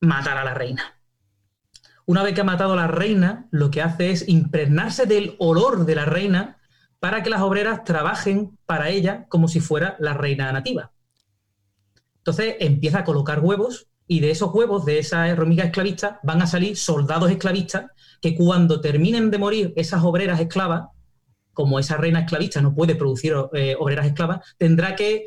matar 0.00 0.36
a 0.36 0.44
la 0.44 0.54
reina. 0.54 1.00
Una 2.06 2.22
vez 2.22 2.34
que 2.34 2.40
ha 2.40 2.44
matado 2.44 2.72
a 2.72 2.76
la 2.76 2.88
reina, 2.88 3.48
lo 3.50 3.70
que 3.70 3.82
hace 3.82 4.10
es 4.10 4.28
impregnarse 4.28 5.06
del 5.06 5.36
olor 5.38 5.86
de 5.86 5.94
la 5.94 6.04
reina 6.04 6.58
para 6.98 7.22
que 7.22 7.30
las 7.30 7.40
obreras 7.40 7.84
trabajen 7.84 8.58
para 8.66 8.90
ella 8.90 9.26
como 9.28 9.48
si 9.48 9.60
fuera 9.60 9.96
la 9.98 10.14
reina 10.14 10.52
nativa. 10.52 10.92
Entonces 12.18 12.56
empieza 12.60 12.98
a 12.98 13.04
colocar 13.04 13.40
huevos 13.40 13.88
y 14.06 14.20
de 14.20 14.30
esos 14.30 14.52
huevos, 14.52 14.84
de 14.84 14.98
esas 14.98 15.32
hormigas 15.38 15.66
esclavistas, 15.66 16.18
van 16.22 16.42
a 16.42 16.46
salir 16.46 16.76
soldados 16.76 17.30
esclavistas 17.30 17.86
que 18.20 18.34
cuando 18.34 18.80
terminen 18.80 19.30
de 19.30 19.38
morir 19.38 19.72
esas 19.76 20.02
obreras 20.02 20.40
esclavas, 20.40 20.88
como 21.52 21.78
esa 21.78 21.96
reina 21.96 22.20
esclavista 22.20 22.60
no 22.60 22.74
puede 22.74 22.94
producir 22.94 23.34
eh, 23.52 23.76
obreras 23.78 24.06
esclavas, 24.06 24.40
tendrá 24.58 24.94
que 24.94 25.26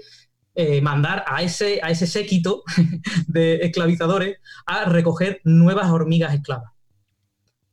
eh, 0.56 0.82
mandar 0.82 1.24
a 1.28 1.42
ese, 1.42 1.80
a 1.82 1.90
ese 1.90 2.06
séquito 2.06 2.64
de 3.28 3.56
esclavizadores 3.58 4.38
a 4.66 4.86
recoger 4.86 5.42
nuevas 5.44 5.90
hormigas 5.90 6.34
esclavas. 6.34 6.72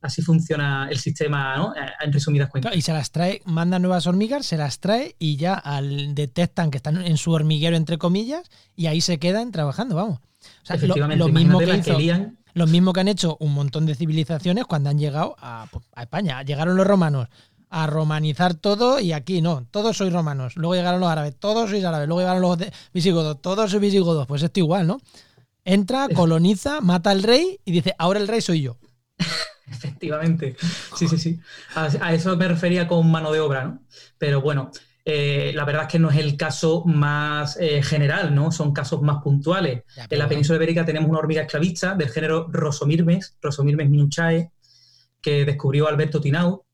Así 0.03 0.23
funciona 0.23 0.89
el 0.91 0.99
sistema, 0.99 1.57
¿no? 1.59 1.75
Eh, 1.75 1.81
en 2.01 2.11
resumidas 2.11 2.49
cuentas. 2.49 2.75
Y 2.75 2.81
se 2.81 2.95
las 2.95 3.11
trae, 3.11 3.43
manda 3.45 3.79
nuevas 3.79 4.07
hormigas, 4.07 4.47
se 4.47 4.57
las 4.57 4.81
trae 4.81 5.15
y 5.19 5.37
ya 5.37 5.55
al, 5.55 6.15
detectan 6.15 6.71
que 6.71 6.79
están 6.79 7.03
en 7.05 7.19
su 7.19 7.33
hormiguero, 7.33 7.77
entre 7.77 7.99
comillas, 7.99 8.51
y 8.77 8.87
ahí 8.87 9.03
se 9.03 9.19
quedan 9.19 9.53
trabajando, 9.53 9.97
vamos. 9.97 10.21
lo, 11.17 11.29
mismo 11.29 11.59
que, 11.59 12.33
lo 12.55 12.67
mismo 12.67 12.93
que 12.93 13.01
han 13.01 13.09
hecho 13.09 13.37
un 13.41 13.55
montón 13.55 13.87
de 13.87 13.95
civilizaciones 13.95 14.65
cuando 14.65 14.91
han 14.91 14.99
llegado 14.99 15.37
a, 15.39 15.67
a 15.95 16.03
España. 16.03 16.43
Llegaron 16.43 16.77
los 16.77 16.87
romanos, 16.87 17.29
a 17.71 17.87
romanizar 17.87 18.55
todo 18.55 18.99
y 18.99 19.13
aquí 19.13 19.41
no, 19.41 19.67
todos 19.71 19.97
sois 19.97 20.13
romanos. 20.13 20.57
Luego 20.57 20.75
llegaron 20.75 21.01
los 21.01 21.09
árabes, 21.09 21.37
todos 21.39 21.71
sois 21.71 21.85
árabes. 21.85 22.09
Luego 22.09 22.21
llegaron 22.21 22.43
los 22.43 22.59
visigodos, 22.93 23.41
todos 23.41 23.71
sois 23.71 23.81
visigodos. 23.81 24.27
Pues 24.27 24.43
esto 24.43 24.59
igual, 24.61 24.89
¿no? 24.89 25.01
Entra, 25.65 26.09
coloniza, 26.15 26.81
mata 26.81 27.11
al 27.11 27.23
rey 27.23 27.61
y 27.65 27.73
dice, 27.73 27.95
ahora 27.97 28.19
el 28.19 28.29
rey 28.29 28.41
soy 28.41 28.63
yo. 28.63 28.77
Efectivamente. 29.71 30.57
Sí, 30.97 31.07
sí, 31.07 31.17
sí. 31.17 31.41
A, 31.77 32.13
eso 32.13 32.37
me 32.37 32.49
refería 32.49 32.89
con 32.89 33.09
mano 33.09 33.31
de 33.31 33.39
obra, 33.39 33.65
¿no? 33.65 33.79
Pero 34.19 34.41
bueno, 34.41 34.73
eh, 35.13 35.53
la 35.57 35.65
verdad 35.65 35.83
es 35.83 35.89
que 35.89 35.99
no 35.99 36.09
es 36.09 36.17
el 36.19 36.37
caso 36.37 36.85
más 36.87 37.57
eh, 37.61 37.83
general, 37.83 38.33
¿no? 38.33 38.53
Son 38.53 38.73
casos 38.73 39.03
más 39.03 39.21
puntuales. 39.25 39.83
en 40.09 40.19
la 40.19 40.29
península 40.29 40.57
ibérica 40.57 40.85
tenemos 40.85 41.11
una 41.11 41.19
hormiga 41.19 41.43
esclavista 41.43 41.97
del 41.97 42.11
género 42.11 42.47
Rosomirmes, 42.49 43.37
Rosomirmes 43.43 43.91
minuchae, 43.91 44.53
que 45.21 45.45
descubrió 45.45 45.89
Alberto 45.89 46.21
Tinau 46.21 46.65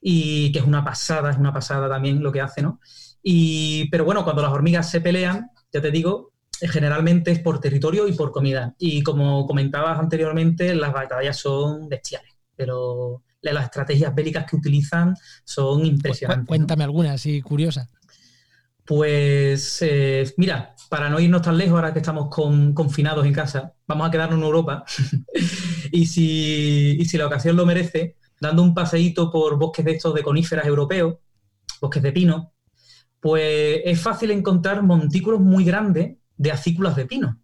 y 0.00 0.52
que 0.52 0.60
es 0.60 0.64
una 0.64 0.84
pasada, 0.84 1.32
es 1.32 1.36
una 1.36 1.52
pasada 1.52 1.88
también 1.88 2.22
lo 2.22 2.30
que 2.30 2.40
hace, 2.40 2.62
¿no? 2.62 2.78
Y, 3.24 3.90
pero 3.90 4.04
bueno, 4.04 4.22
cuando 4.22 4.42
las 4.42 4.52
hormigas 4.52 4.88
se 4.88 5.00
pelean, 5.00 5.50
ya 5.72 5.80
te 5.80 5.90
digo, 5.90 6.30
eh, 6.60 6.68
generalmente 6.68 7.32
es 7.32 7.40
por 7.40 7.60
territorio 7.60 8.06
y 8.06 8.12
por 8.12 8.30
comida. 8.30 8.72
Y 8.78 9.02
como 9.02 9.48
comentabas 9.48 9.98
anteriormente, 9.98 10.76
las 10.76 10.92
batallas 10.92 11.38
son 11.38 11.88
bestiales, 11.88 12.34
pero 12.54 13.24
las 13.42 13.64
estrategias 13.64 14.14
bélicas 14.14 14.46
que 14.48 14.56
utilizan 14.56 15.14
son 15.44 15.84
impresionantes. 15.84 16.46
Cuéntame 16.46 16.84
algunas, 16.84 17.14
así 17.14 17.40
curiosa. 17.40 17.88
Pues 18.84 19.78
eh, 19.82 20.32
mira, 20.36 20.74
para 20.88 21.08
no 21.08 21.20
irnos 21.20 21.42
tan 21.42 21.56
lejos 21.56 21.74
ahora 21.74 21.92
que 21.92 22.00
estamos 22.00 22.28
confinados 22.28 23.24
en 23.24 23.32
casa, 23.32 23.72
vamos 23.86 24.08
a 24.08 24.10
quedarnos 24.10 24.38
en 24.38 24.44
Europa. 24.44 24.84
y, 25.92 26.06
si, 26.06 26.96
y 26.98 27.04
si 27.04 27.16
la 27.16 27.26
ocasión 27.26 27.56
lo 27.56 27.66
merece, 27.66 28.16
dando 28.40 28.62
un 28.62 28.74
paseíto 28.74 29.30
por 29.30 29.58
bosques 29.58 29.84
de 29.84 29.92
estos 29.92 30.14
de 30.14 30.22
coníferas 30.22 30.66
europeos, 30.66 31.18
bosques 31.80 32.02
de 32.02 32.12
pino, 32.12 32.54
pues 33.20 33.82
es 33.84 34.00
fácil 34.00 34.30
encontrar 34.30 34.82
montículos 34.82 35.40
muy 35.40 35.64
grandes 35.64 36.16
de 36.36 36.50
acículas 36.50 36.96
de 36.96 37.06
pino. 37.06 37.38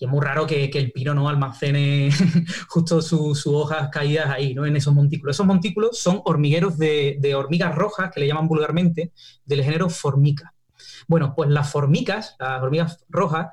Y 0.00 0.04
es 0.04 0.10
muy 0.10 0.20
raro 0.20 0.46
que, 0.46 0.70
el 0.72 0.92
pino 0.92 1.14
no 1.14 1.28
almacene 1.28 2.10
justo 2.68 3.02
sus 3.02 3.46
hojas 3.46 3.88
caídas 3.90 4.30
ahí, 4.30 4.54
¿no? 4.54 4.64
En 4.64 4.76
esos 4.76 4.94
montículos. 4.94 5.36
Esos 5.36 5.46
montículos 5.46 5.98
son 5.98 6.20
hormigueros 6.24 6.78
de, 6.78 7.16
de, 7.20 7.34
hormigas 7.34 7.74
rojas, 7.74 8.10
que 8.12 8.20
le 8.20 8.28
llaman 8.28 8.46
vulgarmente, 8.46 9.12
del 9.44 9.64
género 9.64 9.90
formica. 9.90 10.54
Bueno, 11.08 11.34
pues 11.34 11.50
las 11.50 11.70
formicas, 11.70 12.36
las 12.38 12.62
hormigas 12.62 13.04
rojas, 13.08 13.48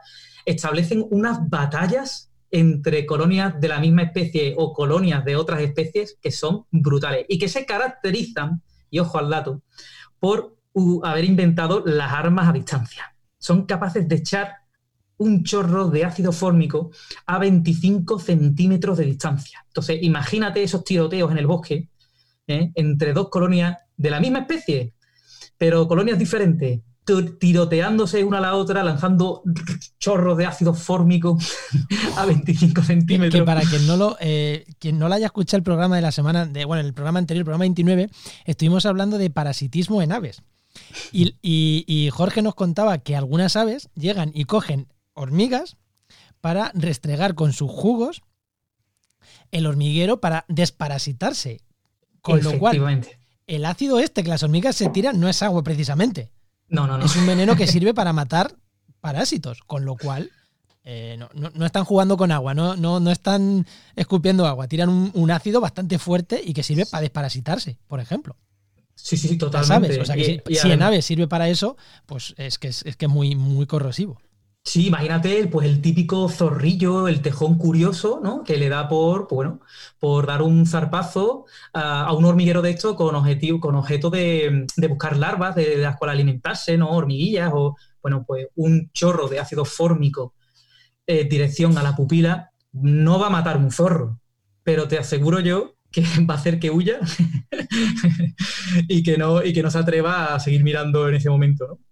establecen 0.45 1.05
unas 1.09 1.49
batallas 1.49 2.31
entre 2.51 3.05
colonias 3.05 3.59
de 3.59 3.67
la 3.67 3.79
misma 3.79 4.03
especie 4.03 4.53
o 4.57 4.71
colonias 4.71 5.25
de 5.25 5.35
otras 5.35 5.61
especies 5.61 6.17
que 6.21 6.31
son 6.31 6.65
brutales 6.71 7.25
y 7.27 7.39
que 7.39 7.49
se 7.49 7.65
caracterizan, 7.65 8.61
y 8.89 8.99
ojo 8.99 9.17
al 9.17 9.29
dato, 9.29 9.61
por 10.19 10.55
haber 11.03 11.25
inventado 11.25 11.83
las 11.85 12.13
armas 12.13 12.47
a 12.47 12.53
distancia. 12.53 13.15
Son 13.37 13.65
capaces 13.65 14.07
de 14.07 14.15
echar 14.15 14.64
un 15.17 15.43
chorro 15.43 15.89
de 15.89 16.05
ácido 16.05 16.31
fórmico 16.31 16.91
a 17.25 17.39
25 17.39 18.19
centímetros 18.19 18.97
de 18.97 19.05
distancia. 19.05 19.63
Entonces, 19.67 19.99
imagínate 20.01 20.63
esos 20.63 20.83
tiroteos 20.83 21.31
en 21.31 21.37
el 21.37 21.47
bosque 21.47 21.89
¿eh? 22.47 22.71
entre 22.75 23.13
dos 23.13 23.29
colonias 23.29 23.77
de 23.97 24.09
la 24.09 24.19
misma 24.19 24.39
especie, 24.39 24.93
pero 25.57 25.87
colonias 25.87 26.19
diferentes, 26.19 26.81
tiroteándose 27.39 28.23
una 28.23 28.39
a 28.39 28.41
la 28.41 28.55
otra, 28.55 28.83
lanzando 28.83 29.43
chorros 29.99 30.37
de 30.37 30.45
ácido 30.45 30.73
fórmico 30.73 31.37
a 32.17 32.25
25 32.25 32.81
centímetros. 32.81 33.41
Que 33.41 33.45
para 33.45 33.61
quien 33.61 33.85
no 33.85 33.95
lo, 33.95 34.17
eh, 34.19 34.65
quien 34.79 34.97
no 34.97 35.07
lo 35.07 35.15
haya 35.15 35.27
escuchado 35.27 35.57
el 35.57 35.63
programa 35.63 35.95
de 35.95 36.01
la 36.01 36.11
semana, 36.11 36.45
de, 36.45 36.65
bueno, 36.65 36.85
el 36.85 36.93
programa 36.93 37.19
anterior, 37.19 37.41
el 37.41 37.45
programa 37.45 37.63
29, 37.63 38.09
estuvimos 38.45 38.85
hablando 38.85 39.17
de 39.17 39.29
parasitismo 39.29 40.01
en 40.01 40.11
aves. 40.11 40.41
Y, 41.11 42.09
Jorge 42.11 42.41
nos 42.41 42.55
contaba 42.55 42.97
que 42.97 43.15
algunas 43.15 43.55
aves 43.55 43.89
llegan 43.95 44.31
y 44.33 44.45
cogen 44.45 44.87
hormigas 45.15 45.77
para 46.41 46.71
restregar 46.75 47.33
con 47.33 47.53
sus 47.53 47.71
jugos 47.71 48.21
el 49.51 49.65
hormiguero 49.65 50.21
para 50.21 50.45
desparasitarse. 50.47 51.61
Con 52.21 52.43
lo 52.43 52.57
cual, 52.59 53.07
el 53.47 53.65
ácido 53.65 53.99
este 53.99 54.23
que 54.23 54.29
las 54.29 54.43
hormigas 54.43 54.75
se 54.75 54.89
tiran 54.89 55.19
no 55.19 55.27
es 55.27 55.41
agua 55.41 55.63
precisamente. 55.63 56.31
No, 56.67 56.87
no, 56.87 56.97
no. 56.97 57.05
Es 57.05 57.15
un 57.15 57.25
veneno 57.25 57.55
que 57.55 57.67
sirve 57.67 57.93
para 57.93 58.13
matar 58.13 58.55
parásitos, 58.99 59.61
con 59.65 59.85
lo 59.85 59.95
cual 59.95 60.31
eh, 60.87 61.17
no, 61.17 61.65
están 61.65 61.83
jugando 61.83 62.15
con 62.15 62.31
agua, 62.31 62.53
no, 62.53 62.75
no, 62.75 62.99
no 62.99 63.11
están 63.11 63.65
escupiendo 63.95 64.45
agua, 64.45 64.67
tiran 64.67 65.11
un, 65.13 65.31
ácido 65.31 65.59
bastante 65.59 65.97
fuerte 65.97 66.39
y 66.43 66.53
que 66.53 66.61
sirve 66.61 66.85
para 66.85 67.01
desparasitarse, 67.01 67.79
por 67.87 67.99
ejemplo. 67.99 68.37
Sí, 68.93 69.17
sí, 69.17 69.27
sí, 69.27 69.37
totalmente. 69.37 69.99
O 69.99 70.05
sea 70.05 70.15
que 70.15 70.43
si, 70.47 70.71
en 70.71 70.83
aves 70.83 71.03
sirve 71.03 71.27
para 71.27 71.49
eso, 71.49 71.75
pues 72.05 72.35
es 72.37 72.59
que 72.59 72.67
es, 72.67 72.83
que 72.97 73.07
muy, 73.07 73.35
muy 73.35 73.65
corrosivo. 73.65 74.21
Sí, 74.65 74.87
imagínate 74.87 75.47
pues 75.47 75.67
el 75.67 75.79
típico 75.81 76.27
zorrillo, 76.27 77.07
el 77.07 77.21
tejón 77.21 77.57
curioso, 77.57 78.19
¿no? 78.23 78.43
Que 78.43 78.57
le 78.57 78.67
da 78.67 78.87
por, 78.87 79.27
pues, 79.27 79.35
bueno, 79.35 79.61
por 79.99 80.25
dar 80.25 80.41
un 80.41 80.65
zarpazo 80.65 81.45
a, 81.71 82.11
un 82.13 82.25
hormiguero 82.25 82.61
de 82.63 82.71
esto 82.71 82.95
con 82.95 83.13
objetivo, 83.15 83.59
con 83.59 83.75
objeto 83.75 84.09
de, 84.09 84.65
buscar 84.89 85.17
larvas 85.17 85.55
de, 85.55 85.77
las 85.77 85.97
cuales 85.97 86.15
alimentarse, 86.15 86.77
¿no? 86.77 86.89
Hormiguillas 86.89 87.51
o, 87.53 87.75
bueno, 88.01 88.25
pues 88.25 88.47
un 88.55 88.89
chorro 88.91 89.27
de 89.27 89.39
ácido 89.39 89.65
fórmico 89.65 90.33
en 91.07 91.29
dirección 91.29 91.77
a 91.77 91.83
la 91.83 91.95
pupila 91.95 92.51
no 92.73 93.19
va 93.19 93.27
a 93.27 93.29
matar 93.29 93.57
un 93.57 93.71
zorro, 93.71 94.19
pero 94.63 94.87
te 94.87 94.97
aseguro 94.97 95.39
yo 95.39 95.75
que 95.91 96.01
va 96.29 96.35
a 96.35 96.37
hacer 96.37 96.59
que 96.59 96.71
huya 96.71 96.99
y, 98.87 99.03
que 99.03 99.17
no, 99.17 99.43
y 99.43 99.53
que 99.53 99.63
no 99.63 99.71
se 99.71 99.77
atreva 99.79 100.35
a 100.35 100.39
seguir 100.39 100.63
mirando 100.63 101.07
en 101.07 101.15
ese 101.15 101.29
momento, 101.29 101.67
¿no? 101.67 101.84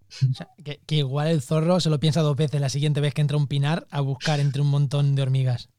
Que, 0.64 0.96
igual 0.96 1.28
el 1.28 1.42
zorro 1.42 1.80
se 1.80 1.90
lo 1.90 2.00
piensa 2.00 2.22
dos 2.22 2.36
veces 2.36 2.62
la 2.62 2.70
siguiente 2.70 3.02
vez 3.02 3.14
que 3.14 3.22
entra 3.22 3.38
un 3.38 3.48
pinar 3.48 3.88
a 3.90 4.02
buscar 4.02 4.40
entre 4.40 4.62
un 4.62 4.70
montón 4.70 5.16
de 5.16 5.22
hormigas. 5.22 5.70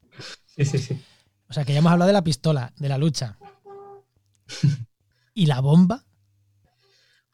Sí, 0.57 0.65
sí, 0.65 0.79
sí. 0.79 1.01
O 1.49 1.53
sea, 1.53 1.65
que 1.65 1.73
ya 1.73 1.79
hemos 1.79 1.93
hablado 1.93 2.09
de 2.09 2.13
la 2.15 2.25
pistola, 2.25 2.73
de 2.77 2.89
la 2.89 2.99
lucha. 2.99 3.39
¿Y 5.35 5.47
la 5.47 5.61
bomba? 5.61 6.05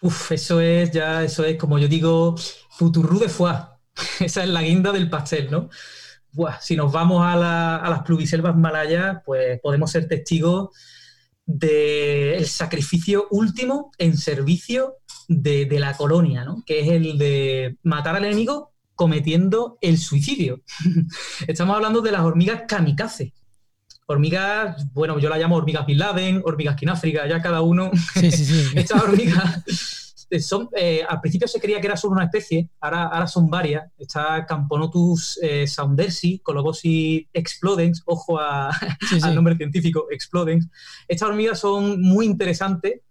Uf, 0.02 0.32
eso 0.32 0.60
es 0.60 0.90
ya, 0.90 1.22
eso 1.22 1.44
es 1.44 1.58
como 1.58 1.78
yo 1.78 1.86
digo, 1.86 2.34
futurru 2.70 3.18
de 3.18 3.28
foie. 3.28 3.54
Esa 4.20 4.42
es 4.42 4.48
la 4.48 4.62
guinda 4.62 4.92
del 4.92 5.10
pastel, 5.10 5.50
¿no? 5.50 5.68
si 6.60 6.76
nos 6.76 6.92
vamos 6.92 7.24
a, 7.24 7.36
las 7.36 8.02
pluviselvas 8.02 8.56
malayas, 8.56 9.18
pues 9.24 9.60
podemos 9.60 9.90
ser 9.90 10.06
testigos 10.06 10.70
del 11.44 12.46
sacrificio 12.46 13.26
último 13.30 13.90
en 13.98 14.16
servicio 14.16 14.98
de, 15.30 15.78
la 15.78 15.96
colonia, 15.96 16.44
¿no? 16.44 16.62
que 16.66 16.80
es 16.80 16.88
el 16.88 17.16
de 17.16 17.76
matar 17.84 18.16
al 18.16 18.24
enemigo 18.24 18.72
cometiendo 18.96 19.78
el 19.80 19.96
suicidio. 19.96 20.60
Estamos 21.46 21.76
hablando 21.76 22.00
de 22.00 22.12
las 22.12 22.22
hormigas 22.22 22.64
kamikaze. 22.66 23.32
Hormigas, 24.06 24.92
bueno, 24.92 25.20
yo 25.20 25.28
la 25.28 25.38
llamo 25.38 25.54
hormigas 25.54 25.86
Bin 25.86 25.98
Laden, 25.98 26.42
hormigas 26.44 26.74
Kináfrica, 26.74 27.28
ya 27.28 27.40
cada 27.40 27.62
uno. 27.62 27.92
Sí, 28.14 28.32
sí, 28.32 28.44
sí. 28.44 28.66
Estas 28.74 29.04
hormigas 29.04 29.64
son, 30.40 30.68
eh, 30.76 31.04
al 31.08 31.20
principio 31.20 31.46
se 31.46 31.60
creía 31.60 31.80
que 31.80 31.86
era 31.86 31.96
solo 31.96 32.14
una 32.14 32.24
especie, 32.24 32.68
ahora, 32.80 33.04
ahora 33.04 33.28
son 33.28 33.48
varias. 33.48 33.88
Está 33.98 34.44
Camponotus 34.44 35.38
eh, 35.42 35.68
saundersi, 35.68 36.40
Colobosi 36.40 37.28
explodens, 37.32 38.02
ojo 38.04 38.40
al 38.40 39.34
nombre 39.34 39.56
científico, 39.56 40.08
explodens. 40.10 40.68
Estas 41.06 41.28
hormigas 41.28 41.60
son 41.60 42.02
muy 42.02 42.26
interesantes 42.26 43.02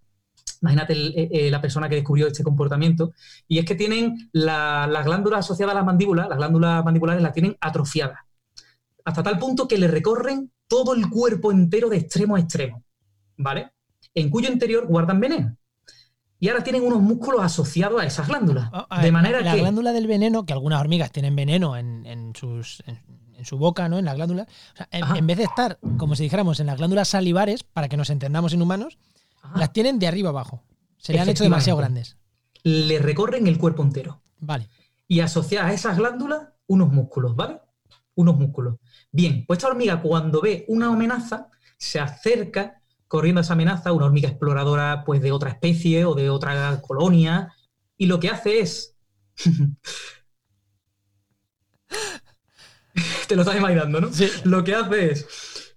Imagínate 0.61 0.93
eh, 0.93 1.29
eh, 1.31 1.51
la 1.51 1.61
persona 1.61 1.87
que 1.87 1.95
descubrió 1.95 2.27
este 2.27 2.43
comportamiento. 2.43 3.13
Y 3.47 3.59
es 3.59 3.65
que 3.65 3.75
tienen 3.75 4.29
las 4.31 5.05
glándulas 5.05 5.39
asociadas 5.39 5.73
a 5.73 5.77
las 5.77 5.85
mandíbulas, 5.85 6.27
las 6.27 6.37
glándulas 6.37 6.83
mandibulares 6.83 7.21
las 7.21 7.33
tienen 7.33 7.55
atrofiadas. 7.61 8.19
Hasta 9.05 9.23
tal 9.23 9.39
punto 9.39 9.67
que 9.67 9.77
le 9.77 9.87
recorren 9.87 10.51
todo 10.67 10.93
el 10.93 11.09
cuerpo 11.09 11.51
entero 11.51 11.89
de 11.89 11.97
extremo 11.97 12.35
a 12.35 12.39
extremo. 12.39 12.83
¿Vale? 13.37 13.71
En 14.13 14.29
cuyo 14.29 14.51
interior 14.51 14.85
guardan 14.87 15.19
veneno. 15.19 15.55
Y 16.41 16.47
ahora 16.47 16.63
tienen 16.63 16.83
unos 16.83 17.01
músculos 17.01 17.41
asociados 17.41 18.01
a 18.01 18.05
esas 18.05 18.27
glándulas. 18.27 18.69
Oh, 18.71 19.01
de 19.01 19.11
manera 19.11 19.41
la, 19.41 19.51
que. 19.51 19.57
La 19.57 19.63
glándula 19.63 19.91
del 19.91 20.07
veneno, 20.07 20.45
que 20.45 20.53
algunas 20.53 20.79
hormigas 20.79 21.11
tienen 21.11 21.35
veneno 21.35 21.75
en, 21.75 22.33
sus, 22.33 22.81
en 22.85 23.45
su 23.45 23.57
boca, 23.57 23.89
¿no? 23.89 23.97
En 23.97 24.05
las 24.05 24.15
glándulas. 24.15 24.47
O 24.73 24.77
sea, 24.77 24.87
en, 24.91 25.03
en, 25.17 25.27
vez 25.27 25.37
de 25.37 25.43
estar, 25.43 25.79
como 25.97 26.15
si 26.15 26.23
dijéramos, 26.23 26.61
en 26.61 26.67
las 26.67 26.77
glándulas 26.77 27.09
salivares, 27.09 27.63
para 27.63 27.89
que 27.89 27.97
nos 27.97 28.09
entendamos 28.09 28.53
en 28.53 28.61
humanos, 28.61 28.97
Ajá. 29.41 29.59
las 29.59 29.73
tienen 29.73 29.99
de 29.99 30.07
arriba 30.07 30.29
abajo. 30.29 30.63
Se 30.97 31.13
le 31.13 31.19
han 31.19 31.29
hecho 31.29 31.43
demasiado 31.43 31.77
grandes. 31.77 32.17
Le 32.63 32.99
recorren 32.99 33.47
el 33.47 33.57
cuerpo 33.57 33.83
entero. 33.83 34.21
Vale. 34.39 34.69
Y 35.07 35.21
asociar 35.21 35.65
a 35.65 35.73
esas 35.73 35.97
glándulas 35.97 36.49
unos 36.67 36.91
músculos, 36.91 37.35
¿vale? 37.35 37.59
Unos 38.15 38.37
músculos. 38.37 38.77
Bien, 39.11 39.45
pues 39.47 39.57
esta 39.57 39.69
hormiga 39.69 40.01
cuando 40.01 40.41
ve 40.41 40.65
una 40.67 40.87
amenaza, 40.87 41.49
se 41.77 41.99
acerca 41.99 42.81
corriendo 43.07 43.39
a 43.39 43.41
esa 43.41 43.53
amenaza, 43.53 43.91
una 43.91 44.05
hormiga 44.05 44.29
exploradora 44.29 45.03
pues 45.03 45.21
de 45.21 45.31
otra 45.31 45.49
especie 45.49 46.05
o 46.05 46.13
de 46.13 46.29
otra 46.29 46.79
colonia, 46.81 47.53
y 47.97 48.05
lo 48.05 48.19
que 48.19 48.29
hace 48.29 48.59
es... 48.59 48.95
Te 53.27 53.35
lo 53.35 53.41
estás 53.43 53.57
imaginando, 53.57 54.01
¿no? 54.01 54.11
Sí. 54.13 54.29
Lo 54.43 54.63
que 54.63 54.75
hace 54.75 55.11
es, 55.11 55.25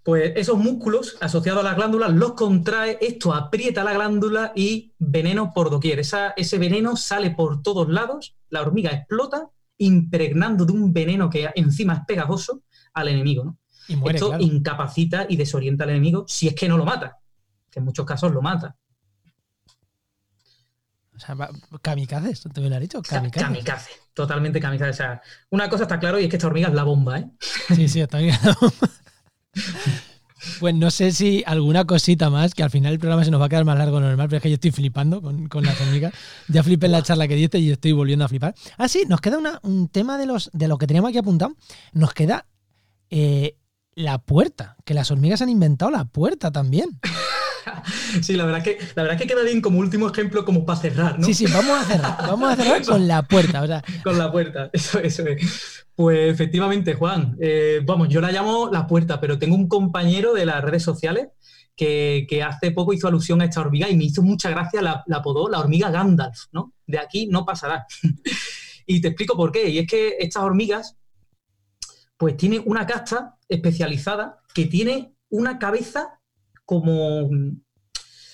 pues 0.02 0.32
esos 0.36 0.58
músculos 0.58 1.16
asociados 1.20 1.60
a 1.60 1.68
las 1.68 1.76
glándulas 1.76 2.12
los 2.12 2.32
contrae, 2.32 2.98
esto 3.00 3.32
aprieta 3.32 3.84
la 3.84 3.92
glándula 3.92 4.52
y 4.54 4.92
veneno 4.98 5.52
por 5.54 5.70
doquier. 5.70 6.00
Esa, 6.00 6.30
ese 6.30 6.58
veneno 6.58 6.96
sale 6.96 7.30
por 7.30 7.62
todos 7.62 7.88
lados, 7.88 8.36
la 8.48 8.62
hormiga 8.62 8.90
explota, 8.90 9.48
impregnando 9.78 10.64
de 10.64 10.72
un 10.72 10.92
veneno 10.92 11.30
que 11.30 11.50
encima 11.54 11.94
es 11.94 12.00
pegajoso 12.06 12.62
al 12.94 13.08
enemigo, 13.08 13.44
¿no? 13.44 13.58
Y 13.88 13.96
muere, 13.96 14.16
Esto 14.16 14.28
claro. 14.28 14.42
incapacita 14.42 15.26
y 15.28 15.36
desorienta 15.36 15.84
al 15.84 15.90
enemigo 15.90 16.24
si 16.28 16.48
es 16.48 16.54
que 16.54 16.68
no 16.68 16.76
lo 16.76 16.84
mata, 16.84 17.18
que 17.70 17.78
en 17.78 17.84
muchos 17.84 18.06
casos 18.06 18.32
lo 18.32 18.42
mata. 18.42 18.76
O 21.14 21.18
sea, 21.18 21.36
kamikazes, 21.80 22.42
te 22.52 22.60
lo 22.60 22.74
has 22.74 22.80
dicho, 22.80 23.02
kamikazes. 23.02 23.46
Kamikaze, 23.46 23.90
totalmente 24.14 24.60
kamikaze. 24.60 24.90
O 24.90 24.94
sea, 24.94 25.22
una 25.50 25.68
cosa 25.68 25.84
está 25.84 26.00
claro 26.00 26.18
y 26.18 26.24
es 26.24 26.30
que 26.30 26.36
esta 26.36 26.48
hormiga 26.48 26.68
es 26.68 26.74
la 26.74 26.84
bomba, 26.84 27.18
¿eh? 27.18 27.30
Sí, 27.74 27.88
sí, 27.88 28.00
está 28.00 28.18
bien. 28.18 28.34
Pues 30.58 30.74
no 30.74 30.90
sé 30.90 31.12
si 31.12 31.44
alguna 31.46 31.84
cosita 31.84 32.28
más, 32.28 32.52
que 32.52 32.64
al 32.64 32.70
final 32.70 32.92
el 32.92 32.98
programa 32.98 33.24
se 33.24 33.30
nos 33.30 33.40
va 33.40 33.44
a 33.46 33.48
quedar 33.48 33.64
más 33.64 33.78
largo 33.78 33.96
de 33.96 34.02
lo 34.02 34.08
normal, 34.08 34.26
pero 34.28 34.38
es 34.38 34.42
que 34.42 34.48
yo 34.50 34.54
estoy 34.54 34.72
flipando 34.72 35.22
con, 35.22 35.48
con 35.48 35.64
las 35.64 35.80
hormigas. 35.80 36.12
Ya 36.48 36.64
flipé 36.64 36.86
en 36.86 36.92
la 36.92 37.02
charla 37.02 37.28
que 37.28 37.36
diste 37.36 37.60
y 37.60 37.70
estoy 37.70 37.92
volviendo 37.92 38.24
a 38.24 38.28
flipar. 38.28 38.52
Ah, 38.76 38.88
sí, 38.88 39.04
nos 39.08 39.20
queda 39.20 39.38
una- 39.38 39.60
un 39.62 39.86
tema 39.86 40.18
de, 40.18 40.26
los, 40.26 40.50
de 40.52 40.66
lo 40.66 40.78
que 40.78 40.88
teníamos 40.88 41.10
aquí 41.10 41.18
apuntado. 41.18 41.54
Nos 41.92 42.12
queda 42.12 42.46
eh, 43.10 43.56
la 43.94 44.18
puerta, 44.18 44.76
que 44.84 44.94
las 44.94 45.12
hormigas 45.12 45.42
han 45.42 45.48
inventado 45.48 45.92
la 45.92 46.06
puerta 46.06 46.50
también. 46.50 46.98
Sí, 48.22 48.34
la 48.34 48.44
verdad, 48.44 48.58
es 48.58 48.64
que, 48.76 48.84
la 48.96 49.04
verdad 49.04 49.16
que 49.18 49.26
queda 49.26 49.42
bien 49.44 49.60
como 49.60 49.78
último 49.78 50.08
ejemplo 50.10 50.44
como 50.44 50.66
para 50.66 50.80
cerrar, 50.80 51.18
¿no? 51.18 51.24
Sí, 51.26 51.32
sí, 51.32 51.46
vamos 51.46 51.78
a 51.80 51.84
cerrar. 51.84 52.16
Vamos 52.26 52.52
a 52.52 52.56
cerrar 52.56 52.82
con 52.86 53.06
la 53.06 53.22
puerta. 53.22 53.62
O 53.62 53.66
sea, 53.68 53.82
Con 54.02 54.18
la 54.18 54.30
puerta, 54.32 54.68
eso, 54.72 54.98
eso 54.98 55.22
es. 55.26 55.81
Pues 55.94 56.32
efectivamente, 56.32 56.94
Juan, 56.94 57.36
eh, 57.40 57.80
vamos, 57.84 58.08
yo 58.08 58.20
la 58.20 58.32
llamo 58.32 58.70
la 58.72 58.86
puerta, 58.86 59.20
pero 59.20 59.38
tengo 59.38 59.54
un 59.54 59.68
compañero 59.68 60.32
de 60.32 60.46
las 60.46 60.62
redes 60.62 60.82
sociales 60.82 61.28
que, 61.76 62.42
hace 62.46 62.70
poco 62.70 62.92
hizo 62.92 63.08
alusión 63.08 63.40
a 63.40 63.44
esta 63.44 63.60
hormiga 63.60 63.88
y 63.88 63.96
me 63.96 64.04
hizo 64.04 64.22
mucha 64.22 64.50
gracia, 64.50 64.80
la, 64.82 65.02
la 65.06 65.18
apodó 65.18 65.48
la 65.48 65.58
hormiga 65.58 65.90
Gandalf, 65.90 66.46
¿no? 66.52 66.72
De 66.86 66.98
aquí 66.98 67.26
no 67.26 67.44
pasará. 67.44 67.86
y 68.86 69.00
te 69.00 69.08
explico 69.08 69.36
por 69.36 69.52
qué. 69.52 69.68
Y 69.68 69.78
es 69.78 69.86
que 69.86 70.16
estas 70.18 70.42
hormigas, 70.42 70.96
pues 72.16 72.36
tienen 72.36 72.62
una 72.66 72.86
casta 72.86 73.36
especializada 73.48 74.40
que 74.54 74.66
tiene 74.66 75.14
una 75.28 75.58
cabeza 75.58 76.20
como... 76.64 77.28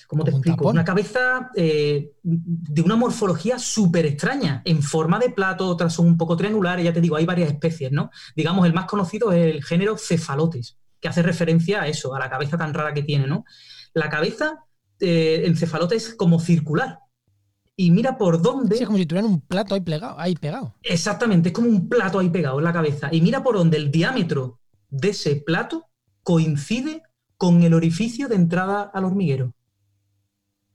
¿Cómo 0.09 0.23
te 0.23 0.31
un 0.31 0.37
explico? 0.37 0.67
Una 0.67 0.83
cabeza 0.83 1.51
eh, 1.55 2.13
de 2.23 2.81
una 2.81 2.95
morfología 2.95 3.59
súper 3.59 4.07
extraña, 4.07 4.63
en 4.65 4.81
forma 4.81 5.19
de 5.19 5.29
plato, 5.29 5.67
otras 5.67 5.93
son 5.93 6.07
un 6.07 6.17
poco 6.17 6.35
triangulares, 6.35 6.83
ya 6.83 6.91
te 6.91 6.99
digo, 6.99 7.15
hay 7.15 7.27
varias 7.27 7.51
especies, 7.51 7.91
¿no? 7.91 8.09
Digamos, 8.35 8.65
el 8.65 8.73
más 8.73 8.85
conocido 8.85 9.31
es 9.31 9.53
el 9.53 9.63
género 9.63 9.99
Cefalotes, 9.99 10.79
que 10.99 11.09
hace 11.09 11.21
referencia 11.21 11.83
a 11.83 11.87
eso, 11.87 12.15
a 12.15 12.19
la 12.19 12.27
cabeza 12.27 12.57
tan 12.57 12.73
rara 12.73 12.91
que 12.91 13.03
tiene, 13.03 13.27
¿no? 13.27 13.45
La 13.93 14.09
cabeza 14.09 14.65
eh, 14.99 15.43
en 15.45 15.55
cefalote 15.55 15.95
es 15.95 16.15
como 16.15 16.39
circular. 16.39 17.01
Y 17.75 17.91
mira 17.91 18.17
por 18.17 18.41
dónde. 18.41 18.77
sí, 18.77 18.81
es 18.81 18.87
como 18.87 18.97
si 18.97 19.05
tuvieran 19.05 19.29
un 19.29 19.41
plato 19.41 19.75
ahí 19.75 19.81
pegado. 19.81 20.19
Ahí 20.19 20.35
pegado. 20.35 20.75
Exactamente, 20.81 21.49
es 21.49 21.53
como 21.53 21.69
un 21.69 21.87
plato 21.87 22.17
ahí 22.17 22.29
pegado 22.29 22.57
en 22.57 22.65
la 22.65 22.73
cabeza. 22.73 23.09
Y 23.11 23.21
mira 23.21 23.43
por 23.43 23.55
donde 23.55 23.77
el 23.77 23.91
diámetro 23.91 24.59
de 24.89 25.09
ese 25.09 25.35
plato 25.35 25.85
coincide 26.23 27.03
con 27.37 27.61
el 27.61 27.75
orificio 27.75 28.27
de 28.27 28.35
entrada 28.35 28.89
al 28.91 29.05
hormiguero. 29.05 29.53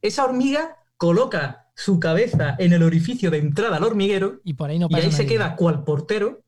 Esa 0.05 0.25
hormiga 0.25 0.77
coloca 0.97 1.71
su 1.75 1.99
cabeza 1.99 2.55
en 2.59 2.73
el 2.73 2.83
orificio 2.83 3.31
de 3.31 3.39
entrada 3.39 3.79
al 3.79 3.85
hormiguero 3.85 4.41
Y 4.45 4.55
por 4.55 4.71
ahí 4.71 4.79
no 4.79 4.87
y 4.89 4.95
pasa 4.95 5.07
ahí 5.07 5.13
se 5.13 5.27
queda 5.27 5.57
cual 5.57 5.83
portero 5.83 6.45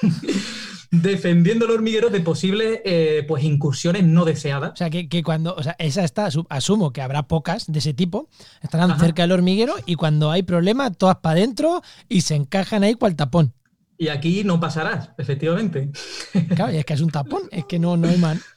defendiendo 0.90 1.66
el 1.66 1.70
hormiguero 1.72 2.10
de 2.10 2.20
posibles 2.20 2.80
eh, 2.84 3.24
pues, 3.28 3.44
incursiones 3.44 4.04
no 4.04 4.24
deseadas. 4.24 4.72
O 4.72 4.76
sea, 4.76 4.90
que, 4.90 5.08
que 5.08 5.22
cuando. 5.22 5.54
O 5.54 5.62
sea, 5.62 5.76
esa 5.78 6.04
está. 6.04 6.26
asu- 6.28 6.46
Asumo 6.48 6.92
que 6.92 7.02
habrá 7.02 7.24
pocas 7.24 7.66
de 7.70 7.78
ese 7.78 7.94
tipo. 7.94 8.28
Estarán 8.62 8.90
Ajá. 8.92 9.00
cerca 9.00 9.22
del 9.22 9.32
hormiguero 9.32 9.74
y 9.86 9.94
cuando 9.96 10.30
hay 10.30 10.42
problema, 10.42 10.90
todas 10.92 11.16
para 11.16 11.34
adentro 11.36 11.82
y 12.08 12.22
se 12.22 12.34
encajan 12.34 12.82
ahí 12.84 12.94
cual 12.94 13.16
tapón. 13.16 13.54
Y 13.98 14.08
aquí 14.08 14.44
no 14.44 14.58
pasarás, 14.60 15.10
efectivamente. 15.18 15.90
Claro, 16.56 16.72
y 16.72 16.76
es 16.78 16.84
que 16.86 16.94
es 16.94 17.00
un 17.02 17.10
tapón. 17.10 17.42
Es 17.50 17.66
que 17.66 17.78
no, 17.78 17.96
no 17.96 18.08
hay 18.08 18.16
man. 18.18 18.40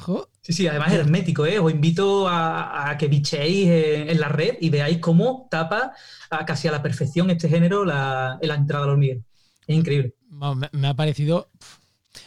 Jo, 0.00 0.28
Sí, 0.42 0.52
sí, 0.52 0.66
además 0.66 0.92
es 0.92 0.98
hermético, 0.98 1.46
¿eh? 1.46 1.60
Os 1.60 1.70
invito 1.70 2.26
a, 2.28 2.96
que 2.98 3.06
bicheéis 3.06 3.68
en, 4.10 4.20
la 4.20 4.28
red 4.28 4.56
y 4.60 4.70
veáis 4.70 4.98
cómo 4.98 5.46
tapa 5.48 5.92
casi 6.46 6.66
a 6.66 6.72
la 6.72 6.82
perfección 6.82 7.30
este 7.30 7.48
género 7.48 7.84
la, 7.84 8.38
la 8.42 8.54
entrada 8.56 8.84
al 8.84 8.90
hormiguero. 8.90 9.22
Es 9.68 9.76
increíble. 9.76 10.14
me, 10.72 10.88
ha 10.88 10.94
parecido 10.94 11.48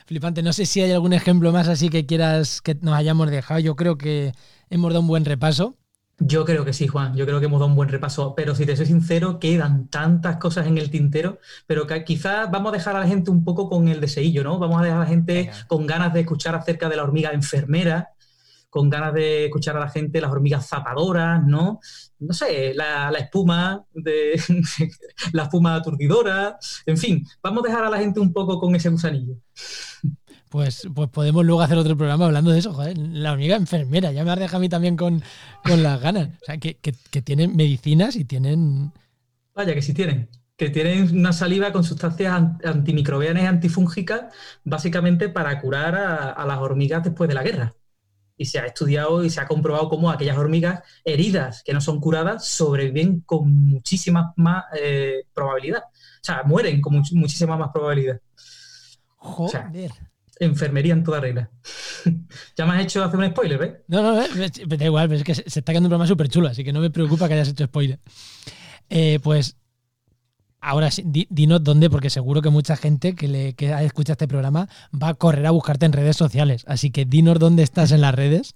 flipante. 0.06 0.42
No 0.44 0.54
sé 0.54 0.66
si 0.66 0.80
hay 0.80 0.94
algún 0.94 1.12
ejemplo 1.12 1.52
más 1.52 1.68
así 1.68 1.90
que 1.90 2.06
quieras 2.06 2.62
que 2.62 2.76
nos 2.76 2.96
hayamos 2.96 3.30
dejado. 3.30 3.60
Yo 3.60 3.76
creo 3.76 3.98
que 3.98 4.32
hemos 4.70 4.92
dado 4.92 5.02
un 5.02 5.08
buen 5.08 5.26
repaso. 5.26 5.78
Yo 6.18 6.46
creo 6.46 6.64
que 6.64 6.72
sí, 6.72 6.88
Juan. 6.88 7.16
Yo 7.16 7.26
creo 7.26 7.40
que 7.40 7.48
hemos 7.48 7.60
dado 7.60 7.70
un 7.70 7.76
buen 7.76 7.90
repaso. 7.90 8.34
Pero 8.36 8.56
si 8.56 8.66
te 8.66 8.78
soy 8.78 8.86
sincero, 8.86 9.38
quedan 9.40 9.90
tantas 9.90 10.38
cosas 10.38 10.66
en 10.68 10.78
el 10.78 10.90
tintero, 10.90 11.40
pero 11.68 11.86
que 11.86 12.04
quizás 12.06 12.50
vamos 12.50 12.70
a 12.70 12.78
dejar 12.78 12.96
a 12.96 13.02
la 13.02 13.08
gente 13.08 13.32
un 13.32 13.44
poco 13.44 13.70
con 13.70 13.88
el 13.90 14.00
deseillo, 14.00 14.44
¿no? 14.44 14.58
Vamos 14.58 14.80
a 14.80 14.84
dejar 14.84 14.98
a 14.98 15.04
la 15.04 15.10
gente 15.10 15.34
Venga. 15.34 15.68
con 15.68 15.86
ganas 15.86 16.14
de 16.14 16.22
escuchar 16.22 16.56
acerca 16.56 16.88
de 16.88 16.96
la 16.96 17.04
hormiga 17.04 17.32
enfermera, 17.32 18.12
con 18.70 18.90
ganas 18.90 19.14
de 19.14 19.46
escuchar 19.46 19.76
a 19.76 19.82
la 19.82 19.90
gente 19.90 20.22
las 20.22 20.32
hormigas 20.32 20.68
zapadoras, 20.68 21.44
¿no? 21.46 21.80
No 22.20 22.34
sé, 22.34 22.74
la, 22.74 23.12
la 23.12 23.20
espuma 23.20 23.84
de 23.94 24.42
la 25.34 25.44
espuma 25.44 25.76
aturdidora, 25.76 26.58
en 26.86 26.98
fin, 26.98 27.28
vamos 27.44 27.64
a 27.64 27.68
dejar 27.68 27.86
a 27.86 27.90
la 27.90 28.00
gente 28.00 28.22
un 28.22 28.32
poco 28.32 28.60
con 28.60 28.74
ese 28.76 28.90
gusanillo. 28.90 29.36
Pues, 30.56 30.88
pues 30.96 31.10
podemos 31.10 31.44
luego 31.44 31.62
hacer 31.62 31.78
otro 31.78 31.98
programa 31.98 32.28
hablando 32.28 32.50
de 32.52 32.60
eso, 32.60 32.74
joder. 32.74 32.98
La 32.98 33.34
hormiga 33.34 33.58
enfermera, 33.58 34.14
ya 34.14 34.24
me 34.24 34.32
has 34.32 34.40
dejado 34.40 34.56
a 34.56 34.62
mí 34.62 34.70
también 34.70 34.96
con, 34.96 35.22
con 35.66 35.84
las 35.84 36.00
ganas. 36.00 36.30
O 36.42 36.46
sea, 36.46 36.58
que, 36.60 36.76
que- 36.78 36.96
que 37.12 37.22
tienen 37.22 37.58
medicinas 37.58 38.16
y 38.16 38.24
tienen. 38.24 38.94
Vaya, 39.54 39.74
que 39.74 39.82
sí 39.82 39.94
tienen. 39.94 40.30
Que 40.56 40.70
tienen 40.70 41.14
una 41.20 41.34
saliva 41.34 41.74
con 41.74 41.84
sustancias 41.84 42.32
an- 42.32 42.58
antimicrobianas 42.64 43.44
y 43.44 43.48
antifúngicas, 43.48 44.34
básicamente 44.64 45.28
para 45.28 45.60
curar 45.60 45.94
a, 45.96 46.30
a 46.32 46.46
las 46.46 46.60
hormigas 46.60 47.04
después 47.04 47.28
de 47.28 47.34
la 47.34 47.44
guerra. 47.44 47.74
Y 48.38 48.46
se 48.46 48.60
ha 48.60 48.66
estudiado 48.66 49.26
y 49.26 49.30
se 49.30 49.42
ha 49.42 49.48
comprobado 49.48 49.90
cómo 49.90 50.10
aquellas 50.10 50.38
hormigas 50.38 50.84
heridas 51.04 51.64
que 51.66 51.74
no 51.74 51.82
son 51.82 52.00
curadas 52.00 52.48
sobreviven 52.48 53.20
con 53.26 53.52
muchísima 53.52 54.32
más 54.38 54.64
eh, 54.82 55.24
probabilidad. 55.34 55.84
O 55.84 56.24
sea, 56.24 56.44
mueren 56.46 56.80
con 56.80 56.94
much- 56.94 57.12
muchísima 57.14 57.58
más 57.58 57.72
probabilidad. 57.74 58.22
Joder. 59.18 59.92
Enfermería 60.40 60.94
en 60.94 61.04
toda 61.04 61.20
regla. 61.22 61.50
ya 62.58 62.66
me 62.66 62.74
has 62.76 62.84
hecho 62.84 63.04
hacer 63.04 63.20
un 63.20 63.28
spoiler, 63.30 63.58
¿ves? 63.58 63.74
No, 63.88 64.02
no, 64.02 64.22
eh, 64.22 64.30
me 64.68 64.78
da 64.78 64.86
igual, 64.86 65.08
pero 65.08 65.20
es 65.20 65.24
que 65.24 65.36
se, 65.36 65.44
se 65.50 65.60
está 65.60 65.72
quedando 65.72 65.88
un 65.88 65.92
programa 65.92 66.08
súper 66.08 66.28
chulo, 66.30 66.48
así 66.50 66.64
que 66.64 66.74
no 66.74 66.82
me 66.82 66.90
preocupa 66.90 67.28
que 67.28 67.36
hayas 67.36 67.50
hecho 67.50 67.66
spoiler. 67.66 68.00
Eh, 68.90 69.20
pues 69.24 69.58
ahora 70.62 70.92
sí, 70.92 71.04
di- 71.06 71.28
dinos 71.30 71.64
dónde, 71.64 71.90
porque 71.90 72.10
seguro 72.10 72.42
que 72.42 72.50
mucha 72.50 72.76
gente 72.76 73.16
que, 73.16 73.28
le, 73.28 73.54
que 73.54 73.72
escucha 73.86 74.14
este 74.14 74.28
programa 74.28 74.68
va 74.92 75.10
a 75.10 75.14
correr 75.14 75.46
a 75.46 75.52
buscarte 75.52 75.86
en 75.86 75.94
redes 75.94 76.18
sociales. 76.18 76.64
Así 76.68 76.92
que 76.92 77.06
dinos 77.06 77.40
dónde 77.40 77.64
estás 77.64 77.92
en 77.92 78.02
las 78.02 78.16
redes. 78.16 78.56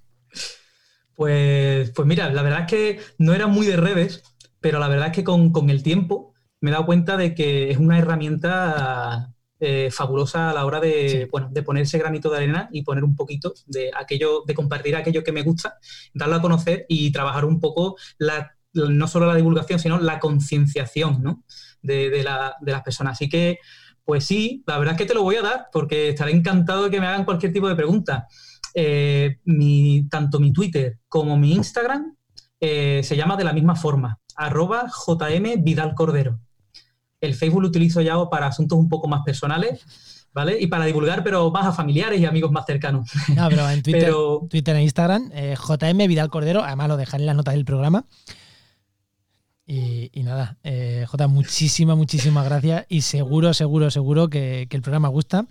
Pues, 1.15 1.91
pues 1.91 2.07
mira, 2.07 2.29
la 2.31 2.41
verdad 2.41 2.61
es 2.61 2.67
que 2.67 2.99
no 3.17 3.33
era 3.33 3.47
muy 3.47 3.67
de 3.67 3.75
redes, 3.77 4.23
pero 4.61 4.79
la 4.79 4.87
verdad 4.87 5.07
es 5.07 5.13
que 5.13 5.23
con, 5.23 5.51
con 5.51 5.69
el 5.69 5.83
tiempo 5.83 6.33
me 6.61 6.69
he 6.69 6.73
dado 6.73 6.85
cuenta 6.85 7.17
de 7.17 7.35
que 7.35 7.71
es 7.71 7.77
una 7.77 7.97
herramienta 7.99 9.33
eh, 9.59 9.89
fabulosa 9.91 10.49
a 10.49 10.53
la 10.53 10.65
hora 10.65 10.79
de, 10.79 11.09
Sí. 11.09 11.27
bueno, 11.31 11.49
de 11.51 11.63
ponerse 11.63 11.97
granito 11.97 12.29
de 12.29 12.37
arena 12.37 12.69
y 12.71 12.83
poner 12.83 13.03
un 13.03 13.15
poquito 13.15 13.53
de 13.65 13.91
aquello, 13.95 14.43
de 14.47 14.53
compartir 14.53 14.95
aquello 14.95 15.23
que 15.23 15.31
me 15.31 15.41
gusta, 15.43 15.77
darlo 16.13 16.35
a 16.35 16.41
conocer 16.41 16.85
y 16.87 17.11
trabajar 17.11 17.45
un 17.45 17.59
poco 17.59 17.97
la, 18.17 18.55
no 18.73 19.07
solo 19.07 19.25
la 19.27 19.35
divulgación, 19.35 19.79
sino 19.79 19.99
la 19.99 20.19
concienciación 20.19 21.21
¿no? 21.21 21.43
de, 21.81 22.09
de 22.09 22.23
la- 22.23 22.55
de 22.61 22.71
las 22.71 22.83
personas. 22.83 23.13
Así 23.13 23.27
que, 23.29 23.59
pues 24.05 24.25
sí, 24.25 24.63
la 24.65 24.77
verdad 24.79 24.93
es 24.95 24.97
que 24.97 25.05
te 25.05 25.13
lo 25.13 25.23
voy 25.23 25.35
a 25.35 25.41
dar 25.41 25.67
porque 25.71 26.09
estaré 26.09 26.31
encantado 26.31 26.85
de 26.85 26.89
que 26.89 26.99
me 26.99 27.07
hagan 27.07 27.25
cualquier 27.25 27.53
tipo 27.53 27.67
de 27.67 27.75
pregunta. 27.75 28.27
Eh, 28.73 29.37
mi, 29.45 30.07
tanto 30.09 30.39
mi 30.39 30.53
Twitter 30.53 30.99
como 31.07 31.37
mi 31.37 31.53
Instagram 31.53 32.15
eh, 32.61 33.01
se 33.03 33.15
llama 33.15 33.35
de 33.35 33.43
la 33.43 33.53
misma 33.53 33.75
forma, 33.75 34.19
arroba 34.35 34.87
JM 35.07 35.63
Vidal 35.63 35.93
Cordero. 35.95 36.39
El 37.21 37.33
Facebook 37.33 37.61
lo 37.61 37.67
utilizo 37.67 38.01
ya 38.01 38.15
para 38.29 38.47
asuntos 38.47 38.77
un 38.77 38.89
poco 38.89 39.07
más 39.07 39.21
personales, 39.23 39.85
¿vale? 40.33 40.59
Y 40.59 40.67
para 40.67 40.85
divulgar, 40.85 41.23
pero 41.23 41.51
más 41.51 41.65
a 41.65 41.71
familiares 41.71 42.19
y 42.19 42.25
amigos 42.25 42.51
más 42.51 42.65
cercanos. 42.65 43.09
No, 43.35 43.49
pero 43.49 43.69
en 43.69 43.81
Twitter, 43.83 44.13
Twitter 44.49 44.75
e 44.75 44.83
Instagram, 44.83 45.31
eh, 45.33 45.55
JM 45.55 46.07
Vidal 46.07 46.29
Cordero, 46.29 46.63
además 46.63 46.87
lo 46.87 46.97
dejaré 46.97 47.23
en 47.23 47.27
las 47.27 47.35
notas 47.35 47.53
del 47.55 47.65
programa. 47.65 48.05
Y, 49.71 50.23
nada, 50.23 50.57
eh, 50.63 51.05
J, 51.07 51.27
muchísimas, 51.27 51.95
muchísimas 51.95 52.43
gracias 52.43 52.87
y 52.89 53.01
seguro, 53.01 53.53
seguro, 53.53 53.91
seguro 53.91 54.27
que, 54.27 54.67
el 54.67 54.81
programa 54.81 55.09
gusta. 55.09 55.45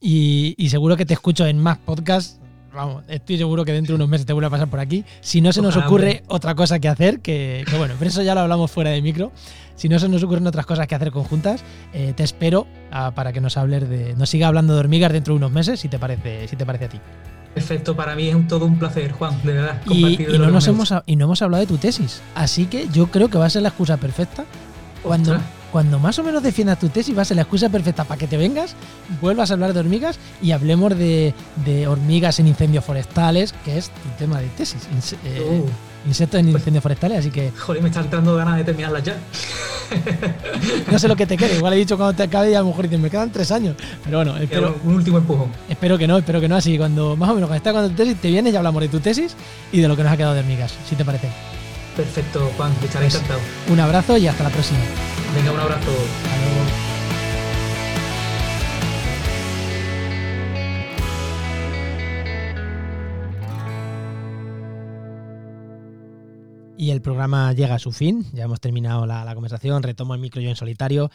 Y, 0.00 0.54
y, 0.56 0.70
seguro 0.70 0.96
que 0.96 1.04
te 1.04 1.12
escucho 1.12 1.46
en 1.46 1.58
más 1.58 1.76
podcasts 1.76 2.40
vamos, 2.76 3.04
estoy 3.08 3.38
seguro 3.38 3.64
que 3.64 3.72
dentro 3.72 3.94
de 3.94 3.96
unos 3.96 4.08
meses 4.08 4.26
te 4.26 4.32
vuelve 4.32 4.46
a 4.46 4.50
pasar 4.50 4.68
por 4.68 4.78
aquí. 4.78 5.04
Si 5.20 5.40
no 5.40 5.52
se 5.52 5.62
nos 5.62 5.76
ocurre 5.76 6.22
otra 6.28 6.54
cosa 6.54 6.78
que 6.78 6.88
hacer, 6.88 7.20
que, 7.20 7.64
bueno, 7.76 7.94
pero 7.98 8.08
eso 8.08 8.22
ya 8.22 8.34
lo 8.34 8.42
hablamos 8.42 8.70
fuera 8.70 8.90
de 8.90 9.02
micro. 9.02 9.32
Si 9.76 9.88
no 9.88 9.98
se 9.98 10.08
nos 10.08 10.22
ocurren 10.22 10.46
otras 10.46 10.66
cosas 10.66 10.86
que 10.86 10.94
hacer 10.94 11.10
conjuntas, 11.10 11.62
eh, 11.92 12.12
te 12.16 12.24
espero 12.24 12.66
ah, 12.90 13.12
para 13.14 13.32
que 13.32 13.40
nos 13.40 13.56
hables 13.56 13.88
de. 13.88 14.14
nos 14.16 14.30
siga 14.30 14.48
hablando 14.48 14.74
de 14.74 14.80
hormigas 14.80 15.12
dentro 15.12 15.34
de 15.34 15.38
unos 15.38 15.52
meses, 15.52 15.80
si 15.80 15.88
te 15.88 15.98
parece, 15.98 16.48
si 16.48 16.56
te 16.56 16.66
parece 16.66 16.86
a 16.86 16.88
ti. 16.88 17.00
Perfecto, 17.54 17.96
para 17.96 18.14
mí 18.14 18.28
es 18.28 18.34
un, 18.34 18.46
todo 18.46 18.66
un 18.66 18.78
placer, 18.78 19.12
Juan, 19.12 19.40
de 19.42 19.54
verdad. 19.54 19.80
Y, 19.88 20.18
no 20.38 20.50
nos 20.50 20.66
hemos, 20.66 20.92
y 21.06 21.16
no 21.16 21.24
hemos 21.24 21.40
hablado 21.40 21.62
de 21.62 21.66
tu 21.66 21.78
tesis. 21.78 22.20
Así 22.34 22.66
que 22.66 22.88
yo 22.88 23.06
creo 23.06 23.28
que 23.28 23.38
va 23.38 23.46
a 23.46 23.50
ser 23.50 23.62
la 23.62 23.68
excusa 23.68 23.96
perfecta 23.96 24.44
cuando, 25.02 25.38
cuando 25.72 25.98
más 25.98 26.18
o 26.18 26.22
menos 26.22 26.42
defiendas 26.42 26.78
tu 26.78 26.90
tesis, 26.90 27.16
va 27.16 27.22
a 27.22 27.24
ser 27.24 27.36
la 27.36 27.42
excusa 27.42 27.70
perfecta 27.70 28.04
para 28.04 28.18
que 28.18 28.26
te 28.26 28.36
vengas, 28.36 28.74
vuelvas 29.22 29.50
a 29.50 29.54
hablar 29.54 29.72
de 29.72 29.80
hormigas 29.80 30.18
y 30.42 30.50
hablemos 30.50 30.98
de, 30.98 31.32
hormigas 31.88 32.38
en 32.40 32.48
incendios 32.48 32.84
forestales, 32.84 33.54
que 33.64 33.78
es 33.78 33.88
tu 33.88 34.08
tema 34.18 34.40
de 34.40 34.48
tesis. 34.48 34.86
Eh, 35.24 35.62
uh. 35.64 35.66
Insectos 36.06 36.40
en 36.40 36.48
incendios 36.50 36.82
forestales, 36.82 37.18
así 37.18 37.30
que. 37.30 37.52
Joder, 37.56 37.82
me 37.82 37.88
está 37.88 38.00
entrando 38.00 38.36
ganas 38.36 38.56
de 38.56 38.64
terminarlas 38.64 39.02
ya. 39.02 39.16
no 40.90 40.98
sé 40.98 41.08
lo 41.08 41.16
que 41.16 41.26
te 41.26 41.36
quede, 41.36 41.56
igual 41.56 41.72
he 41.74 41.76
dicho 41.76 41.96
cuando 41.96 42.16
te 42.16 42.24
acabe 42.24 42.50
y 42.50 42.54
a 42.54 42.60
lo 42.60 42.66
mejor 42.66 42.84
dices, 42.84 43.00
me 43.00 43.10
quedan 43.10 43.30
tres 43.30 43.50
años. 43.52 43.76
Pero 44.04 44.18
bueno, 44.18 44.36
espero. 44.36 44.76
Un 44.84 44.94
último 44.94 45.18
empujón. 45.18 45.50
Espero 45.68 45.96
que 45.98 46.06
no, 46.06 46.18
espero 46.18 46.40
que 46.40 46.48
no. 46.48 46.56
Así 46.56 46.76
cuando 46.76 47.16
más 47.16 47.30
o 47.30 47.34
menos 47.34 47.48
cuando 47.48 47.56
estás 47.56 47.72
con 47.72 47.88
tu 47.90 47.96
tesis, 47.96 48.20
te 48.20 48.28
vienes 48.28 48.52
y 48.52 48.56
hablamos 48.56 48.82
de 48.82 48.88
tu 48.88 49.00
tesis 49.00 49.34
y 49.72 49.80
de 49.80 49.88
lo 49.88 49.96
que 49.96 50.02
nos 50.02 50.12
ha 50.12 50.16
quedado 50.16 50.34
de 50.34 50.40
hormigas, 50.40 50.74
si 50.88 50.96
te 50.96 51.04
parece. 51.04 51.28
Perfecto, 51.96 52.50
Juan, 52.56 52.72
estaré 52.82 53.06
pues, 53.06 53.14
encantado. 53.14 53.40
Un 53.70 53.80
abrazo 53.80 54.16
y 54.18 54.26
hasta 54.26 54.44
la 54.44 54.50
próxima. 54.50 54.80
Venga, 55.34 55.52
un 55.52 55.60
abrazo. 55.60 55.90
Y 66.78 66.90
el 66.90 67.00
programa 67.00 67.52
llega 67.54 67.74
a 67.74 67.78
su 67.78 67.90
fin, 67.90 68.26
ya 68.34 68.44
hemos 68.44 68.60
terminado 68.60 69.06
la, 69.06 69.32
conversación, 69.34 69.82
retomo 69.82 70.14
el 70.14 70.20
micro 70.20 70.42
yo 70.42 70.50
en 70.50 70.56
solitario 70.56 71.10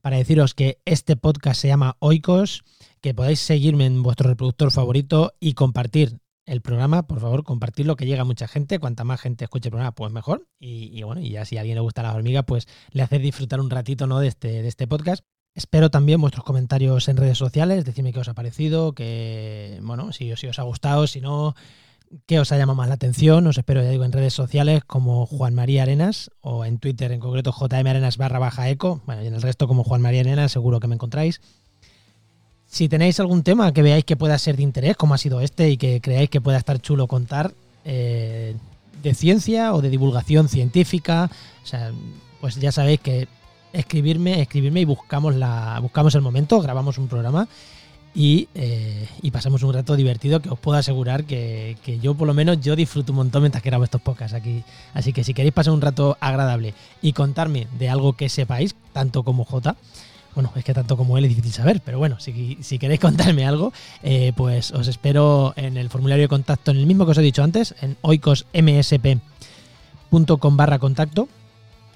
para 0.00 0.16
deciros 0.16 0.54
que 0.54 0.80
este 0.84 1.16
podcast 1.16 1.60
se 1.60 1.68
llama 1.68 1.96
Oikos, 1.98 2.62
que 3.00 3.14
podéis 3.14 3.40
seguirme 3.40 3.86
en 3.86 4.02
vuestro 4.02 4.28
reproductor 4.28 4.70
favorito 4.70 5.32
y 5.40 5.54
compartir 5.54 6.18
el 6.46 6.60
programa, 6.60 7.06
por 7.06 7.20
favor, 7.20 7.44
compartirlo, 7.44 7.96
que 7.96 8.06
llega 8.06 8.24
mucha 8.24 8.48
gente. 8.48 8.78
Cuanta 8.78 9.04
más 9.04 9.20
gente 9.20 9.44
escuche 9.44 9.68
el 9.68 9.72
programa, 9.72 9.94
pues 9.94 10.12
mejor. 10.12 10.46
Y, 10.58 11.02
bueno, 11.02 11.20
y 11.20 11.30
ya 11.30 11.44
si 11.44 11.56
a 11.56 11.60
alguien 11.60 11.76
le 11.76 11.82
gusta 11.82 12.02
la 12.02 12.14
hormiga, 12.14 12.42
pues 12.44 12.66
le 12.90 13.02
hace 13.02 13.18
disfrutar 13.18 13.60
un 13.60 13.70
ratito 13.70 14.06
¿no? 14.06 14.18
de, 14.18 14.28
este, 14.28 14.62
de 14.62 14.68
este 14.68 14.86
podcast. 14.86 15.24
Espero 15.54 15.90
también 15.90 16.20
vuestros 16.20 16.44
comentarios 16.44 17.08
en 17.08 17.16
redes 17.16 17.38
sociales, 17.38 17.84
decidme 17.84 18.12
qué 18.12 18.20
os 18.20 18.28
ha 18.28 18.34
parecido, 18.34 18.94
que, 18.94 19.78
bueno, 19.82 20.12
si, 20.12 20.34
si 20.36 20.46
os 20.46 20.58
ha 20.58 20.62
gustado, 20.62 21.06
si 21.06 21.20
no, 21.20 21.54
qué 22.26 22.38
os 22.38 22.52
ha 22.52 22.58
llamado 22.58 22.76
más 22.76 22.88
la 22.88 22.94
atención. 22.94 23.46
Os 23.46 23.58
espero, 23.58 23.82
ya 23.82 23.90
digo, 23.90 24.04
en 24.04 24.12
redes 24.12 24.34
sociales 24.34 24.82
como 24.84 25.26
Juan 25.26 25.54
María 25.54 25.82
Arenas 25.82 26.30
o 26.40 26.64
en 26.64 26.78
Twitter 26.78 27.12
en 27.12 27.20
concreto 27.20 27.52
JM 27.52 27.86
Arenas 27.86 28.16
barra 28.16 28.38
baja 28.38 28.68
eco. 28.68 29.00
Bueno, 29.06 29.22
y 29.22 29.26
en 29.26 29.34
el 29.34 29.42
resto 29.42 29.68
como 29.68 29.84
Juan 29.84 30.02
María 30.02 30.20
Arenas, 30.20 30.52
seguro 30.52 30.80
que 30.80 30.88
me 30.88 30.94
encontráis. 30.94 31.40
Si 32.66 32.88
tenéis 32.88 33.20
algún 33.20 33.42
tema 33.42 33.72
que 33.72 33.82
veáis 33.82 34.04
que 34.04 34.16
pueda 34.16 34.38
ser 34.38 34.56
de 34.56 34.62
interés, 34.62 34.96
como 34.96 35.14
ha 35.14 35.18
sido 35.18 35.40
este, 35.40 35.70
y 35.70 35.76
que 35.76 36.00
creáis 36.00 36.30
que 36.30 36.40
pueda 36.40 36.58
estar 36.58 36.80
chulo 36.80 37.06
contar, 37.06 37.52
eh, 37.84 38.56
de 39.02 39.14
ciencia 39.14 39.74
o 39.74 39.82
de 39.82 39.90
divulgación 39.90 40.48
científica, 40.48 41.30
pues 42.40 42.56
ya 42.56 42.72
sabéis 42.72 43.00
que 43.00 43.28
escribirme, 43.72 44.40
escribirme 44.40 44.80
y 44.80 44.84
buscamos 44.84 45.34
la, 45.34 45.78
buscamos 45.80 46.14
el 46.14 46.22
momento, 46.22 46.60
grabamos 46.60 46.98
un 46.98 47.08
programa 47.08 47.48
y, 48.14 48.48
eh, 48.54 49.08
pasamos 49.32 49.62
un 49.62 49.72
rato 49.72 49.96
divertido 49.96 50.40
que 50.40 50.50
os 50.50 50.58
puedo 50.58 50.76
asegurar 50.76 51.24
que, 51.24 51.76
que, 51.82 51.98
yo 51.98 52.14
por 52.14 52.26
lo 52.26 52.34
menos 52.34 52.60
yo 52.60 52.76
disfruto 52.76 53.12
un 53.12 53.16
montón 53.16 53.42
mientras 53.42 53.62
que 53.62 53.70
grabo 53.70 53.84
estos 53.84 54.02
podcasts 54.02 54.34
aquí. 54.34 54.62
Así 54.92 55.12
que 55.12 55.24
si 55.24 55.32
queréis 55.32 55.54
pasar 55.54 55.72
un 55.72 55.80
rato 55.80 56.18
agradable 56.20 56.74
y 57.00 57.14
contarme 57.14 57.66
de 57.78 57.88
algo 57.88 58.12
que 58.12 58.28
sepáis, 58.28 58.74
tanto 58.92 59.22
como 59.22 59.44
J, 59.44 59.76
bueno, 60.34 60.50
es 60.56 60.64
que 60.64 60.72
tanto 60.74 60.96
como 60.96 61.18
él 61.18 61.24
es 61.24 61.30
difícil 61.30 61.52
saber, 61.52 61.82
pero 61.84 61.98
bueno, 61.98 62.18
si, 62.18 62.56
queréis 62.78 63.00
contarme 63.00 63.46
algo, 63.46 63.72
eh, 64.02 64.32
pues 64.36 64.70
os 64.72 64.88
espero 64.88 65.52
en 65.56 65.76
el 65.76 65.90
formulario 65.90 66.24
de 66.24 66.28
contacto, 66.28 66.70
en 66.70 66.78
el 66.78 66.86
mismo 66.86 67.04
que 67.04 67.10
os 67.12 67.18
he 67.18 67.22
dicho 67.22 67.42
antes, 67.42 67.74
en 67.80 67.98
oicosmsp.com 68.02 69.20
barra 70.56 70.78
contacto. 70.78 71.28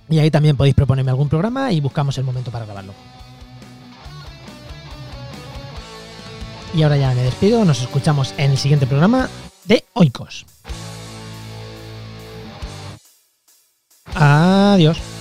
Y 0.08 0.18
ahí 0.20 0.30
también 0.30 0.56
podéis 0.56 0.76
proponerme 0.76 1.10
algún 1.10 1.28
programa 1.28 1.72
y 1.72 1.80
buscamos 1.80 2.16
el 2.18 2.24
momento 2.24 2.52
para 2.52 2.64
grabarlo. 2.64 3.15
Y 6.74 6.82
ahora 6.82 6.96
ya 6.96 7.14
me 7.14 7.22
despido, 7.22 7.64
nos 7.64 7.80
escuchamos 7.80 8.34
en 8.36 8.50
el 8.50 8.58
siguiente 8.58 8.86
programa 8.86 9.28
de 9.64 9.84
Oikos. 9.94 10.46
Adiós. 14.14 15.15